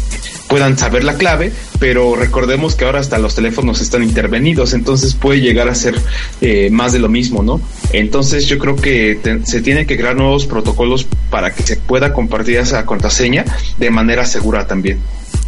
puedan 0.49 0.79
saber 0.79 1.05
la 1.05 1.15
clave, 1.15 1.53
pero 1.81 2.15
recordemos 2.15 2.77
que 2.77 2.85
ahora 2.85 3.01
hasta 3.01 3.19
los 3.19 3.35
teléfonos 3.35 3.81
están 3.81 4.03
intervenidos, 4.03 4.73
entonces 4.73 5.15
puede 5.15 5.41
llegar 5.41 5.69
a 5.69 5.75
ser 5.75 6.01
eh, 6.41 6.71
más 6.71 6.93
de 6.93 6.99
lo 6.99 7.09
mismo, 7.09 7.43
¿no? 7.43 7.61
Entonces 7.93 8.47
yo 8.47 8.59
creo 8.59 8.77
que 8.77 9.19
se 9.45 9.63
tiene 9.63 9.87
que 9.87 9.97
crear 9.97 10.15
nuevos 10.15 10.47
protocolos 10.47 11.07
para 11.31 11.53
que 11.53 11.63
se 11.63 11.77
pueda 11.77 12.13
compartir 12.13 12.59
esa 12.59 12.85
contraseña 12.87 13.45
de 13.79 13.91
manera 13.91 14.25
segura 14.27 14.67
también. 14.67 15.01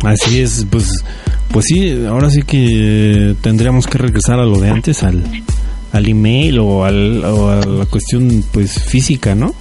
Así 0.02 0.40
es, 0.40 0.66
pues 0.70 0.90
pues 1.50 1.66
sí, 1.68 2.04
ahora 2.06 2.28
sí 2.30 2.42
que 2.42 3.34
tendríamos 3.40 3.86
que 3.86 3.98
regresar 3.98 4.38
a 4.38 4.44
lo 4.44 4.58
de 4.58 4.70
antes, 4.70 5.02
al, 5.02 5.22
al 5.92 6.08
email 6.08 6.58
o, 6.58 6.84
al, 6.84 7.24
o 7.24 7.48
a 7.48 7.64
la 7.64 7.86
cuestión 7.86 8.44
pues 8.52 8.82
física, 8.84 9.34
¿no? 9.34 9.54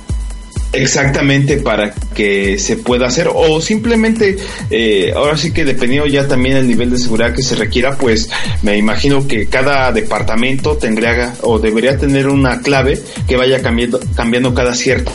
Exactamente 0.73 1.57
para 1.57 1.93
que 2.13 2.59
se 2.59 2.75
pueda 2.75 3.07
hacer 3.07 3.29
o 3.33 3.61
simplemente 3.61 4.35
eh, 4.69 5.13
ahora 5.15 5.37
sí 5.37 5.53
que 5.53 5.63
dependiendo 5.63 6.05
ya 6.05 6.27
también 6.27 6.57
el 6.57 6.67
nivel 6.67 6.89
de 6.89 6.97
seguridad 6.97 7.33
que 7.33 7.43
se 7.43 7.55
requiera 7.55 7.95
pues 7.95 8.29
me 8.61 8.77
imagino 8.77 9.25
que 9.25 9.47
cada 9.47 9.93
departamento 9.93 10.75
tendría 10.75 11.33
o 11.43 11.59
debería 11.59 11.97
tener 11.97 12.27
una 12.27 12.59
clave 12.59 13.01
que 13.25 13.37
vaya 13.37 13.61
cambiando 13.61 14.01
cambiando 14.15 14.53
cada 14.53 14.73
cierto 14.73 15.13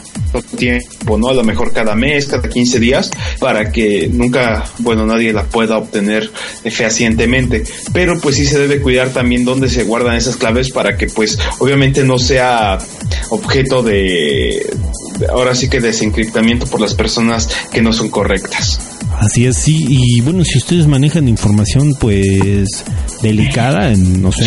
tiempo, 0.57 1.19
¿no? 1.19 1.29
A 1.29 1.35
lo 1.35 1.45
mejor 1.45 1.73
cada 1.73 1.95
mes, 1.95 2.27
cada 2.27 2.49
15 2.49 2.79
días, 2.81 3.11
para 3.39 3.71
que 3.73 4.09
nunca, 4.13 4.65
bueno, 4.79 5.07
nadie 5.07 5.33
la 5.33 5.45
pueda 5.45 5.79
obtener 5.79 6.31
eh, 6.65 6.71
fehacientemente. 6.71 7.65
Pero 7.93 8.19
pues 8.21 8.37
sí 8.37 8.47
se 8.47 8.59
debe 8.59 8.81
cuidar 8.81 9.11
también 9.11 9.45
dónde 9.45 9.69
se 9.69 9.85
guardan 9.85 10.17
esas 10.17 10.37
claves 10.37 10.71
para 10.71 10.97
que 10.97 11.07
pues 11.07 11.39
obviamente 11.59 12.05
no 12.05 12.19
sea 12.19 12.79
objeto 13.31 13.83
de, 13.83 14.67
de- 15.19 15.27
ahora 15.29 15.55
sí 15.55 15.69
que 15.69 15.81
desencriptamiento 15.81 16.67
por 16.67 16.81
las 16.81 16.95
personas 16.95 17.49
que 17.73 17.83
no 17.83 17.93
son 17.93 18.09
correctas. 18.11 18.81
Así 19.21 19.45
es, 19.45 19.59
sí, 19.59 19.85
y 19.87 20.21
bueno, 20.23 20.45
si 20.45 20.57
ustedes 20.57 20.87
manejan 20.87 21.29
información 21.29 21.95
pues 22.01 22.85
delicada, 23.23 23.93
en, 23.93 24.23
no 24.23 24.33
sé, 24.33 24.47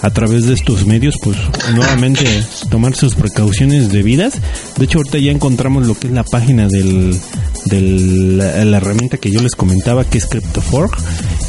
a 0.00 0.10
través 0.10 0.46
de 0.46 0.54
estos 0.54 0.86
medios, 0.86 1.16
pues 1.22 1.36
nuevamente 1.74 2.24
tomar 2.70 2.94
sus 2.94 3.14
precauciones 3.14 3.92
debidas. 3.92 4.40
De 4.78 4.86
hecho, 4.86 4.98
ahorita 4.98 5.18
ya 5.18 5.30
encontramos 5.30 5.86
lo 5.86 5.94
que 5.94 6.06
es 6.06 6.12
la 6.14 6.24
página 6.24 6.68
del, 6.68 7.14
del 7.66 8.38
la, 8.38 8.76
herramienta 8.78 9.18
que 9.18 9.30
yo 9.30 9.42
les 9.42 9.54
comentaba, 9.54 10.04
que 10.04 10.18
es 10.18 10.26
CryptoFork, 10.26 10.98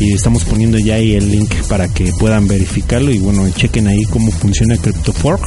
y 0.02 0.14
estamos 0.14 0.43
poniendo 0.43 0.77
ya 0.77 0.95
ahí 0.95 1.14
el 1.14 1.31
link 1.31 1.53
para 1.69 1.88
que 1.88 2.11
puedan 2.19 2.47
verificarlo 2.47 3.11
y 3.11 3.19
bueno, 3.19 3.49
chequen 3.52 3.88
ahí 3.88 4.03
cómo 4.03 4.31
funciona 4.31 4.77
CryptoFork. 4.77 5.41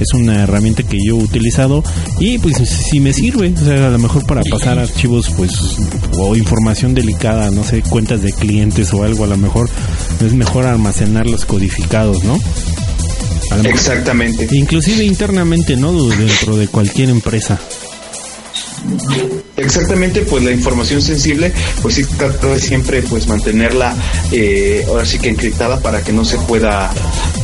Es 0.00 0.12
una 0.12 0.42
herramienta 0.42 0.82
que 0.82 0.98
yo 1.04 1.16
he 1.16 1.22
utilizado 1.22 1.82
y 2.18 2.38
pues 2.38 2.56
si 2.56 2.98
me 2.98 3.12
sirve, 3.12 3.54
o 3.54 3.64
sea, 3.64 3.86
a 3.86 3.90
lo 3.90 3.98
mejor 3.98 4.26
para 4.26 4.42
pasar 4.42 4.78
archivos 4.78 5.30
pues 5.36 5.52
o 6.18 6.34
información 6.44 6.94
delicada, 6.94 7.50
no 7.50 7.64
sé, 7.64 7.80
cuentas 7.82 8.22
de 8.22 8.32
clientes 8.32 8.92
o 8.92 9.02
algo, 9.02 9.24
a 9.24 9.26
lo 9.26 9.38
mejor 9.38 9.70
es 10.24 10.34
mejor 10.34 10.66
almacenarlos 10.66 11.46
codificados, 11.46 12.22
¿no? 12.22 12.38
Exactamente. 13.64 14.46
Inclusive 14.52 15.04
internamente, 15.04 15.76
¿no? 15.76 15.92
Dentro 15.92 16.56
de 16.56 16.68
cualquier 16.68 17.08
empresa. 17.08 17.58
Exactamente, 19.56 20.20
pues 20.22 20.44
la 20.44 20.50
información 20.50 21.00
sensible, 21.00 21.50
pues 21.80 21.94
sí 21.94 22.04
trato 22.04 22.52
de 22.52 22.60
siempre 22.60 23.00
pues 23.02 23.26
mantenerla 23.26 23.94
eh, 24.30 24.84
ahora 24.86 25.06
sí 25.06 25.18
que 25.18 25.30
encriptada 25.30 25.80
para 25.80 26.02
que 26.02 26.12
no 26.12 26.24
se 26.24 26.36
pueda, 26.38 26.92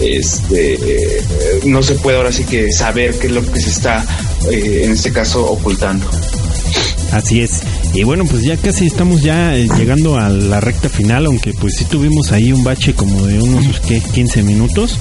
este, 0.02 0.74
eh, 0.74 1.22
no 1.64 1.82
se 1.82 1.94
pueda 1.94 2.18
ahora 2.18 2.32
sí 2.32 2.44
que 2.44 2.70
saber 2.70 3.14
qué 3.14 3.28
es 3.28 3.32
lo 3.32 3.50
que 3.50 3.60
se 3.60 3.70
está 3.70 4.04
eh, 4.50 4.82
en 4.84 4.92
este 4.92 5.12
caso 5.12 5.46
ocultando. 5.46 6.06
Así 7.12 7.40
es. 7.40 7.60
Y 7.94 8.04
bueno, 8.04 8.24
pues 8.24 8.42
ya 8.42 8.56
casi 8.56 8.86
estamos 8.86 9.22
ya 9.22 9.56
eh, 9.56 9.66
llegando 9.76 10.16
a 10.18 10.28
la 10.28 10.60
recta 10.60 10.88
final, 10.88 11.26
aunque 11.26 11.52
pues 11.54 11.74
sí 11.76 11.84
tuvimos 11.84 12.30
ahí 12.32 12.52
un 12.52 12.62
bache 12.62 12.94
como 12.94 13.26
de 13.26 13.40
unos 13.40 13.80
¿qué? 13.80 14.00
15 14.00 14.42
minutos. 14.42 14.96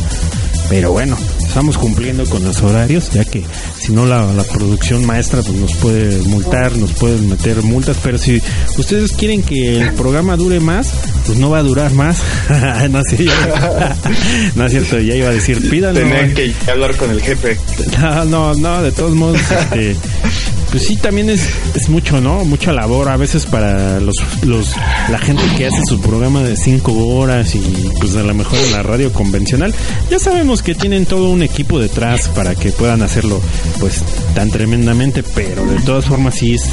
Pero 0.69 0.91
bueno, 0.91 1.17
estamos 1.47 1.79
cumpliendo 1.79 2.25
con 2.25 2.43
los 2.43 2.61
horarios, 2.61 3.09
ya 3.09 3.25
que 3.25 3.43
si 3.79 3.91
no 3.91 4.05
la, 4.05 4.31
la 4.33 4.43
producción 4.43 5.03
maestra 5.03 5.41
pues 5.41 5.57
nos 5.57 5.73
puede 5.77 6.21
multar, 6.27 6.77
nos 6.77 6.93
pueden 6.93 7.27
meter 7.27 7.63
multas, 7.63 7.97
pero 8.03 8.19
si 8.19 8.39
ustedes 8.77 9.11
quieren 9.13 9.41
que 9.41 9.79
el 9.81 9.93
programa 9.93 10.37
dure 10.37 10.59
más, 10.59 10.91
pues 11.25 11.39
no 11.39 11.49
va 11.49 11.57
a 11.59 11.63
durar 11.63 11.91
más. 11.93 12.17
no, 12.91 13.01
sé, 13.09 13.25
ya- 13.25 13.95
no 14.55 14.65
es 14.67 14.71
cierto, 14.71 14.99
ya 14.99 15.15
iba 15.15 15.29
a 15.29 15.33
decir, 15.33 15.67
pídanlo. 15.71 16.01
Tener 16.01 16.33
que 16.35 16.53
hablar 16.69 16.95
con 16.97 17.09
el 17.09 17.21
jefe. 17.21 17.57
No, 17.99 18.25
no, 18.25 18.53
no, 18.53 18.83
de 18.83 18.91
todos 18.91 19.15
modos, 19.15 19.39
este, 19.39 19.95
pues 20.71 20.85
sí, 20.85 20.95
también 20.97 21.29
es, 21.29 21.49
es 21.75 21.89
mucho, 21.89 22.21
¿no? 22.21 22.45
Mucha 22.45 22.71
labor 22.71 23.09
a 23.09 23.17
veces 23.17 23.45
para 23.45 23.99
los, 23.99 24.15
los, 24.45 24.75
la 25.09 25.17
gente 25.17 25.43
que 25.57 25.65
hace 25.65 25.81
su 25.87 25.99
programa 25.99 26.43
de 26.43 26.55
cinco 26.55 26.93
horas 27.15 27.55
y 27.55 27.61
pues 27.99 28.15
a 28.15 28.23
lo 28.23 28.33
mejor 28.33 28.59
en 28.59 28.71
la 28.71 28.83
radio 28.83 29.11
convencional. 29.11 29.73
Ya 30.09 30.19
sabemos 30.19 30.61
que 30.61 30.75
tienen 30.75 31.05
todo 31.05 31.29
un 31.29 31.43
equipo 31.43 31.79
detrás 31.79 32.27
para 32.29 32.55
que 32.55 32.71
puedan 32.71 33.01
hacerlo 33.01 33.41
pues 33.79 34.03
tan 34.35 34.49
tremendamente, 34.51 35.23
pero 35.23 35.65
de 35.65 35.79
todas 35.81 36.05
formas 36.05 36.35
sí 36.35 36.53
es, 36.53 36.63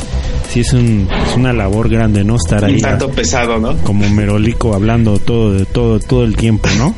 sí 0.53 0.61
es, 0.61 0.73
un, 0.73 1.09
es 1.29 1.37
una 1.37 1.53
labor 1.53 1.89
grande, 1.89 2.25
¿no? 2.25 2.37
Estar 2.37 2.65
ahí 2.65 2.75
Un 2.75 2.81
tanto 2.81 3.11
pesado, 3.11 3.59
¿no? 3.59 3.77
como 3.79 4.09
merolico 4.09 4.75
hablando 4.75 5.19
todo, 5.19 5.53
de 5.53 5.65
todo, 5.65 6.01
todo 6.01 6.25
el 6.25 6.37
tiempo, 6.37 6.69
¿no? 6.79 6.95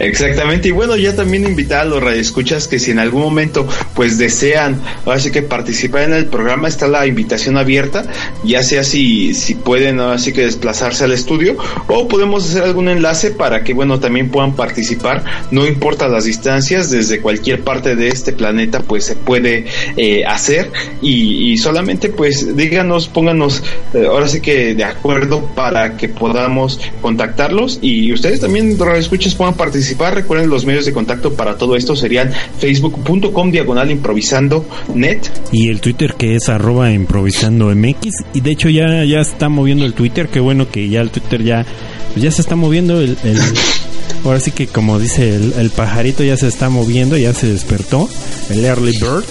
Exactamente, 0.00 0.68
y 0.68 0.70
bueno, 0.70 0.96
ya 0.96 1.14
también 1.14 1.44
invitar 1.44 1.80
a 1.82 1.84
los 1.84 2.02
radioescuchas 2.02 2.68
que 2.68 2.78
si 2.78 2.90
en 2.90 2.98
algún 2.98 3.20
momento 3.20 3.68
pues 3.94 4.16
desean, 4.16 4.80
ahora 5.04 5.20
sí 5.20 5.30
que 5.30 5.42
participar 5.42 6.04
en 6.04 6.14
el 6.14 6.24
programa, 6.24 6.68
está 6.68 6.88
la 6.88 7.06
invitación 7.06 7.58
abierta, 7.58 8.06
ya 8.42 8.62
sea 8.62 8.82
si, 8.82 9.34
si 9.34 9.54
pueden 9.54 10.00
ahora 10.00 10.18
sí 10.18 10.32
que 10.32 10.42
desplazarse 10.42 11.04
al 11.04 11.12
estudio 11.12 11.56
o 11.86 12.08
podemos 12.08 12.48
hacer 12.48 12.62
algún 12.62 12.88
enlace 12.88 13.30
para 13.30 13.62
que 13.62 13.74
bueno 13.74 14.00
también 14.00 14.30
puedan 14.30 14.56
participar, 14.56 15.22
no 15.50 15.66
importa 15.66 16.08
las 16.08 16.24
distancias, 16.24 16.90
desde 16.90 17.20
cualquier 17.20 17.60
parte 17.60 17.94
de 17.94 18.08
este 18.08 18.32
planeta 18.32 18.80
pues 18.80 19.04
se 19.04 19.16
puede 19.16 19.66
eh, 19.98 20.24
hacer 20.24 20.72
y, 21.02 21.58
solamente 21.58 22.08
pues 22.08 22.56
díganos, 22.56 23.08
pónganos 23.08 23.62
eh, 23.92 24.06
ahora 24.06 24.28
sí 24.28 24.40
que 24.40 24.74
de 24.74 24.84
acuerdo 24.84 25.44
para 25.54 25.98
que 25.98 26.08
podamos 26.08 26.80
contactarlos 27.02 27.80
y 27.82 28.14
ustedes 28.14 28.40
también 28.40 28.78
radioescuchas 28.78 29.34
puedan 29.34 29.52
participar 29.54 29.89
participar, 29.94 30.14
recuerden 30.14 30.50
los 30.50 30.64
medios 30.66 30.84
de 30.86 30.92
contacto 30.92 31.34
para 31.34 31.56
todo 31.56 31.76
esto 31.76 31.96
serían 31.96 32.30
facebook.com 32.58 33.50
diagonal 33.50 33.90
improvisando 33.90 34.64
net. 34.94 35.20
Y 35.52 35.68
el 35.68 35.80
Twitter 35.80 36.14
que 36.16 36.36
es 36.36 36.48
arroba 36.48 36.92
improvisando 36.92 37.74
MX. 37.74 38.12
Y 38.34 38.40
de 38.40 38.50
hecho 38.52 38.68
ya, 38.68 39.04
ya 39.04 39.20
está 39.20 39.48
moviendo 39.48 39.84
el 39.84 39.94
Twitter. 39.94 40.28
Qué 40.28 40.40
bueno 40.40 40.70
que 40.70 40.88
ya 40.88 41.00
el 41.00 41.10
Twitter 41.10 41.42
ya, 41.42 41.66
pues 42.12 42.22
ya 42.22 42.30
se 42.30 42.42
está 42.42 42.56
moviendo. 42.56 43.00
El, 43.00 43.16
el- 43.24 43.40
ahora 44.24 44.38
sí 44.40 44.50
que 44.52 44.66
como 44.66 44.98
dice 44.98 45.34
el, 45.34 45.52
el 45.58 45.70
pajarito 45.70 46.22
ya 46.22 46.36
se 46.36 46.46
está 46.48 46.68
moviendo, 46.68 47.16
ya 47.16 47.32
se 47.34 47.48
despertó. 47.48 48.08
El 48.50 48.64
early 48.64 48.92
bird. 48.92 49.24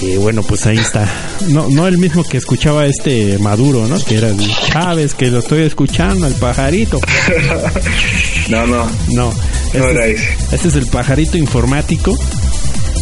Y 0.00 0.16
bueno, 0.16 0.42
pues 0.44 0.64
ahí 0.66 0.78
está. 0.78 1.08
No, 1.48 1.68
no 1.68 1.86
el 1.88 1.98
mismo 1.98 2.22
que 2.22 2.36
escuchaba 2.36 2.86
este 2.86 3.36
Maduro, 3.38 3.86
¿no? 3.88 3.98
Que 3.98 4.16
era 4.18 4.28
el 4.28 4.38
Chávez, 4.70 5.14
que 5.14 5.28
lo 5.30 5.40
estoy 5.40 5.62
escuchando, 5.62 6.26
el 6.26 6.34
pajarito. 6.34 7.00
No, 8.48 8.66
no. 8.66 8.88
No, 9.08 9.30
este, 9.66 9.78
No 9.78 9.88
era 9.90 10.06
es, 10.06 10.22
este 10.52 10.68
es 10.68 10.74
el 10.76 10.86
pajarito 10.86 11.36
informático, 11.36 12.18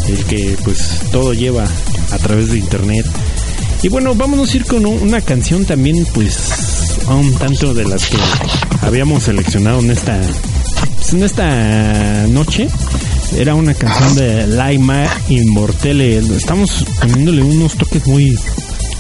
el 0.09 0.25
que 0.25 0.57
pues 0.65 1.03
todo 1.13 1.33
lleva 1.35 1.65
a 2.11 2.19
través 2.19 2.51
de 2.51 2.59
internet. 2.59 3.07
Y 3.83 3.89
bueno, 3.89 4.15
vámonos 4.17 4.53
a 4.53 4.57
ir 4.57 4.65
con 4.65 4.85
un- 4.85 5.01
una 5.03 5.21
canción 5.21 5.65
también 5.65 6.05
pues 6.15 6.99
a 7.07 7.15
un 7.15 7.33
tanto 7.35 7.75
de 7.75 7.85
las 7.85 8.07
que 8.07 8.17
habíamos 8.81 9.23
seleccionado 9.25 9.79
en 9.79 9.91
esta 9.93 10.21
pues, 10.97 11.13
en 11.13 11.23
esta 11.23 12.27
noche. 12.27 12.67
Era 13.35 13.55
una 13.55 13.75
canción 13.75 14.15
de 14.15 14.47
Laima 14.47 15.07
Immortele. 15.29 16.19
Estamos 16.19 16.85
poniéndole 17.01 17.43
unos 17.43 17.75
toques 17.77 18.07
muy 18.07 18.37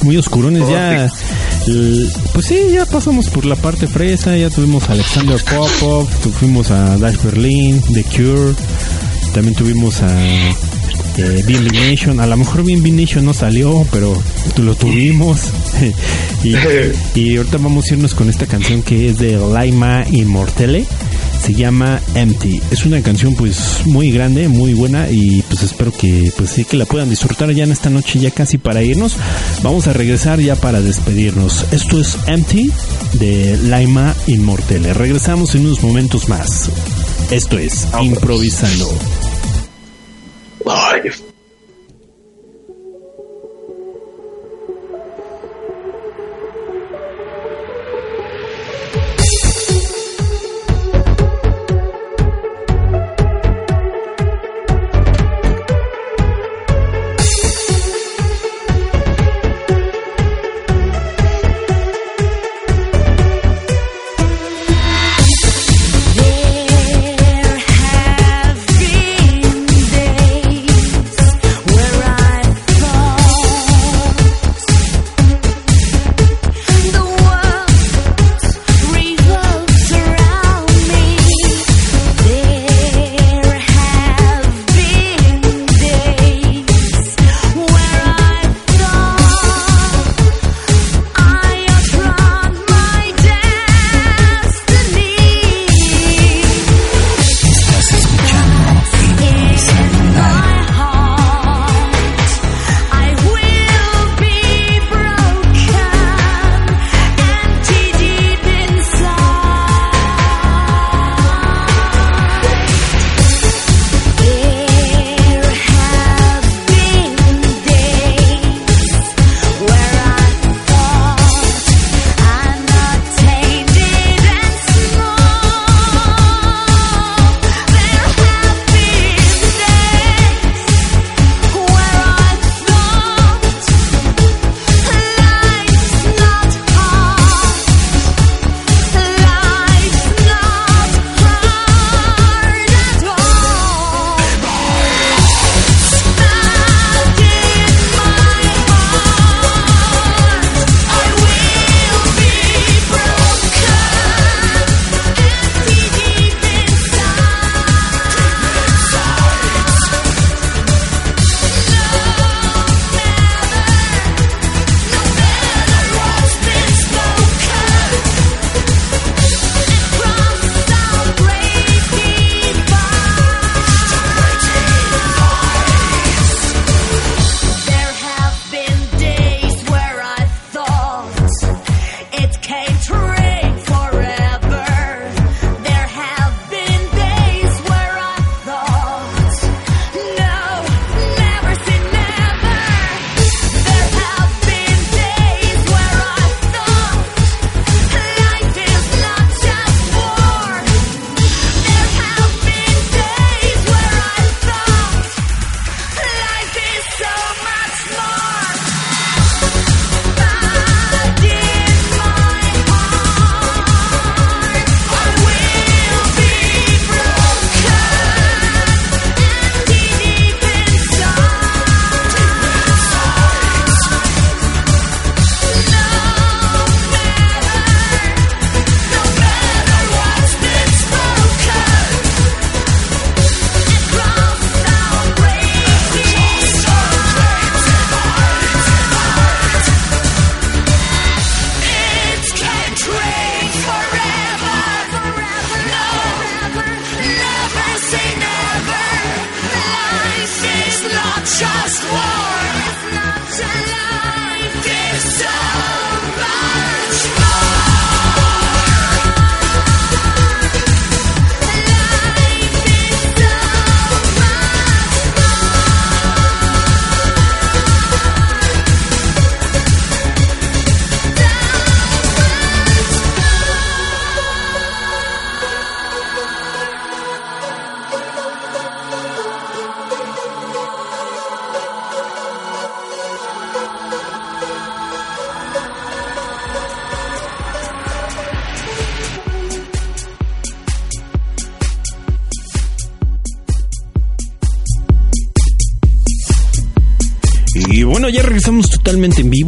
muy 0.03 0.17
oscurones. 0.17 0.69
Ya 0.69 1.11
pues 2.33 2.47
sí 2.47 2.59
ya 2.73 2.87
pasamos 2.87 3.29
por 3.29 3.45
la 3.45 3.57
parte 3.57 3.87
fresa 3.89 4.37
ya 4.37 4.51
tuvimos 4.51 4.89
a 4.89 4.93
Alexander 4.93 5.43
Popov 5.43 6.09
fuimos 6.39 6.71
a 6.71 6.97
Dash 6.97 7.17
Berlin 7.25 7.83
The 7.93 8.05
Cure 8.05 8.55
también 9.33 9.55
tuvimos 9.57 10.01
a 10.03 10.09
eh, 11.19 11.43
BNB 11.47 11.73
Nation. 11.91 12.21
A 12.21 12.27
lo 12.27 12.37
mejor 12.37 12.63
BNB 12.63 12.93
Nation 12.93 13.25
no 13.25 13.35
salió 13.35 13.87
pero 13.91 14.17
lo 14.57 14.75
tuvimos. 14.75 15.41
Y, 16.45 16.55
y 17.19 17.37
ahorita 17.37 17.59
vamos 17.59 17.91
a 17.91 17.95
irnos 17.95 18.15
con 18.15 18.29
esta 18.29 18.47
canción 18.47 18.83
que 18.83 19.09
es 19.09 19.19
de 19.19 19.37
Laima 19.37 20.05
Immortele 20.09 20.87
se 21.41 21.55
llama 21.55 22.01
Empty. 22.15 22.61
Es 22.71 22.85
una 22.87 23.03
canción 23.03 23.35
pues 23.35 23.83
muy 23.87 24.11
grande, 24.11 24.49
muy 24.49 24.75
buena 24.75 25.11
y 25.11 25.43
pues 25.43 25.63
espero 25.63 25.93
que 25.93 26.33
pues 26.37 26.51
sí 26.51 26.65
que 26.65 26.77
la 26.77 26.87
puedan 26.87 27.11
disfrutar 27.11 27.51
ya 27.53 27.65
en 27.65 27.73
esta 27.73 27.91
noche 27.91 28.19
ya 28.19 28.31
casi 28.31 28.59
para 28.59 28.83
irnos. 28.83 29.17
Vamos 29.63 29.87
a 29.87 29.93
regresar 29.93 30.41
ya 30.41 30.57
para 30.57 30.81
despedirnos. 30.81 31.65
Esto 31.73 32.01
es 32.01 32.19
Empty 32.27 32.71
de 33.15 33.59
Laima 33.65 34.15
Immortele. 34.27 34.95
Regresamos 34.95 35.55
en 35.55 35.67
unos 35.67 35.83
momentos 35.83 36.29
más. 36.29 36.71
Esto 37.31 37.59
es 37.59 37.87
Improvisando. 38.01 38.89
Ay, 40.67 41.01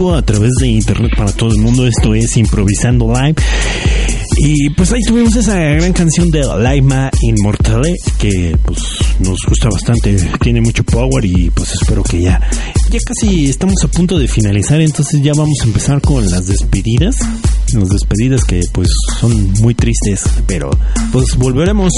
vivo 0.09 0.15
a 0.15 0.23
través 0.23 0.51
de 0.61 0.69
internet 0.69 1.13
para 1.17 1.33
todo 1.33 1.51
el 1.51 1.59
mundo. 1.59 1.87
Esto 1.87 2.15
es 2.15 2.37
Improvisando 2.37 3.13
Live. 3.13 3.37
Y 4.41 4.71
pues 4.71 4.93
ahí 4.93 5.01
tuvimos 5.07 5.35
esa 5.35 5.59
gran 5.59 5.93
canción 5.93 6.31
de 6.31 6.45
Laima 6.45 7.11
Immortale 7.23 7.97
que 8.19 8.57
pues 8.65 8.79
nos 9.19 9.41
gusta 9.49 9.69
bastante, 9.69 10.17
tiene 10.41 10.61
mucho 10.61 10.85
power 10.85 11.25
y 11.25 11.51
pues 11.51 11.73
espero 11.73 12.05
que 12.05 12.23
ya 12.23 12.41
ya 12.89 12.99
casi 13.05 13.51
estamos 13.51 13.83
a 13.83 13.89
punto 13.89 14.17
de 14.17 14.29
finalizar, 14.29 14.81
entonces 14.81 15.21
ya 15.23 15.33
vamos 15.35 15.59
a 15.61 15.65
empezar 15.65 16.01
con 16.01 16.25
las 16.31 16.47
despedidas. 16.47 17.17
Las 17.75 17.89
despedidas 17.89 18.45
que 18.45 18.63
pues 18.73 18.89
son 19.21 19.53
muy 19.55 19.75
tristes, 19.75 20.23
pero 20.47 20.71
pues 21.13 21.37
volveremos, 21.37 21.93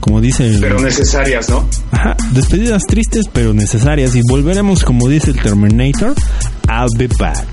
como 0.00 0.20
dice 0.20 0.46
el... 0.48 0.60
Pero 0.60 0.80
necesarias, 0.80 1.48
¿no? 1.48 1.66
Ajá, 1.92 2.16
despedidas 2.32 2.82
tristes 2.82 3.26
pero 3.32 3.54
necesarias 3.54 4.14
y 4.16 4.22
volveremos, 4.28 4.82
como 4.82 5.08
dice 5.08 5.30
el 5.30 5.40
Terminator, 5.40 6.14
I'll 6.76 6.88
be 6.98 7.06
back. 7.18 7.48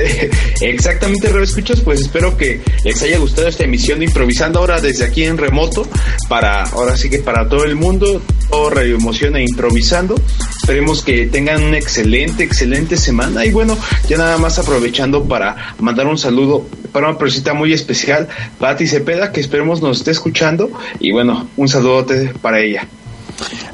Exactamente, 0.60 1.28
Escuchas, 1.42 1.80
pues 1.80 2.00
espero 2.00 2.36
que 2.36 2.60
les 2.84 3.00
haya 3.02 3.18
gustado 3.18 3.46
esta 3.46 3.62
emisión 3.62 4.00
de 4.00 4.06
Improvisando 4.06 4.58
ahora 4.58 4.80
desde 4.80 5.04
aquí 5.04 5.22
en 5.22 5.38
remoto, 5.38 5.86
para 6.28 6.64
ahora 6.64 6.96
sí 6.96 7.08
que 7.08 7.20
para 7.20 7.48
todo 7.48 7.64
el 7.64 7.76
mundo, 7.76 8.20
todo 8.50 8.70
Radio 8.70 8.96
Emoción 8.96 9.36
e 9.36 9.44
Improvisando. 9.44 10.16
Esperemos 10.56 11.02
que 11.02 11.26
tengan 11.26 11.62
una 11.62 11.78
excelente, 11.78 12.42
excelente 12.42 12.96
semana 12.96 13.44
y 13.44 13.52
bueno, 13.52 13.78
ya 14.08 14.16
nada 14.16 14.38
más 14.38 14.58
aprovechando 14.58 15.24
para 15.26 15.76
mandar 15.78 16.08
un 16.08 16.18
saludo 16.18 16.66
para 16.90 17.10
una 17.10 17.18
persona 17.18 17.54
muy 17.54 17.72
especial, 17.72 18.26
Patti 18.58 18.88
Cepeda, 18.88 19.30
que 19.30 19.40
esperemos 19.40 19.82
nos 19.82 19.98
esté 19.98 20.10
escuchando 20.10 20.72
y 20.98 21.12
bueno, 21.12 21.48
un 21.56 21.68
saludote 21.68 22.34
para 22.42 22.60
ella. 22.60 22.88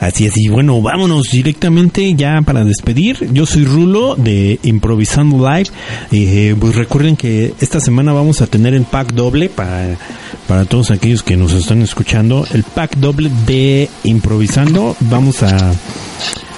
Así 0.00 0.26
es, 0.26 0.36
y 0.36 0.48
bueno, 0.48 0.80
vámonos 0.80 1.28
directamente 1.30 2.14
ya 2.14 2.40
para 2.42 2.64
despedir. 2.64 3.28
Yo 3.32 3.46
soy 3.46 3.64
Rulo 3.64 4.14
de 4.14 4.58
Improvisando 4.62 5.38
Live. 5.38 5.70
Eh, 6.12 6.54
pues 6.58 6.76
recuerden 6.76 7.16
que 7.16 7.54
esta 7.60 7.80
semana 7.80 8.12
vamos 8.12 8.40
a 8.40 8.46
tener 8.46 8.74
el 8.74 8.84
pack 8.84 9.12
doble 9.12 9.48
para, 9.48 9.96
para 10.46 10.64
todos 10.64 10.90
aquellos 10.90 11.22
que 11.22 11.36
nos 11.36 11.52
están 11.52 11.82
escuchando. 11.82 12.46
El 12.52 12.62
pack 12.62 12.96
doble 12.96 13.30
de 13.46 13.88
Improvisando. 14.04 14.96
Vamos 15.00 15.42
a, 15.42 15.72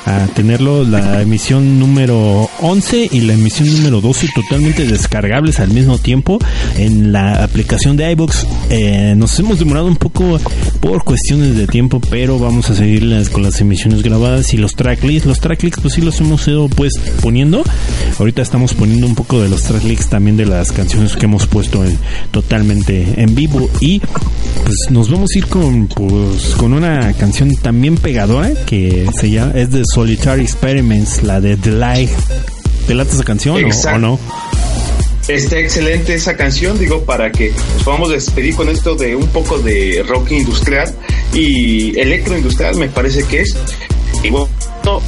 a 0.08 0.26
tenerlo 0.28 0.84
la 0.84 1.20
emisión 1.22 1.78
número 1.78 2.48
11 2.60 3.08
y 3.12 3.20
la 3.22 3.34
emisión 3.34 3.70
número 3.72 4.00
12 4.00 4.28
totalmente 4.34 4.86
descargables 4.86 5.60
al 5.60 5.70
mismo 5.70 5.98
tiempo 5.98 6.38
en 6.76 7.12
la 7.12 7.42
aplicación 7.44 7.96
de 7.96 8.10
iBox. 8.12 8.46
Eh, 8.70 9.14
nos 9.16 9.38
hemos 9.38 9.58
demorado 9.58 9.86
un 9.86 9.96
poco 9.96 10.40
por 10.80 11.04
cuestiones 11.04 11.56
de 11.56 11.66
tiempo, 11.66 12.00
pero 12.10 12.38
vamos 12.38 12.70
a 12.70 12.74
seguirlas 12.74 13.28
con 13.28 13.42
las 13.42 13.60
emisiones 13.60 14.02
grabadas 14.02 14.54
y 14.54 14.56
los 14.56 14.74
tracklists. 14.74 15.26
Los 15.26 15.40
tracklists 15.40 15.80
pues 15.80 15.94
sí 15.94 16.00
los 16.00 16.20
hemos 16.20 16.46
ido 16.48 16.68
pues 16.68 16.92
poniendo. 17.20 17.62
Ahorita 18.18 18.42
estamos 18.42 18.74
poniendo 18.74 19.06
un 19.06 19.14
poco 19.14 19.40
de 19.42 19.48
los 19.48 19.62
tracklists 19.62 20.08
también 20.08 20.36
de 20.36 20.46
las 20.46 20.72
canciones 20.72 21.16
que 21.16 21.26
hemos 21.26 21.46
puesto 21.46 21.84
en- 21.84 21.98
totalmente 22.30 23.14
en 23.20 23.34
vivo 23.34 23.68
y 23.80 24.00
pues 24.64 24.76
nos 24.90 25.10
vamos 25.10 25.30
a 25.34 25.38
ir 25.38 25.46
con 25.46 25.86
pues 25.88 26.54
con 26.56 26.72
una 26.72 27.12
canción 27.14 27.54
también 27.56 27.96
pegadora 27.96 28.50
que 28.66 29.06
se 29.18 29.30
llama 29.30 29.52
es 29.54 29.70
de 29.72 29.82
Solitary 30.02 30.42
Experiments, 30.42 31.24
la 31.24 31.40
de 31.40 31.56
The 31.56 31.72
Light. 31.72 32.08
¿Te 32.86 32.94
late 32.94 33.10
esa 33.14 33.24
canción 33.24 33.56
o- 33.64 33.98
no? 33.98 34.16
Está 35.26 35.58
excelente 35.58 36.14
esa 36.14 36.36
canción, 36.36 36.78
digo, 36.78 37.02
para 37.04 37.32
que 37.32 37.50
nos 37.74 37.82
podamos 37.82 38.10
despedir 38.12 38.54
con 38.54 38.68
esto 38.68 38.94
de 38.94 39.16
un 39.16 39.26
poco 39.26 39.58
de 39.58 40.04
rock 40.06 40.30
industrial 40.30 40.94
y 41.32 41.98
electroindustrial, 41.98 42.76
me 42.76 42.88
parece 42.88 43.24
que 43.24 43.42
es. 43.42 43.56
Y 44.22 44.30
bueno, 44.30 44.48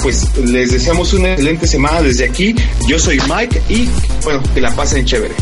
pues 0.03 0.27
les 0.39 0.73
deseamos 0.73 1.13
una 1.15 1.33
excelente 1.33 1.67
semana 1.67 2.03
desde 2.03 2.25
aquí. 2.27 2.55
Yo 2.87 2.99
soy 2.99 3.19
Mike 3.29 3.63
y 3.69 3.89
bueno, 4.25 4.43
que 4.55 4.61
la 4.61 4.75
pasen 4.75 5.05
chévere. 5.05 5.35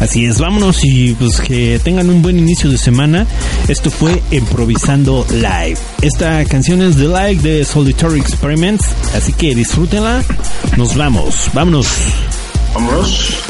Así 0.00 0.24
es, 0.24 0.38
vámonos 0.38 0.80
y 0.82 1.14
pues 1.14 1.40
que 1.40 1.80
tengan 1.82 2.10
un 2.10 2.20
buen 2.20 2.38
inicio 2.38 2.70
de 2.70 2.78
semana. 2.78 3.26
Esto 3.68 3.90
fue 3.90 4.20
Improvisando 4.30 5.24
Live. 5.30 5.78
Esta 6.02 6.44
canción 6.44 6.82
es 6.82 6.96
The 6.96 7.04
Light 7.04 7.40
de 7.40 7.64
Solitary 7.64 8.20
Experiments, 8.20 8.86
así 9.14 9.32
que 9.32 9.54
disfrútenla. 9.54 10.22
Nos 10.76 10.96
vamos, 10.96 11.48
vámonos. 11.52 11.86
Vámonos. 12.74 13.44